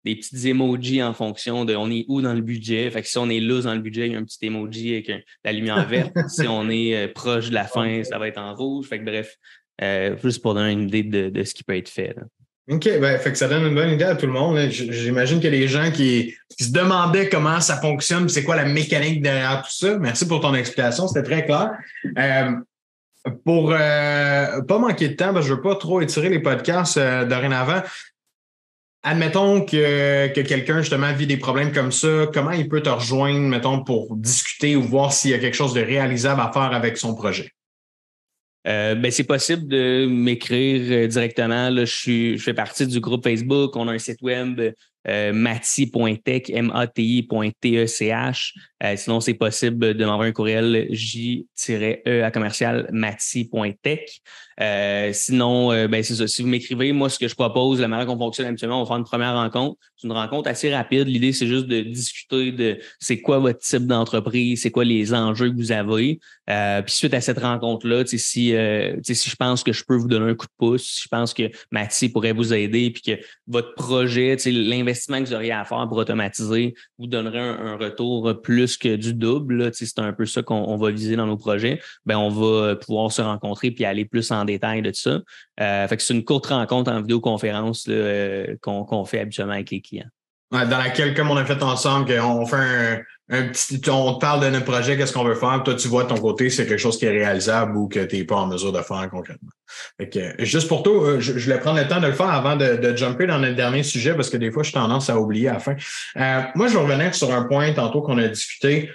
des, 0.04 0.16
petits 0.16 0.50
emojis 0.50 1.04
en 1.04 1.14
fonction 1.14 1.66
de 1.66 1.76
on 1.76 1.92
est 1.92 2.06
où 2.08 2.22
dans 2.22 2.34
le 2.34 2.42
budget. 2.42 2.90
Fait 2.90 3.02
que 3.02 3.08
si 3.08 3.18
on 3.18 3.30
est 3.30 3.40
là 3.40 3.62
dans 3.62 3.74
le 3.74 3.82
budget, 3.82 4.08
il 4.08 4.14
y 4.14 4.16
a 4.16 4.20
un 4.20 4.24
petit 4.24 4.46
emoji 4.46 4.94
avec 4.94 5.12
la 5.44 5.52
lumière 5.52 5.88
verte. 5.88 6.14
si 6.30 6.48
on 6.48 6.70
est 6.70 6.96
euh, 6.96 7.08
proche 7.14 7.50
de 7.50 7.54
la 7.54 7.66
fin, 7.66 8.04
ça 8.04 8.18
va 8.18 8.28
être 8.28 8.40
en 8.40 8.56
rouge. 8.56 8.88
Fait 8.88 9.00
que 9.00 9.06
bref, 9.06 9.38
juste 10.24 10.42
pour 10.42 10.54
donner 10.54 10.72
une 10.72 10.88
idée 10.88 11.04
de, 11.04 11.44
ce 11.44 11.54
qui 11.54 11.64
peut 11.64 11.76
être 11.76 11.90
fait. 11.90 12.16
OK, 12.72 12.88
ben, 13.02 13.20
fait 13.20 13.34
que 13.34 13.38
ça 13.38 13.50
donne 13.50 13.66
une 13.66 13.76
bonne 13.76 13.90
idée 13.90 14.06
à 14.06 14.16
tout 14.16 14.28
le 14.28 14.32
monde. 14.32 14.58
J'imagine 14.70 15.42
qu'il 15.42 15.54
y 15.54 15.58
a 15.58 15.60
des 15.60 15.68
gens 15.68 15.92
qui, 15.92 16.34
se 16.58 16.72
demandaient 16.72 17.28
comment 17.28 17.60
ça 17.60 17.78
fonctionne, 17.82 18.30
c'est 18.30 18.44
quoi 18.44 18.56
la 18.56 18.66
mécanique 18.66 19.22
derrière 19.22 19.64
tout 19.64 19.74
ça. 19.74 19.98
Merci 19.98 20.28
pour 20.28 20.40
ton 20.40 20.54
explication, 20.54 21.08
c'était 21.08 21.24
très 21.24 21.46
clair. 21.46 21.72
Euh, 22.18 22.52
pour 23.44 23.74
euh, 23.74 24.62
pas 24.62 24.78
manquer 24.78 25.10
de 25.10 25.16
temps, 25.16 25.34
je 25.42 25.52
ne 25.52 25.56
veux 25.56 25.62
pas 25.62 25.76
trop 25.76 26.02
étirer 26.02 26.30
les 26.30 26.40
podcasts 26.40 26.98
euh, 26.98 27.26
dorénavant. 27.26 27.82
Admettons 29.04 29.66
que, 29.66 30.28
que 30.28 30.42
quelqu'un 30.42 30.82
justement 30.82 31.12
vit 31.12 31.28
des 31.28 31.38
problèmes 31.38 31.74
comme 31.74 31.92
ça, 31.92 32.28
comment 32.32 32.52
il 32.52 32.70
peut 32.70 32.82
te 32.82 32.90
rejoindre, 32.90 33.48
mettons, 33.48 33.84
pour 33.84 34.16
discuter 34.16 34.76
ou 34.76 34.84
voir 34.84 35.12
s'il 35.12 35.32
y 35.32 35.34
a 35.34 35.40
quelque 35.40 35.56
chose 35.56 35.74
de 35.74 35.82
réalisable 35.82 36.40
à 36.40 36.52
faire 36.54 36.74
avec 36.74 36.98
son 36.98 37.16
projet? 37.16 37.52
Euh, 38.68 38.96
ben, 38.96 39.10
c'est 39.12 39.24
possible 39.24 39.68
de 39.68 40.06
m'écrire 40.06 40.82
euh, 40.92 41.08
directement. 41.08 41.70
Là, 41.70 41.86
je, 41.86 41.96
suis, 41.96 42.38
je 42.38 42.44
fais 42.44 42.54
partie 42.54 42.86
du 42.86 43.00
groupe 43.00 43.24
Facebook. 43.24 43.76
On 43.76 43.88
a 43.88 43.94
un 43.94 43.98
site 43.98 44.22
web 44.22 44.62
euh, 45.08 45.34
mati.tech, 45.34 46.50
M-A-T-I.T-E-C-H. 46.50 48.54
Euh, 48.84 48.96
sinon, 48.96 49.20
c'est 49.20 49.34
possible 49.34 49.94
de 49.94 50.06
m'envoyer 50.06 50.30
un 50.30 50.34
courriel 50.34 50.88
j-e 50.92 52.24
à 52.24 52.32
commercial 52.32 52.88
mati.tech. 52.92 54.22
Euh, 54.60 55.12
sinon, 55.14 55.72
euh, 55.72 55.88
ben, 55.88 56.04
c'est 56.04 56.16
ça. 56.16 56.28
Si 56.28 56.42
vous 56.42 56.48
m'écrivez, 56.48 56.92
moi, 56.92 57.10
ce 57.10 57.18
que 57.18 57.28
je 57.28 57.36
propose, 57.36 57.80
la 57.80 57.88
manière 57.88 58.06
qu'on 58.06 58.18
fonctionne 58.18 58.48
habituellement, 58.48 58.80
on 58.80 58.84
va 58.84 58.88
faire 58.88 58.98
une 58.98 59.04
première 59.04 59.34
rencontre. 59.34 59.78
C'est 59.98 60.08
une 60.08 60.14
rencontre 60.14 60.50
assez 60.50 60.74
rapide. 60.74 61.08
L'idée, 61.08 61.32
c'est 61.32 61.48
juste 61.48 61.68
de 61.68 61.82
discuter 61.82 62.52
de 62.52 62.80
c'est 63.00 63.22
quoi 63.22 63.40
votre 63.40 63.60
type 63.60 63.86
d'entreprise, 63.86 64.62
c'est 64.62 64.72
quoi 64.72 64.84
les 64.84 65.14
enjeux 65.14 65.50
que 65.50 65.56
vous 65.56 65.72
avez. 65.72 66.20
puis 66.48 66.94
suite 66.94 67.14
à 67.14 67.22
cette 67.22 67.40
rencontre-là, 67.40 68.06
si, 68.06 68.20
si 68.20 68.52
je 68.52 69.36
pense 69.36 69.64
que 69.64 69.74
je 69.74 69.84
peux 69.84 69.96
vous 69.96 70.08
donner 70.08 70.32
un 70.32 70.36
coup 70.36 70.48
de 70.48 70.52
pouce, 70.58 70.84
si 70.84 71.02
je 71.04 71.08
pense 71.08 71.34
que 71.34 71.50
Mati 71.72 72.10
pourrait 72.10 72.34
vous 72.34 72.54
aider, 72.54 72.92
puis 72.92 73.02
que 73.02 73.24
votre 73.48 73.74
projet, 73.76 74.38
l'investissement 74.46 74.91
que 74.94 75.26
vous 75.26 75.34
auriez 75.34 75.52
à 75.52 75.66
faire 75.66 75.88
pour 75.88 75.98
automatiser 75.98 76.74
vous 76.98 77.08
donnerait 77.08 77.40
un 77.40 77.76
retour 77.78 78.42
plus 78.42 78.78
que 78.78 78.96
du 78.96 79.14
double, 79.14 79.72
c'est 79.74 80.00
un 80.00 80.14
peu 80.14 80.26
ça 80.26 80.42
qu'on 80.42 80.78
va 80.78 80.92
viser 80.92 81.16
dans 81.16 81.26
nos 81.26 81.38
projets, 81.38 81.82
ben 82.06 82.18
on 82.18 82.30
va 82.30 82.76
pouvoir 82.76 83.12
se 83.12 83.22
rencontrer 83.22 83.72
puis 83.72 83.86
aller 83.86 84.06
plus 84.06 84.32
en 84.32 84.46
détail 84.46 84.82
de 84.82 84.92
ça. 84.94 85.22
Euh, 85.60 85.88
c'est 85.90 86.14
une 86.14 86.24
courte 86.24 86.48
rencontre 86.48 86.92
en 86.92 87.02
vidéoconférence 87.02 87.86
euh, 87.90 88.56
qu'on 88.62 89.06
fait 89.06 89.20
habituellement 89.20 89.54
avec 89.54 89.72
les 89.72 89.82
clients. 89.82 90.10
dans 90.52 90.78
laquelle, 90.78 91.14
comme 91.14 91.30
on 91.30 91.38
a 91.38 91.46
fait 91.46 91.62
ensemble, 91.64 92.12
on 92.22 92.46
fait 92.46 92.56
un, 92.56 93.02
un 93.32 93.44
petit, 93.48 93.80
on 93.90 94.16
te 94.16 94.20
parle 94.20 94.42
de 94.42 94.50
notre 94.50 94.66
projet, 94.66 94.98
qu'est-ce 94.98 95.14
qu'on 95.14 95.24
veut 95.24 95.36
faire. 95.36 95.62
Toi, 95.64 95.76
tu 95.76 95.88
vois 95.88 96.04
de 96.04 96.10
ton 96.10 96.18
côté, 96.18 96.50
c'est 96.50 96.68
quelque 96.68 96.78
chose 96.80 96.98
qui 96.98 97.06
est 97.06 97.12
réalisable 97.12 97.78
ou 97.78 97.88
que 97.88 98.04
tu 98.04 98.18
n'es 98.18 98.24
pas 98.26 98.36
en 98.36 98.48
mesure 98.48 98.74
de 98.74 98.82
faire 98.82 99.10
concrètement. 99.10 99.50
juste 100.40 100.68
pour 100.68 100.84
toi, 100.84 101.02
euh, 101.02 101.20
je, 101.22 101.38
je, 101.38 101.52
vais 101.52 101.58
prendre 101.58 101.80
le 101.80 101.88
temps 101.88 102.02
de 102.02 102.08
le 102.08 102.14
faire 102.14 102.30
avant 102.30 102.58
de, 102.58 102.76
de 102.76 102.96
jumper 102.96 103.28
dans 103.28 103.38
le 103.38 103.54
dernier 103.54 103.84
sujet 103.84 104.14
parce 104.16 104.30
que 104.30 104.36
des 104.36 104.52
fois, 104.52 104.64
je 104.64 104.74
tendance 104.74 105.10
à 105.10 105.18
oublier 105.18 105.48
à 105.48 105.54
la 105.54 105.60
fin. 105.60 105.76
Euh, 106.18 106.42
moi, 106.56 106.68
je 106.68 106.74
vais 106.74 106.84
revenir 106.84 107.16
sur 107.16 107.34
un 107.34 107.44
point 107.44 107.72
tantôt 107.72 108.02
qu'on 108.02 108.18
a 108.18 108.28
discuté. 108.28 108.92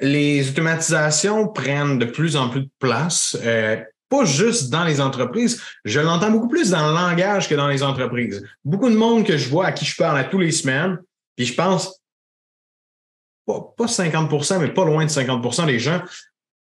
Les 0.00 0.48
automatisations 0.48 1.46
prennent 1.46 2.00
de 2.00 2.06
plus 2.06 2.34
en 2.34 2.48
plus 2.48 2.62
de 2.62 2.70
place. 2.80 3.38
Euh, 3.44 3.76
pas 4.08 4.24
juste 4.24 4.70
dans 4.70 4.84
les 4.84 5.00
entreprises, 5.00 5.62
je 5.84 6.00
l'entends 6.00 6.32
beaucoup 6.32 6.48
plus 6.48 6.70
dans 6.70 6.88
le 6.88 6.94
langage 6.94 7.48
que 7.48 7.54
dans 7.54 7.68
les 7.68 7.84
entreprises. 7.84 8.44
Beaucoup 8.64 8.90
de 8.90 8.96
monde 8.96 9.24
que 9.24 9.36
je 9.38 9.48
vois 9.48 9.66
à 9.66 9.72
qui 9.72 9.84
je 9.84 9.94
parle 9.94 10.18
à 10.18 10.24
tous 10.24 10.38
les 10.38 10.50
semaines, 10.50 10.98
puis 11.36 11.46
je 11.46 11.54
pense, 11.54 12.01
pas, 13.46 13.86
50% 13.86 14.58
mais 14.58 14.68
pas 14.68 14.84
loin 14.84 15.04
de 15.04 15.10
50% 15.10 15.66
des 15.66 15.78
gens, 15.78 16.00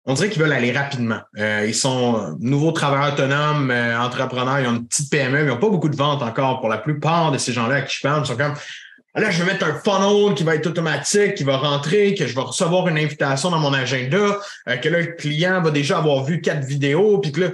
on 0.05 0.13
dirait 0.13 0.29
qu'ils 0.29 0.41
veulent 0.41 0.53
aller 0.53 0.71
rapidement. 0.71 1.19
Euh, 1.37 1.65
ils 1.67 1.75
sont 1.75 2.37
nouveaux 2.39 2.71
travailleurs 2.71 3.13
autonomes, 3.13 3.71
euh, 3.71 3.99
entrepreneurs, 3.99 4.59
ils 4.59 4.67
ont 4.67 4.75
une 4.75 4.87
petite 4.87 5.11
PME, 5.11 5.41
ils 5.41 5.47
n'ont 5.47 5.57
pas 5.57 5.69
beaucoup 5.69 5.89
de 5.89 5.97
ventes 5.97 6.23
encore 6.23 6.61
pour 6.61 6.69
la 6.69 6.77
plupart 6.77 7.31
de 7.31 7.37
ces 7.37 7.51
gens-là 7.51 7.75
à 7.75 7.81
qui 7.81 7.95
je 7.97 8.01
parle. 8.01 8.23
Ils 8.23 8.27
sont 8.27 8.37
comme 8.37 8.53
là, 9.17 9.31
je 9.31 9.43
vais 9.43 9.51
mettre 9.51 9.65
un 9.65 9.73
funnel 9.73 10.33
qui 10.35 10.43
va 10.43 10.55
être 10.55 10.67
automatique, 10.67 11.35
qui 11.35 11.43
va 11.43 11.57
rentrer, 11.57 12.13
que 12.13 12.27
je 12.27 12.35
vais 12.35 12.41
recevoir 12.41 12.87
une 12.87 12.97
invitation 12.97 13.49
dans 13.49 13.59
mon 13.59 13.73
agenda, 13.73 14.37
euh, 14.69 14.77
que 14.77 14.89
là, 14.89 15.01
le 15.01 15.13
client 15.13 15.61
va 15.61 15.71
déjà 15.71 15.97
avoir 15.97 16.23
vu 16.23 16.41
quatre 16.41 16.63
vidéos, 16.63 17.19
puis 17.19 17.31
que 17.31 17.41
là, 17.41 17.47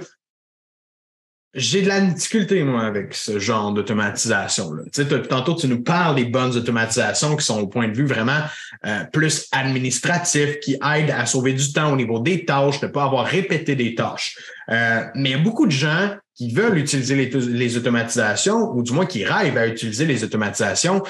j'ai 1.54 1.82
de 1.82 1.88
la 1.88 2.00
difficulté, 2.00 2.64
moi, 2.64 2.82
avec 2.82 3.14
ce 3.14 3.38
genre 3.38 3.72
d'automatisation-là. 3.72 4.82
Tantôt, 5.28 5.54
tu 5.54 5.68
nous 5.68 5.82
parles 5.82 6.16
des 6.16 6.24
bonnes 6.24 6.56
automatisations 6.56 7.36
qui 7.36 7.44
sont 7.44 7.60
au 7.60 7.68
point 7.68 7.88
de 7.88 7.96
vue 7.96 8.06
vraiment 8.06 8.40
euh, 8.84 9.04
plus 9.12 9.46
administratif, 9.52 10.58
qui 10.60 10.74
aident 10.74 11.12
à 11.16 11.26
sauver 11.26 11.52
du 11.52 11.72
temps 11.72 11.92
au 11.92 11.96
niveau 11.96 12.18
des 12.18 12.44
tâches, 12.44 12.80
de 12.80 12.86
ne 12.86 12.90
pas 12.92 13.04
avoir 13.04 13.26
répété 13.26 13.76
des 13.76 13.94
tâches. 13.94 14.36
Euh, 14.70 15.04
mais 15.14 15.30
il 15.30 15.36
y 15.36 15.40
a 15.40 15.42
beaucoup 15.42 15.66
de 15.66 15.72
gens 15.72 16.16
qui 16.34 16.52
veulent 16.52 16.78
utiliser 16.78 17.14
les, 17.14 17.30
les, 17.30 17.76
automatisations, 17.76 18.72
ou 18.74 18.82
du 18.82 18.92
moins 18.92 19.06
qui 19.06 19.24
rêvent 19.24 19.58
à 19.58 19.68
utiliser 19.68 20.06
les 20.06 20.24
automatisations 20.24 21.02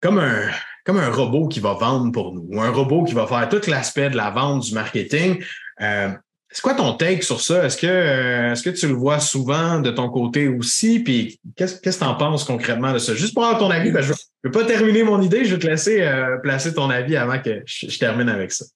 comme 0.00 0.18
un, 0.18 0.50
comme 0.84 0.98
un 0.98 1.10
robot 1.10 1.48
qui 1.48 1.58
va 1.58 1.74
vendre 1.74 2.12
pour 2.12 2.32
nous, 2.32 2.46
ou 2.48 2.60
un 2.60 2.70
robot 2.70 3.04
qui 3.04 3.14
va 3.14 3.26
faire 3.26 3.48
tout 3.48 3.68
l'aspect 3.68 4.10
de 4.10 4.16
la 4.16 4.30
vente, 4.30 4.62
du 4.64 4.74
marketing. 4.74 5.42
Euh, 5.80 6.10
c'est 6.52 6.60
quoi 6.60 6.74
ton 6.74 6.92
take 6.92 7.22
sur 7.22 7.40
ça? 7.40 7.64
Est-ce 7.64 7.78
que, 7.78 7.86
euh, 7.86 8.52
est-ce 8.52 8.62
que 8.62 8.70
tu 8.70 8.86
le 8.86 8.92
vois 8.92 9.20
souvent 9.20 9.80
de 9.80 9.90
ton 9.90 10.10
côté 10.10 10.48
aussi? 10.48 11.00
Puis 11.00 11.40
qu'est-ce, 11.56 11.80
qu'est-ce 11.80 11.98
que 11.98 12.04
tu 12.04 12.10
en 12.10 12.14
penses 12.14 12.44
concrètement 12.44 12.92
de 12.92 12.98
ça? 12.98 13.14
Juste 13.14 13.32
pour 13.32 13.44
avoir 13.44 13.58
ton 13.58 13.70
avis, 13.70 13.90
ben, 13.90 14.02
je 14.02 14.12
ne 14.12 14.16
veux 14.44 14.50
pas 14.50 14.64
terminer 14.64 15.02
mon 15.02 15.22
idée, 15.22 15.46
je 15.46 15.54
vais 15.54 15.60
te 15.60 15.66
laisser 15.66 16.02
euh, 16.02 16.36
placer 16.42 16.74
ton 16.74 16.90
avis 16.90 17.16
avant 17.16 17.38
que 17.38 17.62
je, 17.64 17.98
termine 17.98 18.28
avec 18.28 18.52
ça. 18.52 18.66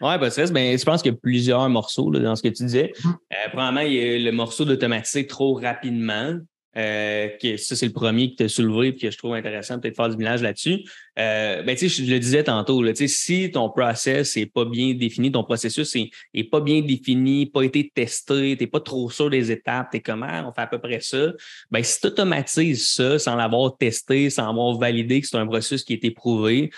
Oui, 0.00 0.16
ben, 0.20 0.30
ben, 0.52 0.78
je 0.78 0.84
pense 0.84 1.02
qu'il 1.02 1.12
y 1.12 1.14
a 1.14 1.18
plusieurs 1.20 1.68
morceaux 1.68 2.10
dans 2.12 2.36
ce 2.36 2.42
que 2.42 2.48
tu 2.48 2.62
disais. 2.64 2.92
Mmh. 3.02 3.08
Euh, 3.08 3.48
premièrement, 3.52 3.80
il 3.80 3.92
y 3.92 4.14
a 4.14 4.18
le 4.18 4.32
morceau 4.32 4.64
d'automatiser 4.64 5.26
trop 5.26 5.54
rapidement. 5.54 6.38
Euh, 6.76 7.28
ça, 7.56 7.74
c'est 7.74 7.86
le 7.86 7.92
premier 7.92 8.30
qui 8.30 8.36
t'a 8.36 8.48
soulevé 8.48 8.88
et 8.88 8.94
que 8.94 9.10
je 9.10 9.16
trouve 9.16 9.34
intéressant, 9.34 9.78
peut-être 9.78 9.96
faire 9.96 10.10
du 10.10 10.16
ménage 10.16 10.42
là-dessus. 10.42 10.84
Euh, 11.18 11.62
ben, 11.62 11.76
je 11.76 12.02
le 12.02 12.18
disais 12.18 12.44
tantôt, 12.44 12.82
là, 12.82 12.92
si 12.94 13.50
ton 13.50 13.70
process 13.70 14.36
n'est 14.36 14.46
pas 14.46 14.66
bien 14.66 14.92
défini, 14.92 15.32
ton 15.32 15.44
processus 15.44 15.96
n'est 16.34 16.44
pas 16.44 16.60
bien 16.60 16.82
défini, 16.82 17.46
pas 17.46 17.62
été 17.62 17.90
testé, 17.94 18.56
tu 18.56 18.64
n'es 18.64 18.66
pas 18.66 18.80
trop 18.80 19.10
sûr 19.10 19.30
des 19.30 19.50
étapes, 19.50 19.88
tu 19.90 19.96
es 19.98 20.00
comme 20.00 20.22
ah, 20.22 20.44
on 20.46 20.52
fait 20.52 20.62
à 20.62 20.66
peu 20.66 20.78
près 20.78 21.00
ça. 21.00 21.32
Ben, 21.70 21.82
si 21.82 22.00
tu 22.00 22.08
automatises 22.08 22.90
ça 22.90 23.18
sans 23.18 23.36
l'avoir 23.36 23.76
testé, 23.78 24.28
sans 24.28 24.50
avoir 24.50 24.76
validé 24.78 25.22
que 25.22 25.26
c'est 25.26 25.38
un 25.38 25.46
processus 25.46 25.82
qui 25.82 25.94
a 25.94 25.96
été 25.96 26.10
prouvé, 26.10 26.70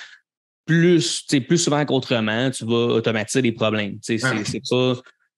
plus, 0.65 1.25
plus 1.25 1.59
souvent 1.59 1.85
qu'autrement, 1.85 2.51
tu 2.51 2.65
vas 2.67 2.95
automatiser 2.95 3.43
des 3.43 3.53
problèmes. 3.53 3.99
C'est 4.03 4.19
pas. 4.19 4.95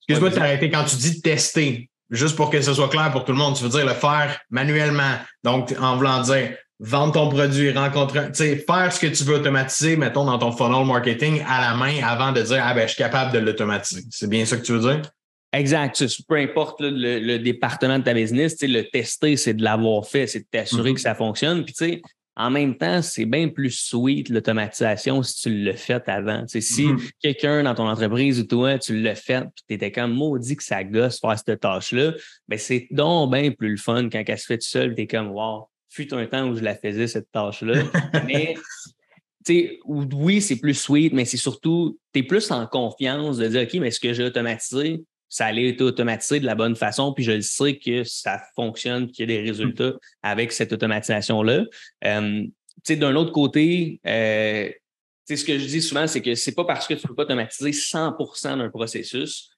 Excuse-moi 0.08 0.30
de 0.30 0.34
t'arrêter 0.34 0.70
quand 0.70 0.84
tu 0.84 0.96
dis 0.96 1.20
tester 1.20 1.89
juste 2.10 2.36
pour 2.36 2.50
que 2.50 2.60
ce 2.60 2.74
soit 2.74 2.88
clair 2.88 3.10
pour 3.12 3.24
tout 3.24 3.32
le 3.32 3.38
monde, 3.38 3.56
tu 3.56 3.62
veux 3.62 3.70
dire 3.70 3.86
le 3.86 3.94
faire 3.94 4.38
manuellement. 4.50 5.14
Donc, 5.44 5.74
en 5.80 5.96
voulant 5.96 6.20
dire 6.22 6.54
vendre 6.80 7.12
ton 7.12 7.28
produit, 7.28 7.70
rencontrer, 7.72 8.28
tu 8.28 8.36
sais, 8.36 8.56
faire 8.56 8.90
ce 8.90 8.98
que 8.98 9.06
tu 9.06 9.22
veux 9.24 9.36
automatiser, 9.36 9.96
mettons, 9.96 10.24
dans 10.24 10.38
ton 10.38 10.50
funnel 10.50 10.86
marketing 10.86 11.42
à 11.46 11.60
la 11.60 11.74
main 11.74 12.02
avant 12.02 12.32
de 12.32 12.40
dire, 12.40 12.62
ah 12.64 12.72
ben, 12.72 12.88
je 12.88 12.94
suis 12.94 13.02
capable 13.02 13.32
de 13.32 13.38
l'automatiser. 13.38 14.02
C'est 14.10 14.28
bien 14.28 14.46
ça 14.46 14.56
que 14.56 14.62
tu 14.62 14.72
veux 14.72 14.80
dire? 14.80 15.02
Exact. 15.52 16.02
Peu 16.26 16.36
importe 16.36 16.80
le, 16.80 17.36
département 17.38 17.98
de 17.98 18.04
ta 18.04 18.14
business, 18.14 18.56
le 18.62 18.82
tester, 18.82 19.36
c'est 19.36 19.54
de 19.54 19.62
l'avoir 19.62 20.06
fait, 20.06 20.26
c'est 20.26 20.40
de 20.40 20.46
t'assurer 20.50 20.92
mm-hmm. 20.92 20.94
que 20.94 21.00
ça 21.00 21.14
fonctionne. 21.14 21.64
Puis, 21.64 21.74
tu 21.74 21.84
sais, 21.84 22.02
en 22.40 22.50
même 22.50 22.74
temps, 22.74 23.02
c'est 23.02 23.26
bien 23.26 23.48
plus 23.48 23.70
sweet 23.70 24.30
l'automatisation 24.30 25.22
si 25.22 25.42
tu 25.42 25.62
l'as 25.62 25.76
fait 25.76 26.08
avant. 26.08 26.44
si 26.46 26.60
mm-hmm. 26.60 27.10
quelqu'un 27.20 27.62
dans 27.64 27.74
ton 27.74 27.86
entreprise 27.86 28.40
ou 28.40 28.44
toi, 28.44 28.78
tu 28.78 28.98
l'as 28.98 29.14
fait, 29.14 29.42
puis 29.42 29.64
tu 29.68 29.74
étais 29.74 29.92
comme 29.92 30.14
maudit 30.14 30.56
que 30.56 30.64
ça 30.64 30.82
gosse 30.82 31.20
faire 31.20 31.38
cette 31.38 31.60
tâche-là, 31.60 32.14
ben 32.48 32.58
c'est 32.58 32.88
donc 32.92 33.30
bien 33.32 33.50
plus 33.50 33.72
le 33.72 33.76
fun 33.76 34.08
quand 34.08 34.22
elle 34.26 34.38
se 34.38 34.46
fait 34.46 34.56
tout 34.56 34.66
seul, 34.66 34.94
tu 34.94 35.02
es 35.02 35.06
comme 35.06 35.28
Wow, 35.28 35.68
fut 35.90 36.14
un 36.14 36.24
temps 36.26 36.48
où 36.48 36.56
je 36.56 36.62
la 36.62 36.74
faisais, 36.74 37.06
cette 37.08 37.30
tâche-là. 37.30 37.82
mais 38.26 38.54
oui, 39.86 40.40
c'est 40.40 40.56
plus 40.56 40.74
sweet, 40.74 41.12
mais 41.12 41.26
c'est 41.26 41.36
surtout, 41.36 41.98
tu 42.14 42.20
es 42.20 42.22
plus 42.22 42.50
en 42.50 42.66
confiance 42.66 43.36
de 43.36 43.48
dire 43.48 43.62
OK, 43.62 43.74
mais 43.74 43.88
est-ce 43.88 44.00
que 44.00 44.14
j'ai 44.14 44.24
automatisé? 44.24 45.04
Ça 45.30 45.46
allait 45.46 45.70
être 45.70 45.80
automatisé 45.80 46.40
de 46.40 46.44
la 46.44 46.54
bonne 46.54 46.76
façon, 46.76 47.14
puis 47.14 47.24
je 47.24 47.32
le 47.32 47.40
sais 47.40 47.78
que 47.78 48.04
ça 48.04 48.42
fonctionne, 48.56 49.10
qu'il 49.10 49.30
y 49.30 49.32
a 49.32 49.38
des 49.38 49.48
résultats 49.48 49.94
avec 50.22 50.52
cette 50.52 50.72
automatisation-là. 50.72 51.64
Euh, 52.04 52.44
d'un 52.88 53.14
autre 53.14 53.32
côté, 53.32 54.00
euh, 54.06 54.68
ce 55.28 55.44
que 55.44 55.58
je 55.58 55.66
dis 55.66 55.80
souvent, 55.80 56.06
c'est 56.06 56.20
que 56.20 56.34
c'est 56.34 56.54
pas 56.54 56.64
parce 56.64 56.86
que 56.86 56.94
tu 56.94 57.02
ne 57.04 57.08
peux 57.08 57.14
pas 57.14 57.22
automatiser 57.22 57.70
100% 57.70 58.58
d'un 58.58 58.70
processus 58.70 59.50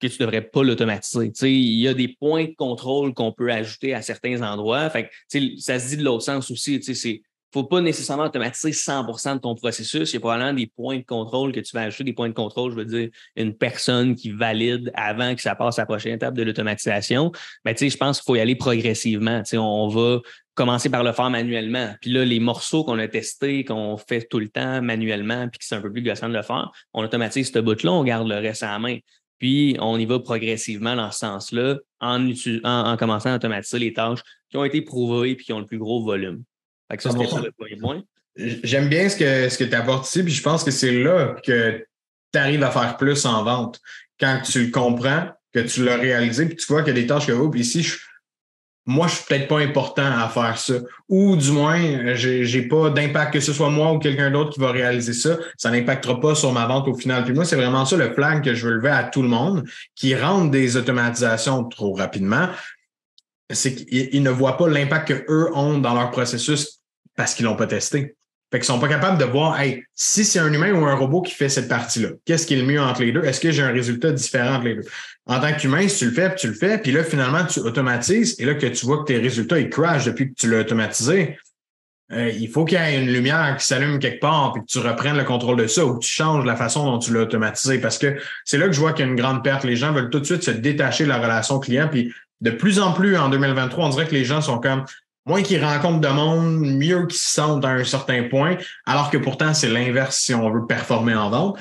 que 0.00 0.06
tu 0.06 0.14
ne 0.14 0.26
devrais 0.26 0.42
pas 0.42 0.62
l'automatiser. 0.62 1.30
Il 1.42 1.80
y 1.80 1.88
a 1.88 1.94
des 1.94 2.08
points 2.08 2.44
de 2.44 2.54
contrôle 2.54 3.12
qu'on 3.12 3.32
peut 3.32 3.50
ajouter 3.52 3.92
à 3.92 4.00
certains 4.00 4.40
endroits. 4.42 4.88
Fait 4.90 5.10
ça 5.58 5.78
se 5.78 5.88
dit 5.88 5.96
de 5.96 6.04
l'autre 6.04 6.24
sens 6.24 6.50
aussi. 6.50 6.80
C'est 6.82 7.22
faut 7.52 7.64
pas 7.64 7.80
nécessairement 7.80 8.24
automatiser 8.24 8.70
100% 8.70 9.34
de 9.34 9.40
ton 9.40 9.54
processus. 9.54 10.10
Il 10.10 10.14
y 10.14 10.16
a 10.16 10.20
probablement 10.20 10.52
des 10.52 10.66
points 10.66 10.98
de 10.98 11.04
contrôle 11.04 11.52
que 11.52 11.60
tu 11.60 11.74
vas 11.74 11.82
ajouter, 11.82 12.04
des 12.04 12.12
points 12.12 12.28
de 12.28 12.34
contrôle, 12.34 12.72
je 12.72 12.76
veux 12.76 12.84
dire, 12.84 13.08
une 13.36 13.54
personne 13.54 14.14
qui 14.14 14.30
valide 14.30 14.90
avant 14.94 15.34
que 15.34 15.42
ça 15.42 15.54
passe 15.54 15.78
à 15.78 15.82
la 15.82 15.86
prochaine 15.86 16.14
étape 16.14 16.34
de 16.34 16.42
l'automatisation. 16.42 17.32
Mais 17.64 17.74
tu 17.74 17.80
sais, 17.80 17.90
je 17.90 17.96
pense 17.96 18.20
qu'il 18.20 18.26
faut 18.26 18.36
y 18.36 18.40
aller 18.40 18.54
progressivement. 18.54 19.42
Tu 19.42 19.50
sais, 19.50 19.58
on 19.58 19.88
va 19.88 20.20
commencer 20.54 20.90
par 20.90 21.02
le 21.02 21.12
faire 21.12 21.30
manuellement. 21.30 21.94
Puis 22.00 22.10
là, 22.12 22.24
les 22.24 22.38
morceaux 22.38 22.84
qu'on 22.84 22.98
a 22.98 23.08
testés, 23.08 23.64
qu'on 23.64 23.96
fait 23.96 24.26
tout 24.28 24.38
le 24.38 24.48
temps 24.48 24.82
manuellement, 24.82 25.48
puis 25.48 25.58
que 25.58 25.64
c'est 25.64 25.74
un 25.74 25.80
peu 25.80 25.92
plus 25.92 26.02
gossant 26.02 26.28
de 26.28 26.34
le 26.34 26.42
faire, 26.42 26.70
on 26.92 27.02
automatise 27.02 27.50
ce 27.52 27.58
bout-là, 27.58 27.92
on 27.92 28.04
garde 28.04 28.28
le 28.28 28.36
reste 28.36 28.62
à 28.62 28.72
la 28.72 28.78
main. 28.78 28.98
Puis 29.38 29.76
on 29.80 29.98
y 29.98 30.04
va 30.04 30.20
progressivement 30.20 30.94
dans 30.94 31.10
ce 31.10 31.20
sens-là 31.20 31.78
en, 32.00 32.30
en, 32.64 32.96
commençant 32.98 33.30
à 33.30 33.36
automatiser 33.36 33.78
les 33.78 33.92
tâches 33.92 34.20
qui 34.50 34.58
ont 34.58 34.64
été 34.64 34.82
prouvées 34.82 35.30
et 35.30 35.36
qui 35.36 35.52
ont 35.52 35.60
le 35.60 35.66
plus 35.66 35.78
gros 35.78 36.04
volume. 36.04 36.44
J'aime 38.36 38.88
bien 38.88 39.08
ce 39.08 39.16
que, 39.16 39.48
ce 39.48 39.58
que 39.58 39.64
tu 39.64 39.74
apportes 39.74 40.06
ici, 40.06 40.22
puis 40.22 40.32
je 40.32 40.42
pense 40.42 40.64
que 40.64 40.70
c'est 40.70 40.92
là 40.92 41.36
que 41.44 41.84
tu 42.32 42.38
arrives 42.38 42.62
à 42.62 42.70
faire 42.70 42.96
plus 42.96 43.24
en 43.26 43.42
vente. 43.44 43.80
Quand 44.18 44.40
tu 44.44 44.66
le 44.66 44.70
comprends, 44.70 45.28
que 45.52 45.60
tu 45.60 45.84
l'as 45.84 45.96
réalisé, 45.96 46.46
puis 46.46 46.56
tu 46.56 46.66
vois 46.66 46.82
qu'il 46.82 46.94
y 46.94 46.98
a 46.98 47.00
des 47.00 47.06
tâches 47.06 47.26
que, 47.26 47.32
oh, 47.32 47.48
puis 47.50 47.60
ici, 47.60 47.82
je, 47.82 47.96
moi, 48.86 49.06
je 49.08 49.16
suis 49.16 49.24
peut-être 49.24 49.48
pas 49.48 49.58
important 49.58 50.04
à 50.04 50.28
faire 50.28 50.58
ça. 50.58 50.74
Ou 51.08 51.36
du 51.36 51.50
moins, 51.52 52.14
j'ai, 52.14 52.44
j'ai 52.44 52.62
pas 52.62 52.90
d'impact 52.90 53.34
que 53.34 53.40
ce 53.40 53.52
soit 53.52 53.70
moi 53.70 53.92
ou 53.92 53.98
quelqu'un 53.98 54.30
d'autre 54.30 54.54
qui 54.54 54.60
va 54.60 54.72
réaliser 54.72 55.12
ça. 55.12 55.38
Ça 55.56 55.70
n'impactera 55.70 56.20
pas 56.20 56.34
sur 56.34 56.52
ma 56.52 56.66
vente 56.66 56.88
au 56.88 56.94
final. 56.94 57.24
Puis 57.24 57.34
moi, 57.34 57.44
c'est 57.44 57.56
vraiment 57.56 57.84
ça 57.84 57.96
le 57.96 58.12
flag 58.12 58.42
que 58.42 58.54
je 58.54 58.66
veux 58.66 58.74
lever 58.74 58.90
à 58.90 59.04
tout 59.04 59.22
le 59.22 59.28
monde 59.28 59.68
qui 59.94 60.14
rentre 60.14 60.50
des 60.50 60.76
automatisations 60.76 61.64
trop 61.64 61.92
rapidement. 61.92 62.48
C'est 63.52 63.74
qu'ils 63.74 64.22
ne 64.22 64.30
voient 64.30 64.56
pas 64.56 64.68
l'impact 64.68 65.08
qu'eux 65.08 65.50
ont 65.54 65.78
dans 65.78 65.94
leur 65.94 66.10
processus 66.10 66.79
parce 67.16 67.34
qu'ils 67.34 67.46
l'ont 67.46 67.56
pas 67.56 67.66
testé. 67.66 68.16
Fait 68.52 68.58
qu'ils 68.58 68.66
sont 68.66 68.80
pas 68.80 68.88
capables 68.88 69.16
de 69.16 69.24
voir, 69.24 69.60
hey, 69.60 69.84
si 69.94 70.24
c'est 70.24 70.40
un 70.40 70.52
humain 70.52 70.72
ou 70.72 70.84
un 70.84 70.94
robot 70.94 71.22
qui 71.22 71.34
fait 71.34 71.48
cette 71.48 71.68
partie-là, 71.68 72.08
qu'est-ce 72.24 72.46
qui 72.46 72.54
est 72.54 72.60
le 72.60 72.66
mieux 72.66 72.80
entre 72.80 73.02
les 73.02 73.12
deux? 73.12 73.22
Est-ce 73.22 73.40
que 73.40 73.52
j'ai 73.52 73.62
un 73.62 73.70
résultat 73.70 74.10
différent 74.10 74.56
entre 74.56 74.64
les 74.64 74.74
deux? 74.74 74.84
En 75.26 75.38
tant 75.38 75.52
qu'humain, 75.52 75.86
si 75.86 75.98
tu 75.98 76.06
le 76.06 76.10
fais, 76.10 76.34
tu 76.34 76.48
le 76.48 76.54
fais, 76.54 76.78
puis 76.78 76.90
là, 76.90 77.04
finalement, 77.04 77.44
tu 77.44 77.60
automatises, 77.60 78.34
et 78.40 78.44
là, 78.44 78.54
que 78.54 78.66
tu 78.66 78.86
vois 78.86 78.98
que 78.98 79.04
tes 79.04 79.18
résultats, 79.18 79.60
ils 79.60 79.70
crashent 79.70 80.06
depuis 80.06 80.30
que 80.30 80.34
tu 80.34 80.50
l'as 80.50 80.58
automatisé, 80.58 81.38
euh, 82.12 82.28
il 82.28 82.48
faut 82.48 82.64
qu'il 82.64 82.76
y 82.78 82.82
ait 82.82 83.00
une 83.00 83.12
lumière 83.12 83.56
qui 83.56 83.64
s'allume 83.64 84.00
quelque 84.00 84.18
part, 84.18 84.52
puis 84.52 84.62
que 84.62 84.66
tu 84.66 84.78
reprennes 84.78 85.16
le 85.16 85.22
contrôle 85.22 85.56
de 85.56 85.68
ça, 85.68 85.86
ou 85.86 85.94
que 85.94 86.04
tu 86.04 86.10
changes 86.10 86.44
la 86.44 86.56
façon 86.56 86.84
dont 86.84 86.98
tu 86.98 87.12
l'as 87.14 87.20
automatisé. 87.20 87.78
Parce 87.78 87.98
que 87.98 88.16
c'est 88.44 88.58
là 88.58 88.66
que 88.66 88.72
je 88.72 88.80
vois 88.80 88.92
qu'il 88.92 89.06
y 89.06 89.08
a 89.08 89.10
une 89.12 89.16
grande 89.16 89.44
perte. 89.44 89.62
Les 89.62 89.76
gens 89.76 89.92
veulent 89.92 90.10
tout 90.10 90.18
de 90.18 90.24
suite 90.24 90.42
se 90.42 90.50
détacher 90.50 91.04
de 91.04 91.08
la 91.08 91.18
relation 91.18 91.60
client, 91.60 91.88
puis 91.88 92.12
de 92.40 92.50
plus 92.50 92.80
en 92.80 92.92
plus 92.92 93.16
en 93.16 93.28
2023, 93.28 93.86
on 93.86 93.88
dirait 93.90 94.06
que 94.06 94.14
les 94.14 94.24
gens 94.24 94.40
sont 94.40 94.58
comme 94.58 94.84
moins 95.26 95.42
qu'ils 95.42 95.64
rencontrent 95.64 96.00
de 96.00 96.08
monde, 96.08 96.60
mieux 96.60 97.06
qu'ils 97.06 97.18
se 97.18 97.34
sentent 97.34 97.64
à 97.64 97.70
un 97.70 97.84
certain 97.84 98.24
point, 98.24 98.56
alors 98.86 99.10
que 99.10 99.18
pourtant, 99.18 99.54
c'est 99.54 99.68
l'inverse 99.68 100.18
si 100.18 100.34
on 100.34 100.50
veut 100.50 100.66
performer 100.66 101.14
en 101.14 101.30
vente. 101.30 101.58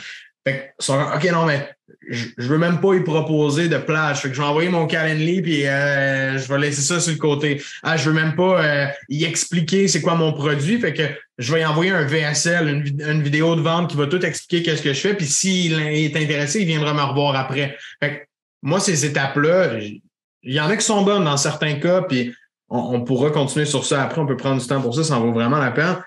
Fait 0.47 0.73
que, 0.77 1.15
OK, 1.15 1.31
non, 1.31 1.45
mais 1.45 1.69
je, 2.09 2.27
je 2.37 2.47
veux 2.47 2.57
même 2.57 2.79
pas 2.79 2.95
y 2.95 3.01
proposer 3.01 3.67
de 3.67 3.77
plage. 3.77 4.21
Fait 4.21 4.29
que 4.29 4.35
je 4.35 4.41
vais 4.41 4.47
envoyer 4.47 4.69
mon 4.69 4.87
Calendly 4.87 5.41
puis 5.41 5.67
euh, 5.67 6.37
je 6.37 6.51
vais 6.51 6.59
laisser 6.59 6.81
ça 6.81 6.99
sur 6.99 7.11
le 7.11 7.19
côté. 7.19 7.61
Ah, 7.83 7.97
je 7.97 8.09
veux 8.09 8.15
même 8.15 8.35
pas 8.35 8.63
euh, 8.63 8.87
y 9.09 9.25
expliquer 9.25 9.87
c'est 9.87 10.01
quoi 10.01 10.15
mon 10.15 10.33
produit. 10.33 10.79
Fait 10.79 10.93
que 10.93 11.03
je 11.37 11.53
vais 11.53 11.61
y 11.61 11.65
envoyer 11.65 11.91
un 11.91 12.03
VSL, 12.03 12.69
une, 12.99 13.21
vidéo 13.21 13.55
de 13.55 13.61
vente 13.61 13.89
qui 13.89 13.97
va 13.97 14.07
tout 14.07 14.23
expliquer 14.25 14.63
qu'est-ce 14.63 14.81
que 14.81 14.93
je 14.93 14.99
fais. 14.99 15.13
Puis 15.13 15.27
s'il 15.27 15.79
est 15.79 16.15
intéressé, 16.15 16.61
il 16.61 16.67
viendra 16.67 16.93
me 16.93 17.01
revoir 17.01 17.35
après. 17.35 17.77
Fait 18.01 18.09
que 18.09 18.19
moi, 18.61 18.79
ces 18.79 19.05
étapes-là, 19.05 19.79
il 19.79 20.53
y 20.53 20.59
en 20.59 20.69
a 20.69 20.75
qui 20.75 20.85
sont 20.85 21.03
bonnes 21.03 21.25
dans 21.25 21.37
certains 21.37 21.75
cas, 21.75 22.01
puis 22.01 22.33
on, 22.69 23.01
pourra 23.01 23.31
continuer 23.31 23.65
sur 23.65 23.85
ça 23.85 24.03
après, 24.03 24.21
on 24.21 24.25
peut 24.25 24.37
prendre 24.37 24.61
du 24.61 24.67
temps 24.67 24.81
pour 24.81 24.95
ça, 24.95 25.03
ça 25.03 25.17
en 25.17 25.21
vaut 25.21 25.33
vraiment 25.33 25.57
la 25.57 25.71
peine. 25.71 25.97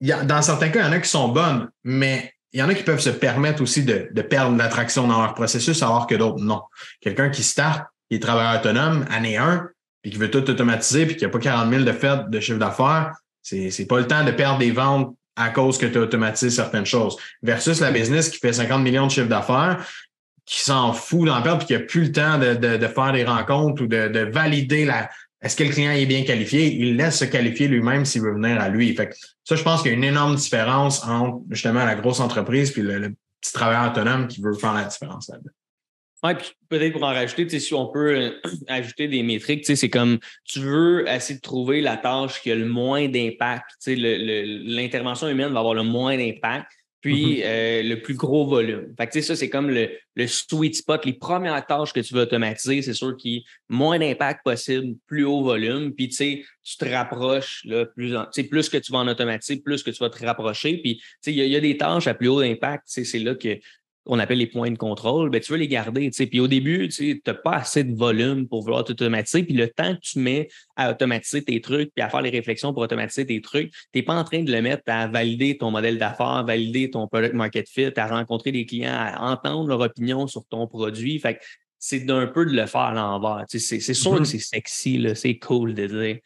Dans 0.00 0.42
certains 0.42 0.68
cas, 0.68 0.80
il 0.80 0.86
y 0.86 0.88
en 0.88 0.92
a 0.92 1.00
qui 1.00 1.08
sont 1.08 1.28
bonnes, 1.28 1.68
mais 1.84 2.34
il 2.52 2.60
y 2.60 2.62
en 2.62 2.68
a 2.68 2.74
qui 2.74 2.82
peuvent 2.82 3.00
se 3.00 3.10
permettre 3.10 3.62
aussi 3.62 3.84
de, 3.84 4.08
perdre 4.22 4.56
l'attraction 4.56 5.06
dans 5.06 5.20
leur 5.20 5.34
processus, 5.34 5.82
alors 5.82 6.06
que 6.06 6.14
d'autres, 6.14 6.42
non. 6.42 6.62
Quelqu'un 7.00 7.30
qui 7.30 7.42
start, 7.42 7.86
qui 8.08 8.16
est 8.16 8.20
travailleur 8.20 8.60
autonome, 8.60 9.04
année 9.10 9.36
1, 9.36 9.68
puis 10.02 10.10
qui 10.10 10.18
veut 10.18 10.30
tout 10.30 10.48
automatiser, 10.50 11.06
puis 11.06 11.16
qui 11.16 11.24
n'a 11.24 11.30
pas 11.30 11.38
40 11.38 11.70
000 11.70 11.84
de 11.84 11.92
fait 11.92 12.28
de 12.28 12.40
chiffre 12.40 12.58
d'affaires, 12.58 13.12
c'est, 13.42 13.70
c'est 13.70 13.86
pas 13.86 13.98
le 13.98 14.06
temps 14.06 14.24
de 14.24 14.32
perdre 14.32 14.58
des 14.58 14.70
ventes 14.70 15.16
à 15.36 15.50
cause 15.50 15.78
que 15.78 15.86
tu 15.86 15.98
as 15.98 16.34
certaines 16.50 16.84
choses. 16.84 17.16
Versus 17.42 17.80
la 17.80 17.90
business 17.90 18.28
qui 18.28 18.38
fait 18.38 18.52
50 18.52 18.82
millions 18.82 19.06
de 19.06 19.12
chiffre 19.12 19.28
d'affaires, 19.28 19.86
qui 20.44 20.60
s'en 20.60 20.92
fout 20.92 21.26
d'en 21.26 21.40
perdre, 21.40 21.58
puis 21.58 21.68
qui 21.68 21.72
n'a 21.74 21.80
plus 21.80 22.06
le 22.06 22.12
temps 22.12 22.38
de, 22.38 22.86
faire 22.88 23.12
des 23.12 23.24
rencontres 23.24 23.82
ou 23.82 23.86
de 23.86 24.30
valider 24.30 24.84
la, 24.84 25.08
est-ce 25.42 25.56
que 25.56 25.64
le 25.64 25.70
client 25.70 25.90
est 25.90 26.06
bien 26.06 26.22
qualifié? 26.22 26.72
Il 26.72 26.96
laisse 26.96 27.18
se 27.18 27.24
qualifier 27.24 27.66
lui-même 27.66 28.04
s'il 28.04 28.22
veut 28.22 28.34
venir 28.34 28.60
à 28.60 28.68
lui. 28.68 28.94
Fait 28.94 29.10
ça, 29.44 29.56
je 29.56 29.62
pense 29.62 29.82
qu'il 29.82 29.90
y 29.90 29.94
a 29.94 29.96
une 29.96 30.04
énorme 30.04 30.36
différence 30.36 31.04
entre 31.04 31.42
justement 31.50 31.84
la 31.84 31.96
grosse 31.96 32.20
entreprise 32.20 32.70
puis 32.70 32.82
le, 32.82 33.14
petit 33.40 33.52
travailleur 33.52 33.90
autonome 33.90 34.28
qui 34.28 34.40
veut 34.40 34.54
faire 34.54 34.72
la 34.72 34.84
différence 34.84 35.28
là-dedans. 35.28 35.50
Oui, 36.24 36.34
puis 36.36 36.52
peut-être 36.68 36.92
pour 36.92 37.02
en 37.02 37.08
rajouter, 37.08 37.58
si 37.58 37.74
on 37.74 37.88
peut 37.88 38.16
euh, 38.16 38.30
ajouter 38.68 39.08
des 39.08 39.24
métriques, 39.24 39.66
c'est 39.66 39.90
comme 39.90 40.20
tu 40.44 40.60
veux 40.60 41.08
essayer 41.08 41.34
de 41.34 41.40
trouver 41.40 41.80
la 41.80 41.96
tâche 41.96 42.40
qui 42.40 42.52
a 42.52 42.54
le 42.54 42.66
moins 42.66 43.08
d'impact. 43.08 43.64
L'intervention 43.88 45.26
humaine 45.26 45.52
va 45.52 45.58
avoir 45.58 45.74
le 45.74 45.82
moins 45.82 46.16
d'impact 46.16 46.70
puis 47.02 47.40
mm-hmm. 47.40 47.42
euh, 47.44 47.82
le 47.82 48.00
plus 48.00 48.14
gros 48.14 48.46
volume. 48.46 48.94
Fait 48.96 49.08
que, 49.08 49.20
ça, 49.20 49.36
c'est 49.36 49.50
comme 49.50 49.68
le, 49.68 49.90
le, 50.14 50.26
sweet 50.28 50.76
spot. 50.76 51.04
Les 51.04 51.12
premières 51.12 51.66
tâches 51.66 51.92
que 51.92 52.00
tu 52.00 52.14
veux 52.14 52.22
automatiser, 52.22 52.80
c'est 52.80 52.94
sûr 52.94 53.16
qu'il 53.16 53.32
y 53.32 53.38
a 53.38 53.42
moins 53.68 53.98
d'impact 53.98 54.40
possible, 54.44 54.96
plus 55.06 55.24
haut 55.24 55.42
volume. 55.42 55.92
Puis, 55.92 56.08
tu 56.08 56.14
sais, 56.14 56.44
tu 56.62 56.76
te 56.76 56.84
rapproches, 56.84 57.62
là, 57.64 57.86
plus, 57.86 58.16
en, 58.16 58.26
plus 58.48 58.68
que 58.68 58.78
tu 58.78 58.92
vas 58.92 58.98
en 58.98 59.08
automatiser, 59.08 59.60
plus 59.60 59.82
que 59.82 59.90
tu 59.90 59.98
vas 59.98 60.10
te 60.10 60.24
rapprocher. 60.24 60.78
Puis, 60.78 60.98
tu 60.98 61.04
sais, 61.22 61.32
il 61.32 61.44
y, 61.44 61.56
a 61.56 61.60
des 61.60 61.76
tâches 61.76 62.06
à 62.06 62.14
plus 62.14 62.28
haut 62.28 62.40
impact. 62.40 62.84
C'est 62.86 63.18
là 63.18 63.34
que 63.34 63.58
qu'on 64.04 64.18
appelle 64.18 64.38
les 64.38 64.46
points 64.46 64.70
de 64.70 64.76
contrôle, 64.76 65.30
ben, 65.30 65.40
tu 65.40 65.52
veux 65.52 65.58
les 65.58 65.68
garder. 65.68 66.10
Puis 66.10 66.40
au 66.40 66.48
début, 66.48 66.88
tu 66.88 67.22
n'as 67.26 67.34
pas 67.34 67.56
assez 67.56 67.84
de 67.84 67.94
volume 67.94 68.48
pour 68.48 68.62
vouloir 68.62 68.80
automatiser. 68.88 69.44
Puis 69.44 69.54
le 69.54 69.68
temps 69.68 69.94
que 69.94 70.00
tu 70.00 70.18
mets 70.18 70.48
à 70.76 70.90
automatiser 70.90 71.44
tes 71.44 71.60
trucs, 71.60 71.92
puis 71.94 72.02
à 72.02 72.08
faire 72.08 72.22
les 72.22 72.30
réflexions 72.30 72.72
pour 72.72 72.82
automatiser 72.82 73.26
tes 73.26 73.40
trucs, 73.40 73.70
tu 73.70 73.78
n'es 73.94 74.02
pas 74.02 74.14
en 74.14 74.24
train 74.24 74.42
de 74.42 74.50
le 74.50 74.60
mettre 74.60 74.82
à 74.86 75.06
valider 75.06 75.56
ton 75.56 75.70
modèle 75.70 75.98
d'affaires, 75.98 76.44
valider 76.44 76.90
ton 76.90 77.06
product 77.06 77.34
market 77.34 77.68
fit, 77.68 77.92
à 77.96 78.06
rencontrer 78.06 78.50
des 78.50 78.66
clients, 78.66 78.94
à 78.94 79.32
entendre 79.32 79.68
leur 79.68 79.80
opinion 79.80 80.26
sur 80.26 80.44
ton 80.46 80.66
produit. 80.66 81.18
Fait 81.18 81.38
c'est 81.78 82.00
d'un 82.00 82.28
peu 82.28 82.46
de 82.46 82.52
le 82.52 82.66
faire 82.66 82.80
à 82.80 82.94
l'envers. 82.94 83.44
C'est 83.48 83.80
sûr 83.80 84.12
que 84.12 84.22
mm-hmm. 84.22 84.24
c'est 84.24 84.38
sexy, 84.38 85.04
c'est 85.16 85.38
cool 85.38 85.74
de 85.74 85.86
dire 85.86 86.18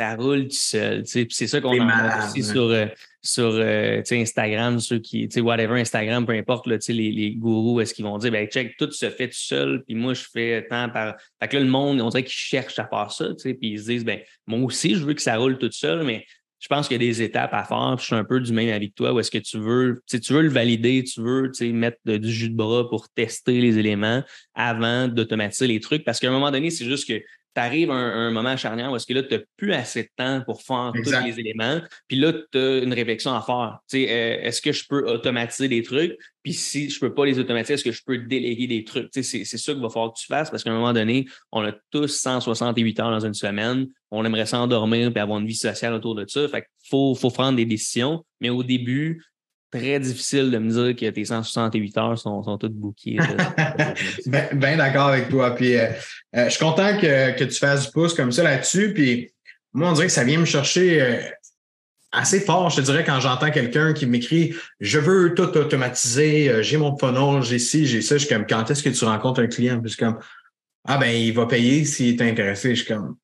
ça 0.00 0.14
roule 0.14 0.44
tout 0.44 0.56
seul. 0.56 1.02
C'est 1.04 1.46
ça 1.46 1.60
qu'on 1.60 1.78
a 1.78 2.26
aussi 2.26 2.42
sur, 2.42 2.62
euh, 2.62 2.86
sur 3.22 3.50
euh, 3.52 4.00
Instagram, 4.10 4.80
ceux 4.80 4.98
qui, 4.98 5.28
whatever, 5.40 5.78
Instagram, 5.78 6.24
peu 6.24 6.32
importe, 6.32 6.66
là, 6.66 6.78
les, 6.88 7.12
les 7.12 7.32
gourous, 7.32 7.82
est-ce 7.82 7.92
qu'ils 7.92 8.06
vont 8.06 8.16
dire, 8.16 8.32
ben, 8.32 8.46
check, 8.46 8.78
tout 8.78 8.90
se 8.90 9.10
fait 9.10 9.28
tout 9.28 9.34
seul, 9.34 9.84
puis 9.84 9.94
moi, 9.94 10.14
je 10.14 10.24
fais 10.32 10.66
tant 10.70 10.88
par. 10.88 11.16
Fait 11.38 11.48
que 11.48 11.56
là, 11.58 11.62
le 11.62 11.68
monde, 11.68 12.00
on 12.00 12.08
dirait 12.08 12.24
qu'ils 12.24 12.32
cherchent 12.32 12.78
à 12.78 12.86
faire 12.86 13.10
ça, 13.12 13.26
puis 13.42 13.58
ils 13.60 13.78
se 13.78 13.86
disent, 13.90 14.04
ben, 14.06 14.20
moi 14.46 14.60
aussi, 14.60 14.94
je 14.94 15.04
veux 15.04 15.12
que 15.12 15.22
ça 15.22 15.36
roule 15.36 15.58
tout 15.58 15.70
seul, 15.70 16.02
mais 16.04 16.24
je 16.60 16.68
pense 16.68 16.88
qu'il 16.88 17.02
y 17.02 17.04
a 17.04 17.06
des 17.06 17.22
étapes 17.22 17.52
à 17.52 17.64
faire. 17.64 17.96
je 17.98 18.04
suis 18.04 18.14
un 18.14 18.24
peu 18.24 18.40
du 18.40 18.52
même 18.52 18.68
avis 18.70 18.90
que 18.90 18.94
toi, 18.94 19.12
où 19.12 19.20
est-ce 19.20 19.30
que 19.30 19.38
tu 19.38 19.58
veux, 19.58 20.02
tu 20.06 20.32
veux 20.32 20.42
le 20.42 20.50
valider, 20.50 21.04
tu 21.04 21.20
veux 21.20 21.50
mettre 21.72 21.98
du 22.04 22.30
jus 22.30 22.50
de 22.50 22.56
bras 22.56 22.88
pour 22.88 23.08
tester 23.10 23.60
les 23.60 23.78
éléments 23.78 24.22
avant 24.54 25.08
d'automatiser 25.08 25.66
les 25.66 25.80
trucs. 25.80 26.04
Parce 26.04 26.20
qu'à 26.20 26.28
un 26.28 26.32
moment 26.32 26.50
donné, 26.50 26.70
c'est 26.70 26.84
juste 26.84 27.08
que 27.08 27.22
tu 27.54 27.60
arrives 27.60 27.90
à 27.90 27.94
un, 27.94 28.30
moment 28.30 28.56
charnière 28.56 28.92
où 28.92 28.96
est-ce 28.96 29.06
que 29.06 29.14
là, 29.14 29.22
tu 29.22 29.34
n'as 29.34 29.40
plus 29.56 29.72
assez 29.72 30.04
de 30.04 30.08
temps 30.16 30.42
pour 30.44 30.62
faire 30.62 30.92
tous 30.94 31.10
les 31.24 31.40
éléments. 31.40 31.80
Puis 32.06 32.16
là, 32.16 32.32
tu 32.32 32.58
as 32.58 32.78
une 32.78 32.92
réflexion 32.92 33.34
à 33.34 33.42
faire. 33.42 33.78
Tu 33.88 34.04
sais, 34.04 34.10
euh, 34.10 34.42
est-ce 34.42 34.62
que 34.62 34.72
je 34.72 34.84
peux 34.88 35.08
automatiser 35.08 35.68
des 35.68 35.82
trucs? 35.82 36.16
Puis 36.42 36.54
si 36.54 36.88
je 36.88 36.96
ne 36.96 37.00
peux 37.00 37.14
pas 37.14 37.26
les 37.26 37.38
automatiser, 37.38 37.74
est-ce 37.74 37.84
que 37.84 37.92
je 37.92 38.02
peux 38.04 38.18
déléguer 38.18 38.66
des 38.66 38.84
trucs? 38.84 39.10
Tu 39.10 39.22
sais, 39.22 39.44
c'est 39.44 39.58
ça 39.58 39.72
qu'il 39.72 39.82
va 39.82 39.88
falloir 39.88 40.12
que 40.12 40.18
tu 40.18 40.26
fasses 40.26 40.50
parce 40.50 40.62
qu'à 40.62 40.70
un 40.70 40.74
moment 40.74 40.92
donné, 40.92 41.26
on 41.52 41.62
a 41.62 41.72
tous 41.90 42.08
168 42.08 43.00
heures 43.00 43.10
dans 43.10 43.26
une 43.26 43.34
semaine. 43.34 43.86
On 44.10 44.24
aimerait 44.24 44.46
s'endormir 44.46 45.12
et 45.14 45.18
avoir 45.18 45.38
une 45.38 45.46
vie 45.46 45.54
sociale 45.54 45.92
autour 45.94 46.14
de 46.14 46.24
ça. 46.28 46.48
Fait 46.48 46.62
qu'il 46.62 46.88
faut, 46.88 47.14
faut 47.14 47.30
prendre 47.30 47.56
des 47.56 47.66
décisions. 47.66 48.24
Mais 48.40 48.50
au 48.50 48.62
début, 48.62 49.22
très 49.70 50.00
difficile 50.00 50.50
de 50.50 50.58
me 50.58 50.70
dire 50.70 50.96
que 50.96 51.10
tes 51.10 51.24
168 51.24 51.98
heures 51.98 52.18
sont, 52.18 52.42
sont 52.42 52.58
toutes 52.58 52.74
bouquées. 52.74 53.18
ben, 54.26 54.48
ben 54.52 54.76
d'accord 54.76 55.08
avec 55.08 55.28
toi. 55.28 55.54
Puis, 55.54 55.76
euh, 55.76 55.88
euh, 56.36 56.44
je 56.46 56.50
suis 56.50 56.64
content 56.64 56.96
que, 56.98 57.36
que, 57.38 57.44
tu 57.44 57.58
fasses 57.58 57.86
du 57.86 57.92
pouce 57.92 58.14
comme 58.14 58.32
ça 58.32 58.42
là-dessus. 58.42 58.92
Puis, 58.92 59.32
moi, 59.72 59.90
on 59.90 59.92
dirait 59.92 60.06
que 60.06 60.12
ça 60.12 60.24
vient 60.24 60.38
me 60.38 60.44
chercher 60.44 61.00
euh, 61.00 61.20
assez 62.12 62.40
fort, 62.40 62.70
je 62.70 62.76
te 62.76 62.80
dirais, 62.80 63.04
quand 63.04 63.20
j'entends 63.20 63.50
quelqu'un 63.50 63.92
qui 63.92 64.06
m'écrit 64.06 64.54
Je 64.80 64.98
veux 64.98 65.34
tout 65.34 65.56
automatiser, 65.56 66.62
j'ai 66.62 66.76
mon 66.76 66.98
funnel, 66.98 67.42
j'ai 67.42 67.60
ci, 67.60 67.86
j'ai 67.86 68.02
ça. 68.02 68.16
Je 68.16 68.26
suis 68.26 68.34
comme 68.34 68.46
Quand 68.46 68.68
est-ce 68.70 68.82
que 68.82 68.90
tu 68.90 69.04
rencontres 69.04 69.40
un 69.40 69.46
client? 69.46 69.80
Puis, 69.80 69.90
je 69.90 69.94
suis 69.94 70.04
comme 70.04 70.18
Ah, 70.84 70.98
ben, 70.98 71.10
il 71.10 71.32
va 71.32 71.46
payer 71.46 71.84
s'il 71.84 72.20
est 72.20 72.22
intéressé. 72.28 72.74
Je 72.74 72.82
suis 72.82 72.92
comme 72.92 73.16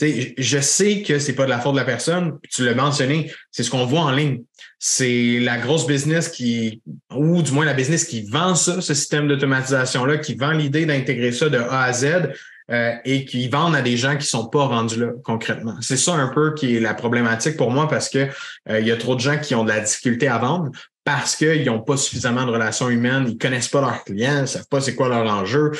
je 0.00 0.58
sais 0.60 1.02
que 1.02 1.18
c'est 1.18 1.34
pas 1.34 1.44
de 1.44 1.50
la 1.50 1.58
faute 1.58 1.72
de 1.72 1.78
la 1.78 1.84
personne, 1.84 2.38
tu 2.50 2.64
l'as 2.64 2.74
mentionné, 2.74 3.32
c'est 3.50 3.62
ce 3.62 3.70
qu'on 3.70 3.86
voit 3.86 4.00
en 4.00 4.10
ligne. 4.10 4.42
C'est 4.78 5.38
la 5.40 5.56
grosse 5.56 5.86
business 5.86 6.28
qui, 6.28 6.82
ou 7.14 7.40
du 7.40 7.52
moins 7.52 7.64
la 7.64 7.72
business 7.72 8.04
qui 8.04 8.22
vend 8.28 8.54
ça, 8.54 8.82
ce 8.82 8.92
système 8.92 9.26
d'automatisation-là, 9.26 10.18
qui 10.18 10.34
vend 10.34 10.50
l'idée 10.50 10.84
d'intégrer 10.84 11.32
ça 11.32 11.48
de 11.48 11.58
A 11.58 11.84
à 11.84 11.92
Z 11.94 12.34
euh, 12.70 12.92
et 13.04 13.24
qui 13.24 13.48
vendent 13.48 13.76
à 13.76 13.80
des 13.80 13.96
gens 13.96 14.16
qui 14.16 14.26
sont 14.26 14.48
pas 14.48 14.64
rendus 14.64 15.00
là 15.00 15.12
concrètement. 15.24 15.76
C'est 15.80 15.96
ça 15.96 16.12
un 16.14 16.28
peu 16.28 16.52
qui 16.52 16.76
est 16.76 16.80
la 16.80 16.94
problématique 16.94 17.56
pour 17.56 17.70
moi 17.70 17.88
parce 17.88 18.10
que 18.10 18.28
euh, 18.68 18.80
il 18.80 18.86
y 18.86 18.92
a 18.92 18.96
trop 18.96 19.14
de 19.14 19.20
gens 19.20 19.38
qui 19.38 19.54
ont 19.54 19.64
de 19.64 19.68
la 19.70 19.80
difficulté 19.80 20.28
à 20.28 20.36
vendre 20.38 20.70
parce 21.04 21.36
qu'ils 21.36 21.64
n'ont 21.64 21.80
pas 21.80 21.96
suffisamment 21.96 22.44
de 22.44 22.50
relations 22.50 22.90
humaines, 22.90 23.26
ils 23.28 23.38
connaissent 23.38 23.68
pas 23.68 23.80
leurs 23.80 24.02
clients, 24.02 24.42
ils 24.42 24.48
savent 24.48 24.66
pas 24.68 24.80
c'est 24.80 24.96
quoi 24.96 25.08
leur 25.08 25.24
enjeu 25.32 25.70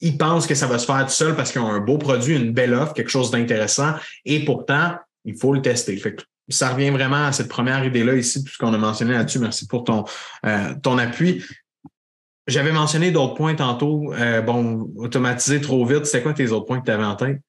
ils 0.00 0.18
pensent 0.18 0.46
que 0.46 0.54
ça 0.54 0.66
va 0.66 0.78
se 0.78 0.86
faire 0.86 1.04
tout 1.06 1.12
seul 1.12 1.34
parce 1.34 1.52
qu'ils 1.52 1.60
ont 1.60 1.70
un 1.70 1.80
beau 1.80 1.98
produit, 1.98 2.36
une 2.36 2.52
belle 2.52 2.74
offre, 2.74 2.92
quelque 2.92 3.10
chose 3.10 3.30
d'intéressant, 3.30 3.94
et 4.24 4.44
pourtant, 4.44 4.96
il 5.24 5.36
faut 5.36 5.52
le 5.52 5.62
tester. 5.62 5.96
Fait 5.96 6.16
ça 6.48 6.70
revient 6.70 6.90
vraiment 6.90 7.26
à 7.26 7.32
cette 7.32 7.48
première 7.48 7.84
idée-là 7.84 8.14
ici, 8.14 8.44
tout 8.44 8.52
ce 8.52 8.58
qu'on 8.58 8.72
a 8.72 8.78
mentionné 8.78 9.14
là-dessus. 9.14 9.40
Merci 9.40 9.66
pour 9.66 9.84
ton, 9.84 10.04
euh, 10.44 10.74
ton 10.80 10.96
appui. 10.98 11.44
J'avais 12.46 12.70
mentionné 12.70 13.10
d'autres 13.10 13.34
points 13.34 13.56
tantôt. 13.56 14.12
Euh, 14.14 14.40
bon, 14.42 14.92
automatiser 14.96 15.60
trop 15.60 15.84
vite, 15.84 16.06
c'est 16.06 16.22
quoi 16.22 16.32
tes 16.32 16.52
autres 16.52 16.66
points 16.66 16.78
que 16.78 16.84
tu 16.84 16.92
avais 16.92 17.04
en 17.04 17.16
tête? 17.16 17.40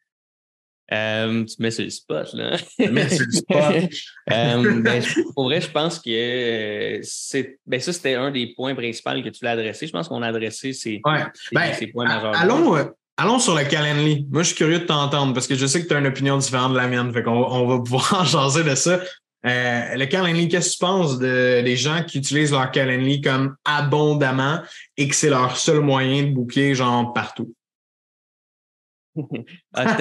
Euh, 0.94 1.44
tu 1.44 1.56
mets 1.60 1.72
sur 1.72 1.84
le 1.84 1.90
spot, 1.90 2.34
là. 2.34 2.58
Tu 2.80 2.90
mets 2.90 3.10
sur 3.10 3.26
le 3.26 3.32
spot. 3.32 3.60
euh, 4.32 4.82
ben, 4.82 5.04
pour 5.36 5.46
vrai, 5.46 5.60
je 5.60 5.70
pense 5.70 6.00
que 6.00 7.00
c'est, 7.04 7.60
ben, 7.66 7.80
ça, 7.80 7.92
c'était 7.92 8.16
un 8.16 8.32
des 8.32 8.54
points 8.56 8.74
principaux 8.74 9.22
que 9.22 9.30
tu 9.30 9.44
l'as 9.44 9.52
adressé. 9.52 9.88
Je 9.88 9.92
pense 9.92 10.08
qu'on 10.08 10.22
a 10.22 10.28
adressé 10.28 10.74
ces, 10.74 11.02
ouais. 11.06 11.24
ben, 11.52 11.74
ces 11.74 11.88
points 11.88 12.06
majeurs. 12.06 12.36
Allons, 12.38 12.78
euh, 12.78 12.86
allons 13.18 13.40
sur 13.40 13.56
le 13.56 13.66
Calendly. 13.66 14.28
Moi, 14.32 14.44
je 14.44 14.48
suis 14.48 14.56
curieux 14.56 14.80
de 14.80 14.86
t'entendre 14.86 15.34
parce 15.34 15.48
que 15.48 15.56
je 15.56 15.66
sais 15.66 15.84
que 15.84 15.88
tu 15.88 15.94
as 15.94 16.00
une 16.00 16.08
opinion 16.08 16.38
différente 16.38 16.72
de 16.72 16.78
la 16.78 16.88
mienne. 16.88 17.12
Fait 17.12 17.24
qu'on 17.24 17.32
on 17.32 17.68
va 17.68 17.80
pouvoir 17.80 18.22
en 18.22 18.24
jaser 18.24 18.64
de 18.64 18.76
ça. 18.76 19.02
Euh, 19.46 19.96
le 19.96 20.06
Calendly, 20.06 20.48
qu'est-ce 20.48 20.70
que 20.70 20.74
tu 20.74 20.80
penses 20.80 21.20
de, 21.20 21.62
des 21.62 21.76
gens 21.76 22.04
qui 22.04 22.18
utilisent 22.18 22.52
leur 22.52 22.72
Calendly 22.72 23.22
comme 23.22 23.56
abondamment 23.66 24.62
et 24.98 25.08
que 25.08 25.16
c'est 25.16 25.30
leur 25.30 25.58
seul 25.58 25.82
moyen 25.82 26.24
de 26.24 26.32
booker 26.32 26.74
genre 26.76 27.14
partout? 27.14 27.54
ah, 29.74 29.98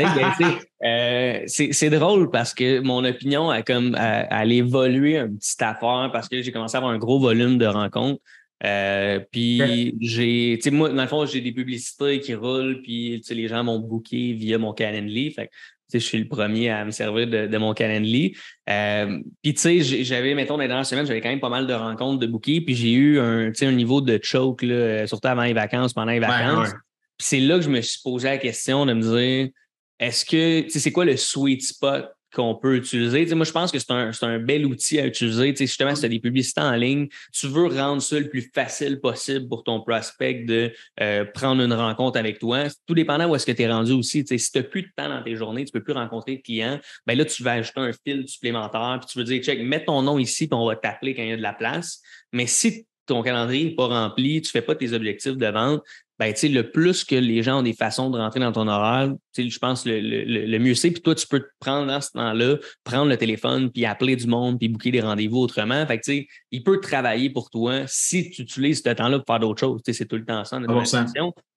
euh, 0.85 1.43
c'est 1.47 1.91
drôle 1.91 2.31
parce 2.31 2.55
que 2.55 2.81
mon 2.81 3.05
opinion 3.05 3.51
a 3.51 3.63
comme 3.63 3.95
à, 3.95 4.45
évoluer 4.45 5.19
un 5.19 5.29
petit 5.29 5.63
affaire 5.63 6.11
parce 6.13 6.29
que 6.29 6.43
j'ai 6.43 6.53
commencé 6.53 6.77
à 6.77 6.79
avoir 6.79 6.93
un 6.93 6.99
gros 6.99 7.19
volume 7.19 7.59
de 7.59 7.67
rencontres. 7.67 8.21
Euh, 8.65 9.21
puis 9.31 9.95
j'ai, 10.01 10.55
tu 10.57 10.63
sais, 10.63 10.71
moi, 10.71 10.89
dans 10.89 11.03
le 11.03 11.09
fond, 11.09 11.27
j'ai 11.27 11.41
des 11.41 11.53
publicités 11.53 12.21
qui 12.21 12.35
roulent, 12.35 12.81
puis 12.83 13.23
les 13.29 13.49
gens 13.49 13.65
m'ont 13.65 13.79
booké 13.79 14.33
via 14.33 14.59
mon 14.59 14.73
Calendly. 14.73 15.31
Fait 15.33 15.51
je 15.93 15.99
suis 15.99 16.19
le 16.19 16.27
premier 16.27 16.69
à 16.71 16.85
me 16.85 16.91
servir 16.91 17.29
de, 17.29 17.59
mon 17.59 17.73
Calendly. 17.73 18.35
Euh, 18.69 19.21
puis, 19.41 19.55
tu 19.55 19.61
sais, 19.61 19.81
j'avais, 20.03 20.35
mettons, 20.35 20.55
dans 20.55 20.63
les 20.63 20.69
dernières 20.69 20.85
semaines, 20.85 21.07
j'avais 21.07 21.21
quand 21.21 21.29
même 21.29 21.39
pas 21.39 21.49
mal 21.49 21.67
de 21.67 21.75
rencontres 21.75 22.19
de 22.19 22.27
booker, 22.27 22.61
puis 22.61 22.75
j'ai 22.75 22.93
eu 22.93 23.21
un, 23.21 23.53
un 23.61 23.73
niveau 23.73 24.01
de 24.01 24.19
choke, 24.21 24.63
là, 24.63 25.07
surtout 25.07 25.29
avant 25.29 25.45
les 25.45 25.53
vacances, 25.53 25.93
pendant 25.93 26.11
les 26.11 26.19
vacances 26.19 26.75
c'est 27.19 27.41
là 27.41 27.57
que 27.57 27.65
je 27.65 27.71
me 27.71 27.81
suis 27.81 28.01
posé 28.03 28.29
la 28.29 28.39
question 28.39 28.87
de 28.87 28.93
me 28.93 29.01
dire 29.01 29.51
est-ce 29.99 30.25
que 30.25 30.69
c'est 30.69 30.93
quoi 30.93 31.05
le 31.05 31.17
sweet 31.17 31.63
spot 31.63 32.11
qu'on 32.35 32.55
peut 32.55 32.77
utiliser? 32.77 33.35
moi, 33.35 33.47
je 33.47 33.53
pense 33.53 33.73
que 33.73 33.79
c'est 33.79 33.91
un, 33.91 34.11
un, 34.21 34.39
bel 34.39 34.67
outil 34.67 35.01
à 35.01 35.07
utiliser. 35.07 35.57
sais, 35.57 35.67
justement, 35.67 35.95
si 35.95 36.03
tu 36.03 36.07
as 36.07 36.11
des 36.11 36.21
publicités 36.21 36.61
en 36.61 36.73
ligne, 36.73 37.09
tu 37.33 37.47
veux 37.47 37.67
rendre 37.69 38.03
ça 38.03 38.21
le 38.21 38.29
plus 38.29 38.51
facile 38.55 39.01
possible 39.01 39.49
pour 39.49 39.65
ton 39.65 39.81
prospect 39.81 40.45
de 40.45 40.71
euh, 41.01 41.25
prendre 41.25 41.63
une 41.63 41.73
rencontre 41.73 42.19
avec 42.19 42.39
toi. 42.39 42.65
Tout 42.87 42.95
dépendant 42.95 43.27
où 43.29 43.35
est-ce 43.35 43.47
que 43.47 43.53
tu 43.53 43.63
es 43.63 43.73
rendu 43.73 43.93
aussi. 43.93 44.27
Si 44.27 44.53
tu 44.53 44.59
n'as 44.59 44.65
plus 44.65 44.83
de 44.83 44.89
temps 44.95 45.09
dans 45.09 45.23
tes 45.23 45.35
journées, 45.35 45.65
tu 45.65 45.71
ne 45.75 45.81
peux 45.81 45.85
plus 45.85 45.95
rencontrer 45.95 46.37
de 46.37 46.43
clients, 46.43 46.79
ben 47.07 47.17
là, 47.17 47.25
tu 47.25 47.43
vas 47.43 47.53
ajouter 47.53 47.81
un 47.81 47.93
fil 47.93 48.29
supplémentaire, 48.29 48.99
puis 49.01 49.09
tu 49.11 49.19
veux 49.19 49.25
dire, 49.25 49.43
check, 49.43 49.63
mets 49.63 49.85
ton 49.85 50.03
nom 50.03 50.19
ici, 50.19 50.47
puis 50.47 50.59
on 50.59 50.67
va 50.67 50.77
t'appeler 50.77 51.15
quand 51.15 51.23
il 51.23 51.31
y 51.31 51.33
a 51.33 51.39
de 51.39 51.43
la 51.43 51.55
place. 51.55 52.03
Mais 52.33 52.47
si 52.47 52.87
ton 53.07 53.23
calendrier 53.23 53.67
n'est 53.67 53.75
pas 53.75 53.87
rempli, 53.87 54.43
tu 54.43 54.49
ne 54.49 54.51
fais 54.51 54.63
pas 54.63 54.75
tes 54.75 54.93
objectifs 54.93 55.37
de 55.37 55.47
vente, 55.47 55.83
ben, 56.19 56.33
le 56.43 56.63
plus 56.63 57.05
que 57.05 57.15
les 57.15 57.43
gens 57.43 57.59
ont 57.59 57.63
des 57.63 57.75
façons 57.75 58.11
de 58.11 58.19
rentrer 58.19 58.41
dans 58.41 58.53
ton 58.53 58.69
horaire, 58.69 59.13
je 59.37 59.59
pense 59.59 59.85
le, 59.85 60.01
le, 60.01 60.47
le 60.47 60.59
mieux 60.59 60.75
c'est. 60.75 60.91
Puis 60.91 61.03
toi, 61.03 61.15
tu 61.15 61.27
peux 61.27 61.41
te 61.41 61.49
prendre 61.61 61.87
dans 61.87 62.01
ce 62.01 62.11
temps-là, 62.13 62.57
prendre 62.85 63.09
le 63.09 63.17
téléphone, 63.17 63.71
puis 63.71 63.85
appeler 63.85 64.17
du 64.17 64.27
monde, 64.27 64.59
puis 64.59 64.69
booker 64.69 64.91
des 64.91 65.01
rendez-vous 65.01 65.39
autrement. 65.39 65.87
Fait 65.87 65.99
que, 65.99 66.13
il 66.51 66.63
peut 66.63 66.81
travailler 66.81 67.29
pour 67.31 67.51
toi 67.51 67.83
si 67.87 68.31
tu 68.31 68.43
utilises 68.43 68.83
ce 68.83 68.91
temps-là 68.91 69.19
pour 69.19 69.27
faire 69.27 69.41
d'autres 69.41 69.61
choses. 69.61 69.83
C'est 69.87 70.09
tout 70.09 70.17
le 70.17 70.25
temps 70.25 70.45
ça, 70.45 70.59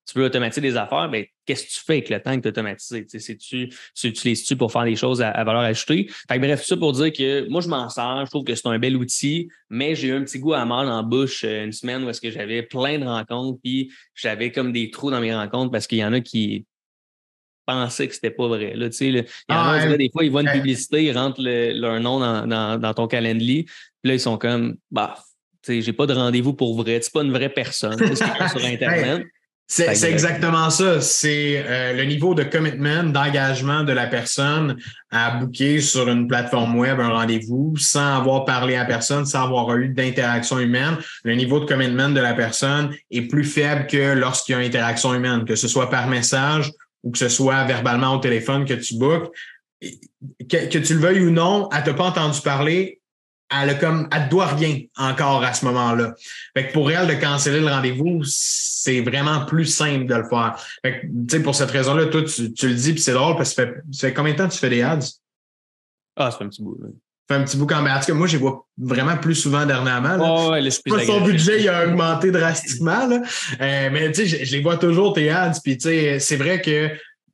tu 0.09 0.15
peux 0.15 0.25
automatiser 0.25 0.61
des 0.61 0.75
affaires, 0.75 1.07
mais 1.07 1.21
ben, 1.21 1.27
qu'est-ce 1.45 1.65
que 1.65 1.69
tu 1.69 1.79
fais 1.85 1.93
avec 1.93 2.09
le 2.09 2.19
temps 2.19 2.35
que 2.35 2.41
tu 2.41 2.47
as 2.47 2.49
automatisé? 2.49 3.05
Tu, 3.05 3.69
tu 3.95 4.07
utilises-tu 4.07 4.55
pour 4.55 4.71
faire 4.71 4.85
des 4.85 4.95
choses 4.95 5.21
à, 5.21 5.43
valeur 5.43 5.61
ajoutée? 5.61 6.09
Fait 6.27 6.39
bref, 6.39 6.65
ça 6.65 6.75
pour 6.77 6.93
dire 6.93 7.13
que 7.13 7.47
moi, 7.47 7.61
je 7.61 7.67
m'en 7.67 7.87
sers, 7.89 8.25
je 8.25 8.29
trouve 8.31 8.43
que 8.43 8.55
c'est 8.55 8.67
un 8.67 8.79
bel 8.79 8.97
outil, 8.97 9.49
mais 9.69 9.93
j'ai 9.93 10.07
eu 10.07 10.13
un 10.13 10.23
petit 10.23 10.39
goût 10.39 10.53
à 10.53 10.65
mal 10.65 10.87
en 10.87 11.03
bouche 11.03 11.43
euh, 11.43 11.65
une 11.65 11.71
semaine 11.71 12.03
où 12.03 12.09
est-ce 12.09 12.21
que 12.21 12.31
j'avais 12.31 12.63
plein 12.63 12.97
de 12.97 13.05
rencontres, 13.05 13.59
puis 13.63 13.91
j'avais 14.15 14.51
comme 14.51 14.71
des 14.71 14.89
trous 14.89 15.11
dans 15.11 15.21
mes 15.21 15.35
rencontres 15.35 15.71
parce 15.71 15.85
qu'il 15.85 15.99
y 15.99 16.05
en 16.05 16.13
a 16.13 16.21
qui 16.21 16.65
pensaient 17.67 18.07
que 18.07 18.15
c'était 18.15 18.31
pas 18.31 18.47
vrai. 18.47 18.73
Là, 18.75 18.87
il 18.99 19.15
y 19.15 19.19
en 19.19 19.55
a, 19.55 19.79
ah, 19.79 19.95
des 19.95 20.09
fois, 20.11 20.23
ils 20.23 20.31
voient 20.31 20.41
une 20.41 20.51
publicité, 20.51 21.03
ils 21.03 21.15
rentrent 21.15 21.41
leur 21.43 21.99
nom 21.99 22.19
dans, 22.19 22.93
ton 22.95 23.05
calendrier, 23.05 23.65
puis 23.65 24.09
là, 24.09 24.13
ils 24.15 24.19
sont 24.19 24.39
comme, 24.39 24.75
bah, 24.89 25.15
j'ai 25.67 25.93
pas 25.93 26.07
de 26.07 26.13
rendez-vous 26.13 26.53
pour 26.53 26.75
vrai, 26.81 26.99
c'est 27.03 27.13
pas 27.13 27.21
une 27.21 27.31
vraie 27.31 27.49
personne, 27.49 27.97
c'est 27.99 28.15
sur 28.15 28.65
Internet. 28.65 29.27
C'est 29.71 30.09
exactement 30.09 30.71
ça. 30.71 30.99
C'est 30.99 31.63
euh, 31.63 31.93
le 31.93 32.03
niveau 32.05 32.33
de 32.33 32.41
commitment, 32.41 33.03
d'engagement 33.03 33.83
de 33.83 33.93
la 33.93 34.07
personne 34.07 34.77
à 35.11 35.29
booker 35.37 35.79
sur 35.79 36.09
une 36.09 36.27
plateforme 36.27 36.75
web 36.75 36.99
un 36.99 37.09
rendez-vous 37.09 37.75
sans 37.77 38.17
avoir 38.17 38.45
parlé 38.45 38.75
à 38.75 38.85
personne, 38.85 39.27
sans 39.27 39.43
avoir 39.43 39.75
eu 39.75 39.89
d'interaction 39.89 40.57
humaine. 40.57 40.97
Le 41.23 41.35
niveau 41.35 41.59
de 41.59 41.65
commitment 41.65 42.09
de 42.09 42.19
la 42.19 42.33
personne 42.33 42.95
est 43.11 43.21
plus 43.21 43.43
faible 43.43 43.85
que 43.85 44.13
lorsqu'il 44.15 44.53
y 44.53 44.55
a 44.55 44.61
interaction 44.61 45.13
humaine, 45.13 45.45
que 45.45 45.55
ce 45.55 45.67
soit 45.67 45.91
par 45.91 46.07
message 46.07 46.71
ou 47.03 47.11
que 47.11 47.19
ce 47.19 47.29
soit 47.29 47.63
verbalement 47.65 48.15
au 48.15 48.19
téléphone 48.19 48.65
que 48.65 48.73
tu 48.73 48.95
bookes. 48.95 49.31
Que, 50.49 50.67
que 50.67 50.79
tu 50.79 50.95
le 50.95 50.99
veuilles 50.99 51.21
ou 51.21 51.31
non, 51.31 51.69
elle 51.71 51.83
t'a 51.83 51.93
pas 51.93 52.05
entendu 52.05 52.41
parler, 52.41 52.98
elle 53.49 53.69
a 53.69 53.73
comme, 53.75 54.07
elle 54.15 54.29
doit 54.29 54.47
rien 54.47 54.79
encore 54.97 55.43
à 55.43 55.53
ce 55.53 55.65
moment-là. 55.65 56.13
Fait 56.55 56.67
que 56.67 56.73
pour 56.73 56.91
elle, 56.91 57.07
de 57.07 57.13
canceller 57.13 57.59
le 57.59 57.67
rendez-vous, 57.67 58.21
c'est 58.23 59.01
vraiment 59.01 59.45
plus 59.45 59.65
simple 59.65 60.05
de 60.05 60.15
le 60.15 60.23
faire. 60.23 60.55
Fait 60.83 61.01
que, 61.01 61.37
pour 61.37 61.55
cette 61.55 61.71
raison-là, 61.71 62.07
toi, 62.07 62.23
tu, 62.23 62.53
tu 62.53 62.67
le 62.67 62.75
dis, 62.75 62.93
puis 62.93 63.01
c'est 63.01 63.13
drôle 63.13 63.35
parce 63.35 63.49
que 63.49 63.55
ça 63.55 63.65
fait, 63.65 63.73
ça 63.91 64.07
fait 64.07 64.13
combien 64.13 64.33
de 64.33 64.37
temps 64.37 64.47
que 64.47 64.53
tu 64.53 64.59
fais 64.59 64.69
des 64.69 64.81
ads? 64.81 64.99
Ah, 66.15 66.31
ça 66.31 66.37
fait 66.37 66.43
un 66.43 66.49
petit 66.49 66.61
bout. 66.61 66.77
Là. 66.81 66.89
Ça 67.27 67.35
fait 67.35 67.41
un 67.41 67.45
petit 67.45 67.57
bout 67.57 67.65
quand 67.65 67.81
même. 67.81 67.95
En 67.95 67.99
tout 67.99 68.05
cas, 68.05 68.13
moi, 68.13 68.27
je 68.27 68.33
les 68.33 68.39
vois 68.39 68.67
vraiment 68.77 69.17
plus 69.17 69.35
souvent 69.35 69.65
dernièrement. 69.65 70.17
Là. 70.17 70.23
Oh, 70.23 70.51
ouais, 70.51 70.69
Pas 70.87 71.05
son 71.05 71.21
budget 71.21 71.61
il 71.61 71.69
a 71.69 71.87
augmenté 71.87 72.31
drastiquement. 72.31 73.07
Là. 73.07 73.21
Euh, 73.61 73.89
mais 73.91 74.11
tu 74.11 74.27
sais, 74.27 74.27
je, 74.27 74.45
je 74.45 74.51
les 74.51 74.61
vois 74.61 74.77
toujours 74.77 75.13
tes 75.13 75.29
ads. 75.29 75.59
Puis 75.63 75.77
tu 75.77 75.89
sais, 75.89 76.19
c'est 76.19 76.37
vrai 76.37 76.61
que 76.61 76.89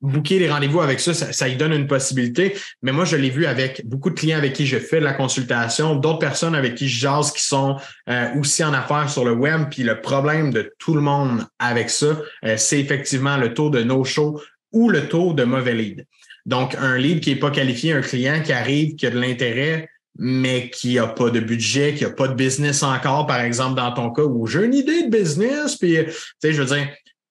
booker 0.06 0.40
les 0.40 0.50
rendez-vous 0.50 0.82
avec 0.82 1.00
ça, 1.00 1.14
ça, 1.14 1.34
ça 1.34 1.48
y 1.48 1.56
donne 1.56 1.74
une 1.74 1.88
possibilité. 1.88 2.56
Mais 2.82 2.92
moi, 2.92 3.06
je 3.06 3.16
l'ai 3.16 3.30
vu 3.30 3.46
avec 3.46 3.86
beaucoup 3.86 4.10
de 4.10 4.16
clients 4.16 4.38
avec 4.38 4.54
qui 4.54 4.66
je 4.66 4.78
fais 4.78 5.00
de 5.00 5.06
la 5.06 5.14
consultation, 5.14 5.96
d'autres 5.96 6.20
personnes 6.20 6.56
avec 6.56 6.76
qui 6.76 6.88
je 6.88 7.00
jase 7.00 7.32
qui 7.32 7.44
sont 7.44 7.78
euh, 8.10 8.28
aussi 8.40 8.64
en 8.64 8.74
affaires 8.74 9.10
sur 9.10 9.26
le 9.26 9.34
web. 9.34 9.70
Puis 9.70 9.84
le 9.84 10.02
problème 10.02 10.52
de 10.52 10.74
tout 10.80 10.96
le 10.96 11.02
monde 11.02 11.46
avec 11.60 11.90
ça, 11.90 12.18
euh, 12.46 12.56
c'est 12.58 12.80
effectivement 12.80 13.38
le 13.38 13.54
taux 13.54 13.70
de 13.70 13.84
no-show 13.84 14.42
ou 14.72 14.90
le 14.90 15.08
taux 15.08 15.34
de 15.34 15.44
mauvais 15.44 15.74
lead. 15.74 16.06
Donc, 16.46 16.76
un 16.76 16.98
lead 16.98 17.22
qui 17.22 17.32
n'est 17.32 17.40
pas 17.40 17.50
qualifié, 17.50 17.94
un 17.94 18.02
client 18.02 18.42
qui 18.44 18.54
arrive, 18.54 18.96
qui 18.96 19.08
a 19.08 19.10
de 19.10 19.20
l'intérêt, 19.20 19.90
mais 20.18 20.70
qui 20.70 20.96
n'a 20.96 21.08
pas 21.08 21.30
de 21.30 21.40
budget, 21.40 21.94
qui 21.96 22.04
n'a 22.04 22.12
pas 22.12 22.28
de 22.28 22.36
business 22.36 22.84
encore, 22.84 23.26
par 23.26 23.42
exemple, 23.42 23.76
dans 23.76 23.92
ton 23.92 24.12
cas, 24.12 24.24
où 24.24 24.46
j'ai 24.46 24.64
une 24.64 24.74
idée 24.74 25.08
de 25.08 25.10
business, 25.10 25.76
puis, 25.76 25.98
tu 26.06 26.12
sais, 26.40 26.54
je 26.54 26.62
veux 26.62 26.76
dire, 26.76 26.88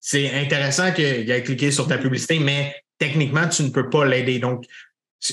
c'est 0.07 0.35
intéressant 0.35 0.93
qu'il 0.93 1.31
ait 1.31 1.43
cliqué 1.43 1.71
sur 1.71 1.89
ta 1.89 1.97
publicité, 1.97 2.39
mais 2.39 2.77
techniquement, 2.99 3.49
tu 3.49 3.63
ne 3.63 3.71
peux 3.71 3.89
pas 3.89 4.05
l'aider. 4.05 4.39
Donc, 4.39 4.67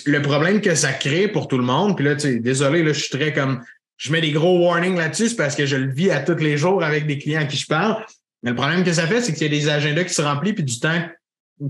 le 0.05 0.22
problème 0.22 0.61
que 0.61 0.76
ça 0.76 0.93
crée 0.93 1.28
pour 1.28 1.49
tout 1.49 1.57
le 1.57 1.65
monde, 1.65 1.97
puis 1.97 2.05
là, 2.05 2.15
tu 2.15 2.22
sais, 2.22 2.39
désolé, 2.39 2.82
là, 2.82 2.93
je 2.93 3.01
suis 3.01 3.09
très 3.09 3.34
comme, 3.34 3.61
je 3.97 4.13
mets 4.13 4.22
des 4.22 4.32
gros 4.32 4.65
warnings 4.65 4.95
là-dessus, 4.95 5.28
c'est 5.28 5.36
parce 5.36 5.57
que 5.57 5.65
je 5.65 5.76
le 5.76 5.91
vis 5.91 6.09
à 6.09 6.22
tous 6.22 6.38
les 6.38 6.55
jours 6.55 6.86
avec 6.86 7.05
des 7.05 7.17
clients 7.17 7.41
à 7.41 7.45
qui 7.45 7.57
je 7.57 7.67
parle. 7.67 8.01
Mais 8.43 8.51
le 8.51 8.55
problème 8.55 8.86
que 8.86 8.93
ça 8.93 9.07
fait, 9.07 9.19
c'est 9.19 9.34
qu'il 9.34 9.43
y 9.43 9.45
a 9.45 9.49
des 9.49 9.67
agendas 9.67 10.05
qui 10.05 10.13
se 10.13 10.22
remplissent, 10.22 10.55
puis 10.55 10.63
du 10.63 10.80
temps, 10.80 11.05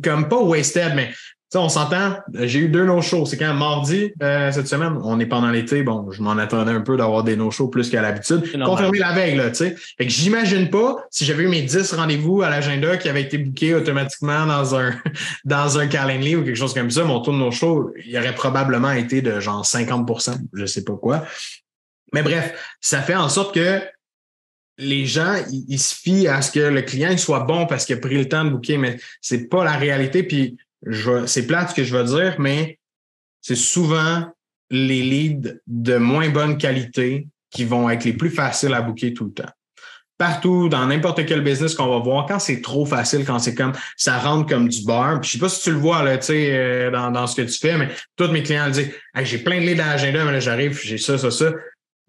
comme 0.04 0.30
pas 0.30 0.40
wasted, 0.40 0.94
mais 0.94 1.12
ça, 1.52 1.60
on 1.60 1.68
s'entend. 1.68 2.16
J'ai 2.34 2.60
eu 2.60 2.70
deux 2.70 2.86
no-shows. 2.86 3.26
C'est 3.26 3.36
quand 3.36 3.54
mardi 3.54 4.14
euh, 4.24 4.54
cette 4.54 4.68
semaine. 4.68 4.98
On 5.04 5.20
est 5.20 5.26
pendant 5.26 5.50
l'été. 5.50 5.84
Bon, 5.84 6.10
je 6.10 6.22
m'en 6.22 6.38
attendais 6.38 6.72
un 6.72 6.80
peu 6.80 6.96
d'avoir 6.96 7.26
des 7.26 7.36
no-shows 7.36 7.68
plus 7.68 7.90
qu'à 7.90 8.02
l'habitude. 8.02 8.50
Confirmé 8.64 9.00
la 9.00 9.12
veille, 9.12 9.36
là, 9.36 9.50
tu 9.50 9.56
sais. 9.56 9.76
Fait 9.98 10.06
que 10.06 10.12
j'imagine 10.12 10.70
pas 10.70 10.96
si 11.10 11.26
j'avais 11.26 11.44
eu 11.44 11.50
mes 11.50 11.64
10 11.64 11.92
rendez-vous 11.92 12.42
à 12.42 12.50
l'agenda 12.50 12.96
qui 12.96 13.10
avaient 13.10 13.24
été 13.24 13.38
bookés 13.38 13.76
automatiquement 13.76 14.46
dans 14.46 14.76
un 14.76 14.92
dans 15.44 15.78
un 15.78 15.88
calendrier 15.88 16.38
ou 16.38 16.46
quelque 16.46 16.56
chose 16.56 16.74
comme 16.74 16.90
ça, 16.90 17.04
mon 17.04 17.20
taux 17.20 17.34
de 17.34 17.38
no-show, 17.38 17.92
il 18.06 18.18
aurait 18.18 18.34
probablement 18.34 18.94
été 18.94 19.22
de 19.22 19.42
genre 19.42 19.66
50% 19.66 20.38
je 20.54 20.66
sais 20.66 20.86
pas 20.86 20.96
quoi. 20.96 21.26
Mais 22.14 22.24
bref, 22.24 22.54
ça 22.80 23.02
fait 23.02 23.16
en 23.16 23.28
sorte 23.28 23.54
que 23.54 23.82
les 24.78 25.06
gens, 25.06 25.36
ils, 25.52 25.66
ils 25.68 25.80
se 25.80 25.94
fient 25.94 26.30
à 26.30 26.42
ce 26.42 26.50
que 26.50 26.62
le 26.62 26.82
client 26.82 27.18
soit 27.18 27.42
bon 27.42 27.66
parce 27.66 27.86
qu'il 27.86 27.98
a 27.98 28.00
pris 28.00 28.18
le 28.18 28.30
temps 28.30 28.46
de 28.46 28.52
booker, 28.52 28.78
mais 28.78 28.98
c'est 29.20 29.50
pas 29.50 29.66
la 29.66 29.74
réalité. 29.74 30.24
Puis 30.24 30.58
c'est 31.26 31.48
plate 31.48 31.70
ce 31.72 31.76
que 31.76 31.84
je 31.84 31.96
veux 31.96 32.04
dire, 32.04 32.36
mais 32.40 32.80
c'est 33.42 33.56
souvent 33.56 34.26
les 34.70 35.02
leads 35.02 35.60
de 35.68 35.98
moins 35.98 36.30
bonne 36.30 36.58
qualité 36.58 37.28
qui 37.50 37.66
vont 37.66 37.90
être 37.90 38.06
les 38.06 38.14
plus 38.14 38.30
faciles 38.30 38.74
à 38.74 38.82
booker 38.82 39.14
tout 39.14 39.26
le 39.26 39.34
temps. 39.34 39.50
Partout, 40.18 40.70
dans 40.70 40.86
n'importe 40.86 41.26
quel 41.26 41.42
business 41.42 41.74
qu'on 41.74 41.88
va 41.88 41.98
voir, 41.98 42.28
quand 42.28 42.38
c'est 42.38 42.62
trop 42.62 42.86
facile, 42.86 43.26
quand 43.26 43.40
c'est 43.40 43.56
comme 43.56 43.74
ça 43.98 44.20
rentre 44.20 44.48
comme 44.48 44.70
du 44.70 44.86
beurre. 44.86 45.20
Puis 45.20 45.32
je 45.32 45.34
sais 45.34 45.40
pas 45.40 45.50
si 45.50 45.64
tu 45.64 45.72
le 45.72 45.78
vois 45.78 46.04
là, 46.04 46.20
euh, 46.30 46.92
dans, 46.92 47.10
dans 47.12 47.26
ce 47.26 47.36
que 47.36 47.42
tu 47.42 47.58
fais, 47.58 47.76
mais 47.76 47.90
tous 48.16 48.28
mes 48.28 48.44
clients 48.44 48.70
disent 48.70 48.92
Hey, 49.16 49.26
j'ai 49.26 49.40
plein 49.40 49.60
de 49.60 49.66
leads 49.66 49.78
dans 49.78 49.88
l'agenda, 49.88 50.24
mais 50.24 50.34
là, 50.34 50.40
j'arrive, 50.40 50.80
j'ai 50.80 51.00
ça, 51.00 51.18
ça, 51.18 51.32
ça. 51.32 51.46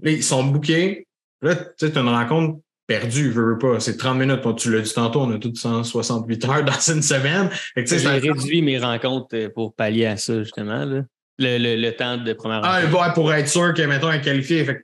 Là, 0.03 0.11
ils 0.11 0.23
sont 0.23 0.45
bookés. 0.45 1.07
Là, 1.41 1.57
tu 1.57 1.87
as 1.87 2.01
une 2.01 2.09
rencontre 2.09 2.61
perdue, 3.01 3.31
veux, 3.31 3.53
veux 3.53 3.59
pas. 3.59 3.81
C'est 3.81 3.97
30 3.97 4.19
minutes. 4.19 4.41
Tu 4.57 4.73
l'as 4.73 4.81
dit 4.83 4.93
tantôt, 4.93 5.21
on 5.23 5.31
a 5.33 5.39
toutes 5.39 5.57
168 5.59 6.45
heures 6.47 6.65
dans 6.65 6.93
une 6.95 7.03
semaine. 7.03 7.49
J'ai 7.77 8.09
réduit 8.09 8.63
mes 8.63 8.79
rencontres 8.79 9.35
euh, 9.35 9.49
pour 9.55 9.75
pallier 9.75 10.07
à 10.07 10.17
ça, 10.17 10.43
justement. 10.43 10.85
Là. 10.85 11.03
Le, 11.39 11.59
le, 11.59 11.77
le 11.81 11.93
temps 11.93 12.19
de 12.19 12.33
première 12.35 12.61
Ah, 12.63 12.81
ouais, 12.85 13.13
pour 13.15 13.33
être 13.33 13.49
sûr 13.49 13.73
que, 13.75 13.83
mettons, 13.83 14.09
un 14.09 14.19
qualifié. 14.19 14.65
Fait 14.65 14.83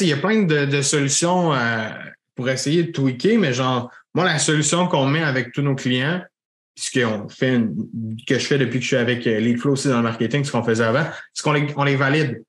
il 0.00 0.06
y 0.08 0.12
a 0.12 0.16
plein 0.16 0.42
de, 0.42 0.64
de 0.66 0.82
solutions 0.82 1.52
euh, 1.52 1.88
pour 2.36 2.48
essayer 2.48 2.84
de 2.84 2.92
tweaker, 2.92 3.38
mais 3.38 3.52
genre, 3.52 3.90
moi, 4.14 4.24
la 4.24 4.38
solution 4.38 4.86
qu'on 4.86 5.06
met 5.06 5.22
avec 5.22 5.52
tous 5.52 5.62
nos 5.62 5.74
clients, 5.74 6.22
ce 6.76 6.98
qu'on 6.98 7.28
fait, 7.28 7.54
une- 7.56 8.16
que 8.26 8.38
je 8.38 8.46
fais 8.46 8.58
depuis 8.58 8.78
que 8.78 8.82
je 8.82 8.88
suis 8.88 8.96
avec 8.96 9.26
euh, 9.26 9.40
Leadflow 9.40 9.72
aussi 9.72 9.88
dans 9.88 9.96
le 9.96 10.02
marketing, 10.04 10.44
ce 10.44 10.52
qu'on 10.52 10.62
faisait 10.62 10.84
avant, 10.84 11.04
c'est 11.34 11.42
qu'on 11.42 11.52
les, 11.52 11.66
on 11.76 11.84
les 11.84 11.96
valide. 11.96 12.42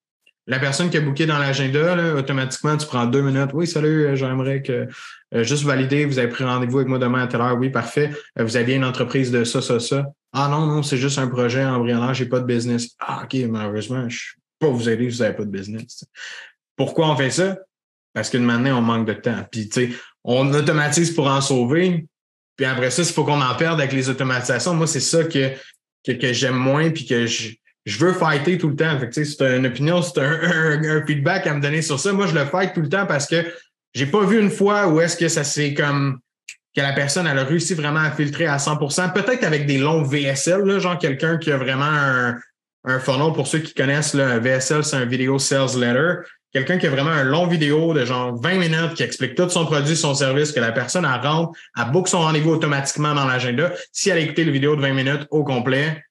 La 0.52 0.60
personne 0.60 0.90
qui 0.90 0.98
a 0.98 1.00
booké 1.00 1.26
dans 1.26 1.38
l'agenda, 1.38 2.14
automatiquement, 2.14 2.76
tu 2.76 2.86
prends 2.86 3.06
deux 3.06 3.22
minutes. 3.22 3.52
Oui, 3.54 3.66
salut, 3.66 4.08
euh, 4.08 4.16
j'aimerais 4.18 4.62
que 4.62 4.86
euh, 5.34 5.44
juste 5.46 5.64
valider, 5.64 6.04
vous 6.04 6.20
avez 6.20 6.28
pris 6.28 6.44
rendez-vous 6.44 6.80
avec 6.80 6.90
moi 6.90 7.00
demain 7.00 7.22
à 7.22 7.28
telle 7.28 7.40
heure. 7.40 7.58
Oui, 7.58 7.70
parfait. 7.70 8.12
Euh, 8.38 8.44
vous 8.44 8.58
aviez 8.58 8.76
une 8.76 8.84
entreprise 8.84 9.32
de 9.32 9.46
ça, 9.46 9.62
ça, 9.62 9.80
ça. 9.80 10.08
Ah 10.34 10.50
non, 10.50 10.66
non, 10.66 10.84
c'est 10.84 10.98
juste 10.98 11.20
un 11.20 11.30
projet 11.30 11.64
embryonnaire, 11.64 12.14
j'ai 12.14 12.26
pas 12.26 12.42
de 12.42 12.46
business. 12.46 12.90
Ah, 13.00 13.22
OK, 13.24 13.34
malheureusement, 13.48 14.10
je 14.10 14.34
peux 14.60 14.68
pas 14.68 14.74
vous 14.74 14.90
aider, 14.90 15.08
vous 15.08 15.20
n'avez 15.20 15.38
pas 15.38 15.46
de 15.46 15.50
business. 15.50 16.04
Pourquoi 16.76 17.10
on 17.10 17.16
fait 17.16 17.32
ça? 17.32 17.58
Parce 18.14 18.30
qu'une 18.30 18.44
manière, 18.44 18.78
on 18.78 18.82
manque 18.82 19.08
de 19.08 19.14
temps. 19.14 19.48
Puis, 19.50 19.70
tu 19.70 19.88
sais, 19.88 19.98
on 20.26 20.54
automatise 20.54 21.12
pour 21.12 21.28
en 21.28 21.40
sauver. 21.40 22.08
Puis 22.58 22.66
après 22.66 22.92
ça, 22.92 23.04
il 23.04 23.14
faut 23.14 23.24
qu'on 23.24 23.42
en 23.42 23.56
perde 23.56 23.80
avec 23.80 23.94
les 23.94 24.10
automatisations. 24.10 24.74
Moi, 24.74 24.88
c'est 24.88 25.00
ça 25.00 25.24
que, 25.24 25.54
que, 26.06 26.12
que 26.12 26.34
j'aime 26.34 26.58
moins, 26.58 26.90
puis 26.90 27.06
que 27.06 27.26
je, 27.26 27.52
je 27.86 27.98
veux 27.98 28.14
fighter 28.14 28.58
tout 28.58 28.70
le 28.70 28.76
temps. 28.76 29.00
Fait 29.00 29.10
que, 29.10 29.24
c'est 29.24 29.58
une 29.58 29.66
opinion, 29.66 30.02
c'est 30.02 30.20
un, 30.20 30.32
un, 30.32 30.84
un 30.84 31.06
feedback 31.06 31.48
à 31.48 31.54
me 31.54 31.62
donner 31.62 31.82
sur 31.82 32.00
ça. 32.00 32.14
Moi, 32.14 32.28
je 32.28 32.36
le 32.36 32.46
fight 32.46 32.74
tout 32.74 32.82
le 32.82 32.90
temps 32.90 33.06
parce 33.06 33.28
que 33.28 33.44
j'ai 33.94 34.06
pas 34.06 34.24
vu 34.26 34.40
une 34.40 34.52
fois 34.52 34.88
où 34.88 35.02
est-ce 35.02 35.18
que 35.18 35.28
ça 35.28 35.44
s'est 35.44 35.74
comme 35.74 36.20
que 36.76 36.82
la 36.82 36.94
personne 36.94 37.28
elle 37.28 37.38
a 37.38 37.44
réussi 37.44 37.74
vraiment 37.74 38.00
à 38.00 38.12
filtrer 38.12 38.48
à 38.48 38.58
100% 38.58 39.12
peut-être 39.12 39.44
avec 39.44 39.66
des 39.66 39.78
longs 39.78 40.04
VSL, 40.04 40.62
là, 40.62 40.80
genre 40.80 40.98
quelqu'un 40.98 41.38
qui 41.38 41.52
a 41.52 41.58
vraiment 41.58 41.84
un, 41.84 42.38
un 42.86 43.00
funnel. 43.00 43.34
Pour 43.34 43.48
ceux 43.48 43.60
qui 43.60 43.74
connaissent, 43.74 44.16
un 44.16 44.40
VSL, 44.40 44.84
c'est 44.84 44.96
un 44.96 45.06
Video 45.06 45.38
Sales 45.38 45.78
Letter. 45.78 46.14
Quelqu'un 46.54 46.78
qui 46.78 46.88
a 46.88 46.90
vraiment 46.90 47.12
un 47.12 47.24
long 47.24 47.48
vidéo 47.48 47.94
de 47.94 48.04
genre 48.04 48.36
20 48.42 48.56
minutes 48.56 48.94
qui 48.96 49.04
explique 49.04 49.36
tout 49.36 49.50
son 49.50 49.66
produit, 49.66 49.96
son 49.96 50.14
service, 50.14 50.52
que 50.52 50.60
la 50.60 50.72
personne 50.72 51.06
elle 51.06 51.26
rentre, 51.26 51.58
elle 51.78 51.92
book 51.92 52.08
son 52.10 52.20
rendez-vous 52.20 52.52
automatiquement 52.52 53.14
dans 53.14 53.26
l'agenda. 53.26 53.72
Si 53.92 54.10
elle 54.10 54.18
a 54.18 54.22
écouté 54.22 54.44
le 54.44 54.52
vidéo 54.52 54.76
de 54.76 54.82
20 54.82 54.94
minutes 54.94 55.28
au 55.30 55.44
complet, 55.44 56.04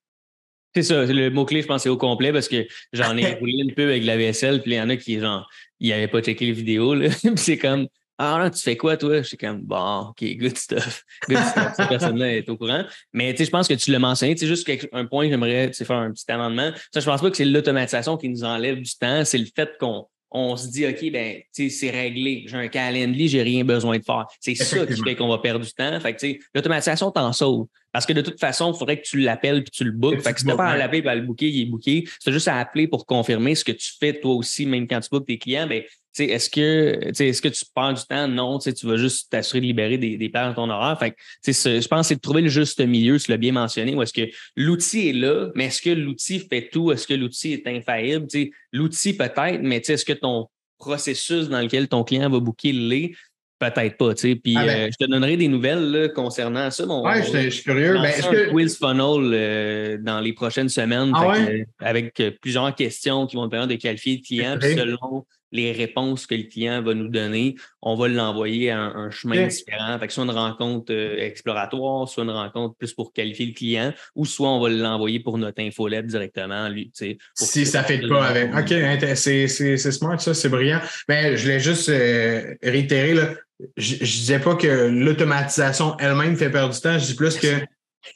C'est 0.74 0.82
ça, 0.82 1.04
le 1.04 1.30
mot-clé, 1.30 1.62
je 1.62 1.66
pense, 1.66 1.82
c'est 1.82 1.88
au 1.88 1.96
complet 1.96 2.32
parce 2.32 2.48
que 2.48 2.66
j'en 2.92 3.16
ai 3.16 3.34
roulé 3.40 3.54
une 3.58 3.74
peu 3.74 3.84
avec 3.84 4.04
la 4.04 4.16
VSL, 4.16 4.62
puis 4.62 4.72
il 4.72 4.76
y 4.76 4.80
en 4.80 4.88
a 4.88 4.96
qui, 4.96 5.18
genre, 5.18 5.48
ils 5.80 5.90
n'avaient 5.90 6.08
pas 6.08 6.22
checké 6.22 6.46
les 6.46 6.52
vidéos, 6.52 6.94
là. 6.94 7.08
puis 7.22 7.32
c'est 7.36 7.58
comme, 7.58 7.88
ah 8.22 8.38
non, 8.38 8.50
tu 8.50 8.60
fais 8.60 8.76
quoi, 8.76 8.98
toi? 8.98 9.22
Je 9.22 9.28
suis 9.28 9.38
comme, 9.38 9.62
bon, 9.62 10.10
OK, 10.10 10.22
good 10.36 10.56
stuff. 10.56 11.04
Good 11.26 11.38
stuff. 11.38 11.72
Cette 11.74 11.88
personne-là 11.88 12.36
est 12.36 12.48
au 12.50 12.56
courant. 12.58 12.84
Mais 13.14 13.32
tu 13.32 13.38
sais, 13.38 13.44
je 13.46 13.50
pense 13.50 13.66
que 13.66 13.72
tu 13.72 13.90
l'as 13.90 13.98
mentionné. 13.98 14.34
Tu 14.34 14.40
sais, 14.40 14.46
juste 14.46 14.70
un 14.92 15.06
point, 15.06 15.30
j'aimerais 15.30 15.70
tu 15.70 15.78
sais, 15.78 15.86
faire 15.86 15.96
un 15.96 16.12
petit 16.12 16.30
amendement. 16.30 16.70
Ça, 16.92 17.00
je 17.00 17.06
pense 17.06 17.22
pas 17.22 17.30
que 17.30 17.36
c'est 17.38 17.46
l'automatisation 17.46 18.18
qui 18.18 18.28
nous 18.28 18.44
enlève 18.44 18.78
du 18.78 18.94
temps. 18.94 19.24
C'est 19.24 19.38
le 19.38 19.46
fait 19.56 19.70
qu'on 19.80 20.06
on 20.30 20.56
se 20.56 20.68
dit, 20.68 20.86
OK, 20.86 21.10
ben, 21.10 21.40
c'est 21.52 21.90
réglé. 21.90 22.44
J'ai 22.46 22.56
un 22.56 22.68
calendrier, 22.68 23.28
j'ai 23.28 23.42
rien 23.42 23.64
besoin 23.64 23.98
de 23.98 24.04
faire. 24.04 24.26
C'est 24.40 24.54
ça 24.54 24.86
qui 24.86 25.02
fait 25.02 25.16
qu'on 25.16 25.28
va 25.28 25.38
perdre 25.38 25.64
du 25.64 25.72
temps. 25.72 25.98
Fait 26.00 26.14
que, 26.14 26.26
l'automatisation 26.54 27.10
t'en 27.10 27.32
sauve. 27.32 27.66
Parce 27.92 28.06
que 28.06 28.12
de 28.12 28.20
toute 28.20 28.38
façon, 28.38 28.72
il 28.72 28.78
faudrait 28.78 29.00
que 29.00 29.06
tu 29.06 29.18
l'appelles 29.18 29.64
puis 29.64 29.72
tu 29.72 29.84
le 29.84 29.90
bookes. 29.90 30.20
Fait 30.20 30.32
que 30.32 30.38
si 30.38 30.46
t'as 30.46 30.56
pas 30.56 30.68
à 30.68 30.76
l'appeler 30.76 31.02
et 31.04 31.08
à 31.08 31.14
le 31.16 31.22
booker, 31.22 31.48
il 31.48 31.62
est 31.62 31.66
booké. 31.66 32.04
T'as 32.24 32.30
juste 32.30 32.46
à 32.46 32.58
appeler 32.58 32.86
pour 32.86 33.04
confirmer 33.04 33.56
ce 33.56 33.64
que 33.64 33.72
tu 33.72 33.92
fais 33.98 34.12
toi 34.20 34.34
aussi, 34.34 34.64
même 34.66 34.86
quand 34.86 35.00
tu 35.00 35.08
bookes 35.10 35.26
tes 35.26 35.38
clients, 35.38 35.66
ben, 35.66 35.82
est-ce 36.18 36.50
que, 36.50 36.98
est-ce 37.22 37.40
que 37.40 37.48
tu 37.48 37.64
perds 37.74 37.94
du 37.94 38.02
temps? 38.04 38.28
Non, 38.28 38.58
tu 38.58 38.86
vas 38.86 38.96
juste 38.96 39.30
t'assurer 39.30 39.60
de 39.60 39.66
libérer 39.66 39.98
des, 39.98 40.16
des 40.16 40.28
dans 40.28 40.52
ton 40.54 40.68
horaire. 40.70 40.98
Fait 40.98 41.12
que, 41.12 41.16
je 41.46 41.88
pense 41.88 42.00
que 42.02 42.08
c'est 42.08 42.14
de 42.16 42.20
trouver 42.20 42.42
le 42.42 42.48
juste 42.48 42.80
milieu, 42.80 43.18
tu 43.18 43.30
l'as 43.30 43.36
bien 43.36 43.52
mentionné, 43.52 43.94
où 43.94 44.02
est-ce 44.02 44.12
que 44.12 44.28
l'outil 44.56 45.08
est 45.08 45.12
là, 45.12 45.50
mais 45.54 45.66
est-ce 45.66 45.82
que 45.82 45.90
l'outil 45.90 46.40
fait 46.40 46.68
tout? 46.72 46.92
Est-ce 46.92 47.06
que 47.06 47.14
l'outil 47.14 47.52
est 47.52 47.66
infaillible? 47.66 48.26
L'outil 48.72 49.12
peut-être, 49.14 49.60
mais 49.62 49.76
est-ce 49.76 50.04
que 50.04 50.12
ton 50.12 50.48
processus 50.78 51.48
dans 51.48 51.60
lequel 51.60 51.88
ton 51.88 52.04
client 52.04 52.28
va 52.30 52.40
booker 52.40 52.72
l'est? 52.72 53.12
Peut-être 53.58 53.98
pas, 53.98 54.14
tu 54.14 54.22
sais. 54.22 54.36
Puis 54.36 54.54
Ah 54.56 54.64
ben. 54.64 54.78
euh, 54.78 54.88
je 54.90 55.04
te 55.04 55.10
donnerai 55.10 55.36
des 55.36 55.46
nouvelles 55.46 55.90
là, 55.90 56.08
concernant 56.08 56.70
ça. 56.70 56.86
Mon, 56.86 57.04
ouais, 57.04 57.22
je 57.22 57.50
suis 57.50 57.62
curieux. 57.62 57.92
Ben, 57.92 58.04
est-ce 58.04 58.26
que, 58.26 58.48
quiz 58.50 58.78
funnel 58.78 59.30
euh, 59.34 59.98
dans 60.00 60.18
les 60.20 60.32
prochaines 60.32 60.70
semaines 60.70 61.12
Ah 61.14 61.20
Fait 61.20 61.26
ouais? 61.28 61.46
que, 61.46 61.52
euh, 61.52 61.64
avec 61.86 62.22
plusieurs 62.40 62.74
questions 62.74 63.26
qui 63.26 63.36
vont 63.36 63.44
te 63.44 63.50
permettre 63.50 63.74
de 63.74 63.78
qualifier 63.78 64.16
le 64.16 64.22
client. 64.26 64.58
Selon 64.62 65.26
les 65.52 65.72
réponses 65.72 66.26
que 66.26 66.34
le 66.34 66.44
client 66.44 66.82
va 66.82 66.94
nous 66.94 67.08
donner, 67.08 67.56
on 67.82 67.96
va 67.96 68.08
l'envoyer 68.08 68.70
à 68.70 68.78
un, 68.78 69.06
un 69.06 69.10
chemin 69.10 69.46
différent. 69.46 69.98
Fait 69.98 70.06
que 70.06 70.12
soit 70.12 70.24
une 70.24 70.30
rencontre 70.30 70.92
euh, 70.92 71.18
exploratoire, 71.18 72.08
soit 72.08 72.24
une 72.24 72.30
rencontre 72.30 72.76
plus 72.76 72.92
pour 72.92 73.12
qualifier 73.12 73.46
le 73.46 73.52
client, 73.52 73.92
ou 74.14 74.24
soit 74.24 74.48
on 74.48 74.60
va 74.60 74.68
l'envoyer 74.68 75.20
pour 75.20 75.38
notre 75.38 75.62
infolette 75.62 76.06
directement, 76.06 76.68
lui. 76.68 76.92
si 77.34 77.66
ça 77.66 77.82
fait 77.82 78.06
pas 78.06 78.26
avec. 78.26 78.54
OK, 78.54 79.16
c'est 79.16 79.76
smart, 79.76 80.20
ça, 80.20 80.34
c'est 80.34 80.48
brillant. 80.48 80.80
Mais 81.08 81.36
je 81.36 81.42
voulais 81.42 81.60
juste 81.60 81.88
euh, 81.88 82.54
réitérer, 82.62 83.14
là, 83.14 83.34
je, 83.76 83.96
je 83.96 84.18
disais 84.18 84.38
pas 84.38 84.54
que 84.54 84.88
l'automatisation 84.88 85.96
elle-même 85.98 86.36
fait 86.36 86.50
perdre 86.50 86.74
du 86.74 86.80
temps, 86.80 86.98
je 86.98 87.06
dis 87.06 87.14
plus 87.14 87.36
que 87.38 87.60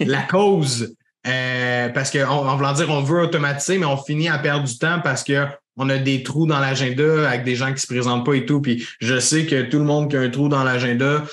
la 0.01 0.22
cause 0.22 0.95
euh, 1.27 1.89
parce 1.89 2.11
que 2.11 2.18
on, 2.27 2.57
voulant 2.57 2.72
dire 2.72 2.91
on 2.91 3.03
veut 3.03 3.22
automatiser, 3.22 3.79
mais 3.79 3.87
on 3.87 3.97
finit 3.97 4.29
à 4.29 4.39
perdre 4.39 4.64
du 4.64 4.79
temps 4.79 5.01
parce 5.03 5.25
que 5.25 5.47
on 5.77 5.89
a 5.89 5.99
des 5.99 6.22
trous 6.22 6.47
dans 6.47 6.61
l'agenda 6.61 7.29
avec 7.29 7.45
des 7.45 7.57
gens 7.57 7.72
qui 7.72 7.81
se 7.81 7.87
présentent 7.87 8.25
pas 8.25 8.35
et 8.35 8.47
tout. 8.47 8.61
Puis 8.61 8.87
je 9.01 9.18
sais 9.18 9.47
que 9.47 9.62
tout 9.62 9.79
le 9.79 9.85
monde 9.85 10.11
qui 10.11 10.16
a 10.16 10.20
un 10.20 10.31
trou 10.31 10.49
dans 10.49 10.62
l'agenda, 10.62 11.25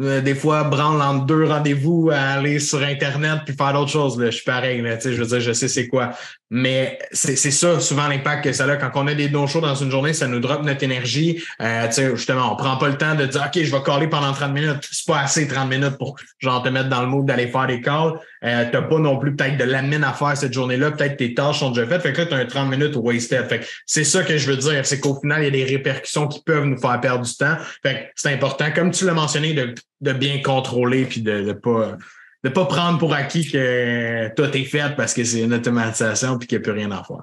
euh, 0.00 0.20
des 0.20 0.34
fois, 0.34 0.62
branle 0.62 1.02
entre 1.02 1.26
deux 1.26 1.44
rendez-vous 1.44 2.10
à 2.12 2.18
aller 2.18 2.60
sur 2.60 2.80
Internet 2.82 3.40
puis 3.44 3.54
faire 3.54 3.72
d'autres 3.72 3.90
choses. 3.90 4.20
Je 4.20 4.30
suis 4.30 4.44
pareil, 4.44 4.80
là, 4.80 4.96
je 5.00 5.10
veux 5.10 5.26
dire, 5.26 5.40
je 5.40 5.52
sais 5.52 5.66
c'est 5.66 5.88
quoi. 5.88 6.12
Mais 6.50 6.98
c'est 7.10 7.36
ça, 7.36 7.80
souvent, 7.80 8.06
l'impact 8.06 8.44
que 8.44 8.52
ça 8.52 8.64
a. 8.64 8.76
Quand 8.76 8.90
on 8.94 9.06
a 9.08 9.14
des 9.14 9.28
no-shows 9.28 9.60
dans 9.60 9.74
une 9.74 9.90
journée, 9.90 10.12
ça 10.12 10.28
nous 10.28 10.38
drop 10.38 10.62
notre 10.62 10.82
énergie. 10.84 11.42
Euh, 11.60 11.90
justement, 12.14 12.52
on 12.52 12.56
prend 12.56 12.76
pas 12.76 12.88
le 12.88 12.96
temps 12.96 13.16
de 13.16 13.26
dire 13.26 13.42
OK, 13.44 13.62
je 13.62 13.70
vais 13.70 13.82
caller 13.82 14.06
pendant 14.06 14.32
30 14.32 14.52
minutes. 14.52 14.88
C'est 14.90 15.06
pas 15.06 15.20
assez 15.20 15.48
30 15.48 15.68
minutes 15.68 15.98
pour 15.98 16.16
genre 16.38 16.62
te 16.62 16.68
mettre 16.68 16.88
dans 16.88 17.02
le 17.02 17.08
mood 17.08 17.26
d'aller 17.26 17.48
faire 17.48 17.66
des 17.66 17.80
calls. 17.80 18.14
Euh, 18.44 18.64
t'as 18.70 18.82
pas 18.82 18.98
non 18.98 19.18
plus 19.18 19.34
peut-être 19.34 19.56
de 19.56 19.64
l'admin 19.64 20.02
à 20.02 20.12
faire 20.12 20.36
cette 20.36 20.52
journée-là. 20.52 20.92
Peut-être 20.92 21.16
tes 21.16 21.34
tâches 21.34 21.58
sont 21.60 21.70
déjà 21.70 21.86
faites. 21.86 22.02
Fait 22.02 22.12
que 22.12 22.20
là, 22.22 22.26
tu 22.26 22.34
as 22.34 22.36
un 22.38 22.44
30 22.44 22.70
minutes 22.70 22.96
wasted. 22.96 23.46
Fait 23.48 23.60
que 23.60 23.64
c'est 23.86 24.04
ça 24.04 24.22
que 24.22 24.36
je 24.38 24.50
veux 24.50 24.56
dire. 24.56 24.86
C'est 24.86 25.00
qu'au 25.00 25.18
final, 25.20 25.42
il 25.42 25.44
y 25.44 25.48
a 25.48 25.50
des 25.50 25.64
répercussions 25.64 26.28
qui 26.28 26.42
peuvent 26.42 26.64
nous 26.64 26.78
faire 26.78 27.00
perdre 27.00 27.24
du 27.24 27.34
temps. 27.34 27.56
Fait 27.82 27.94
que 27.94 27.98
c'est 28.14 28.32
important, 28.32 28.70
comme 28.74 28.90
tu 28.90 29.04
l'as 29.04 29.14
mentionné, 29.14 29.54
de 29.54 29.74
de 30.00 30.12
bien 30.12 30.40
contrôler 30.42 31.04
puis 31.04 31.22
de 31.22 31.40
ne 31.40 31.52
pas 31.52 31.96
de 32.44 32.48
pas 32.50 32.66
prendre 32.66 32.98
pour 32.98 33.14
acquis 33.14 33.50
que 33.50 34.32
tout 34.36 34.56
est 34.56 34.64
fait 34.64 34.94
parce 34.96 35.12
que 35.12 35.24
c'est 35.24 35.40
une 35.42 35.54
automatisation 35.54 36.38
puis 36.38 36.46
qu'il 36.46 36.58
n'y 36.58 36.62
a 36.62 36.64
plus 36.64 36.72
rien 36.72 36.90
à 36.92 37.02
faire. 37.02 37.22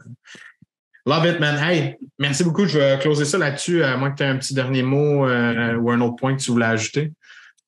Love 1.05 1.25
it, 1.27 1.39
man. 1.39 1.57
Hey, 1.57 1.95
merci 2.19 2.43
beaucoup. 2.43 2.65
Je 2.65 2.79
vais 2.79 2.99
closer 2.99 3.25
ça 3.25 3.37
là-dessus, 3.37 3.83
à 3.83 3.95
moins 3.95 4.11
que 4.11 4.17
tu 4.17 4.23
aies 4.23 4.27
un 4.27 4.37
petit 4.37 4.55
dernier 4.55 4.81
mot 4.81 5.27
euh, 5.27 5.75
ou 5.75 5.91
un 5.91 6.01
autre 6.01 6.15
point 6.15 6.35
que 6.35 6.41
tu 6.41 6.51
voulais 6.51 6.65
ajouter. 6.65 7.13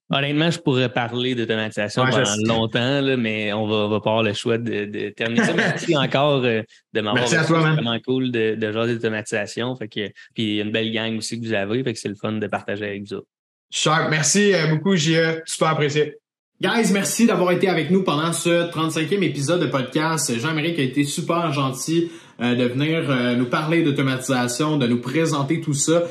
Honnêtement, 0.09 0.49
je 0.49 0.59
pourrais 0.59 0.87
parler 0.87 1.35
d'automatisation 1.35 2.05
pendant 2.05 2.35
longtemps, 2.45 3.01
là, 3.01 3.17
mais 3.17 3.51
on 3.51 3.67
va, 3.67 3.87
va 3.87 3.99
pas 3.99 4.09
avoir 4.11 4.23
le 4.23 4.33
choix 4.33 4.57
de, 4.57 5.09
terminer 5.09 5.43
ça. 5.43 5.53
Merci 5.55 5.97
encore 5.97 6.45
euh, 6.45 6.61
de 6.93 7.01
m'avoir 7.01 7.27
C'est 7.27 7.41
vraiment 7.41 7.97
cool 8.05 8.31
de, 8.31 8.55
de 8.55 8.71
genre 8.71 8.87
d'automatisation. 8.87 9.75
Fait 9.75 9.89
que, 9.89 10.07
puis 10.33 10.43
il 10.43 10.55
y 10.55 10.61
a 10.61 10.63
une 10.63 10.71
belle 10.71 10.91
gang 10.93 11.17
aussi 11.17 11.39
que 11.39 11.45
vous 11.45 11.53
avez, 11.53 11.83
fait 11.83 11.93
que 11.93 11.99
c'est 11.99 12.07
le 12.07 12.15
fun 12.15 12.33
de 12.33 12.47
partager 12.47 12.85
avec 12.85 13.03
vous 13.03 13.15
autres. 13.15 13.27
Sharp, 13.69 14.09
merci 14.09 14.53
euh, 14.53 14.67
beaucoup, 14.67 14.95
J.E. 14.95 15.41
Super 15.45 15.69
apprécié. 15.69 16.15
Guys, 16.61 16.91
merci 16.91 17.27
d'avoir 17.27 17.51
été 17.51 17.67
avec 17.67 17.91
nous 17.91 18.01
pendant 18.01 18.31
ce 18.31 18.71
35e 18.71 19.21
épisode 19.21 19.61
de 19.61 19.67
podcast. 19.67 20.39
Jean-Amérique 20.39 20.79
a 20.79 20.83
été 20.83 21.03
super 21.03 21.51
gentil 21.51 22.09
euh, 22.39 22.55
de 22.55 22.63
venir 22.63 23.11
euh, 23.11 23.35
nous 23.35 23.45
parler 23.45 23.83
d'automatisation, 23.83 24.77
de 24.77 24.87
nous 24.87 25.01
présenter 25.01 25.59
tout 25.59 25.73
ça. 25.73 26.03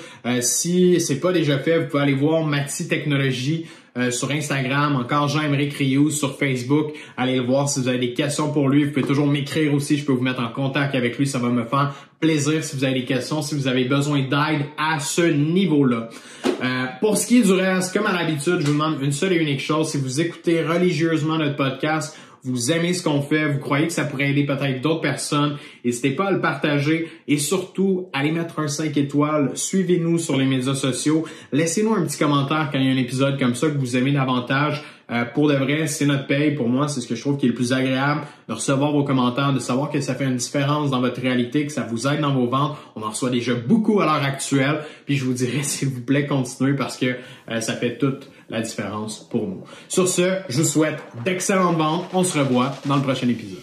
si 0.42 1.00
c'est 1.00 1.18
pas 1.18 1.32
déjà 1.32 1.58
fait, 1.58 1.78
vous 1.78 1.88
pouvez 1.88 2.02
aller 2.02 2.14
voir 2.14 2.44
Maxi 2.44 2.88
Technologie 2.88 3.66
euh, 3.96 4.10
sur 4.10 4.30
Instagram, 4.30 4.96
encore 4.96 5.28
Jean-Émeric 5.28 5.74
sur 6.10 6.38
Facebook. 6.38 6.92
Allez 7.16 7.36
le 7.36 7.42
voir 7.42 7.68
si 7.68 7.80
vous 7.80 7.88
avez 7.88 7.98
des 7.98 8.12
questions 8.12 8.52
pour 8.52 8.68
lui. 8.68 8.84
Vous 8.84 8.92
pouvez 8.92 9.06
toujours 9.06 9.26
m'écrire 9.26 9.72
aussi. 9.74 9.96
Je 9.96 10.04
peux 10.04 10.12
vous 10.12 10.22
mettre 10.22 10.40
en 10.40 10.48
contact 10.48 10.94
avec 10.94 11.18
lui. 11.18 11.26
Ça 11.26 11.38
va 11.38 11.48
me 11.48 11.64
faire 11.64 11.94
plaisir 12.20 12.62
si 12.64 12.76
vous 12.76 12.84
avez 12.84 13.00
des 13.00 13.04
questions, 13.04 13.42
si 13.42 13.54
vous 13.54 13.68
avez 13.68 13.84
besoin 13.84 14.20
d'aide 14.20 14.66
à 14.78 14.98
ce 15.00 15.22
niveau-là. 15.22 16.08
Euh, 16.62 16.86
pour 17.00 17.16
ce 17.16 17.26
qui 17.26 17.38
est 17.38 17.42
du 17.42 17.52
reste, 17.52 17.92
comme 17.92 18.06
à 18.06 18.12
l'habitude, 18.12 18.58
je 18.60 18.66
vous 18.66 18.72
demande 18.72 19.02
une 19.02 19.12
seule 19.12 19.32
et 19.32 19.36
unique 19.36 19.60
chose. 19.60 19.90
Si 19.90 19.98
vous 19.98 20.20
écoutez 20.20 20.62
religieusement 20.62 21.38
notre 21.38 21.56
podcast, 21.56 22.18
vous 22.46 22.70
aimez 22.72 22.94
ce 22.94 23.02
qu'on 23.02 23.22
fait, 23.22 23.48
vous 23.52 23.58
croyez 23.58 23.86
que 23.86 23.92
ça 23.92 24.04
pourrait 24.04 24.30
aider 24.30 24.44
peut-être 24.44 24.80
d'autres 24.80 25.00
personnes, 25.00 25.56
n'hésitez 25.84 26.10
pas 26.10 26.26
à 26.26 26.30
le 26.30 26.40
partager 26.40 27.08
et 27.26 27.38
surtout, 27.38 28.08
allez 28.12 28.30
mettre 28.30 28.60
un 28.60 28.68
5 28.68 28.96
étoiles, 28.96 29.50
suivez-nous 29.54 30.18
sur 30.18 30.36
les 30.36 30.46
médias 30.46 30.74
sociaux, 30.74 31.24
laissez-nous 31.52 31.94
un 31.94 32.04
petit 32.04 32.18
commentaire 32.18 32.70
quand 32.72 32.78
il 32.78 32.86
y 32.86 32.88
a 32.88 32.92
un 32.92 32.98
épisode 32.98 33.38
comme 33.38 33.54
ça 33.54 33.68
que 33.68 33.76
vous 33.76 33.96
aimez 33.96 34.12
davantage. 34.12 34.84
Euh, 35.08 35.24
pour 35.24 35.48
de 35.48 35.54
vrai, 35.54 35.86
c'est 35.86 36.06
notre 36.06 36.26
paye. 36.26 36.54
Pour 36.54 36.68
moi, 36.68 36.88
c'est 36.88 37.00
ce 37.00 37.06
que 37.06 37.14
je 37.14 37.20
trouve 37.20 37.36
qui 37.36 37.46
est 37.46 37.48
le 37.48 37.54
plus 37.54 37.72
agréable 37.72 38.22
de 38.48 38.54
recevoir 38.54 38.90
vos 38.90 39.04
commentaires, 39.04 39.52
de 39.52 39.60
savoir 39.60 39.90
que 39.90 40.00
ça 40.00 40.16
fait 40.16 40.24
une 40.24 40.36
différence 40.36 40.90
dans 40.90 41.00
votre 41.00 41.20
réalité, 41.20 41.64
que 41.64 41.72
ça 41.72 41.82
vous 41.82 42.08
aide 42.08 42.20
dans 42.20 42.34
vos 42.34 42.48
ventes. 42.48 42.76
On 42.96 43.02
en 43.02 43.10
reçoit 43.10 43.30
déjà 43.30 43.54
beaucoup 43.54 44.00
à 44.00 44.04
l'heure 44.04 44.24
actuelle. 44.24 44.80
Puis 45.04 45.16
je 45.16 45.24
vous 45.24 45.32
dirais, 45.32 45.58
s'il 45.62 45.88
vous 45.88 46.00
plaît, 46.00 46.26
continuez 46.26 46.74
parce 46.74 46.96
que 46.96 47.16
euh, 47.50 47.60
ça 47.60 47.74
fait 47.74 47.98
toute 47.98 48.28
la 48.48 48.60
différence 48.60 49.20
pour 49.20 49.46
nous. 49.46 49.64
Sur 49.88 50.08
ce, 50.08 50.40
je 50.48 50.62
vous 50.62 50.68
souhaite 50.68 51.02
d'excellentes 51.24 51.76
ventes. 51.76 52.06
On 52.12 52.24
se 52.24 52.38
revoit 52.38 52.74
dans 52.84 52.96
le 52.96 53.02
prochain 53.02 53.28
épisode. 53.28 53.62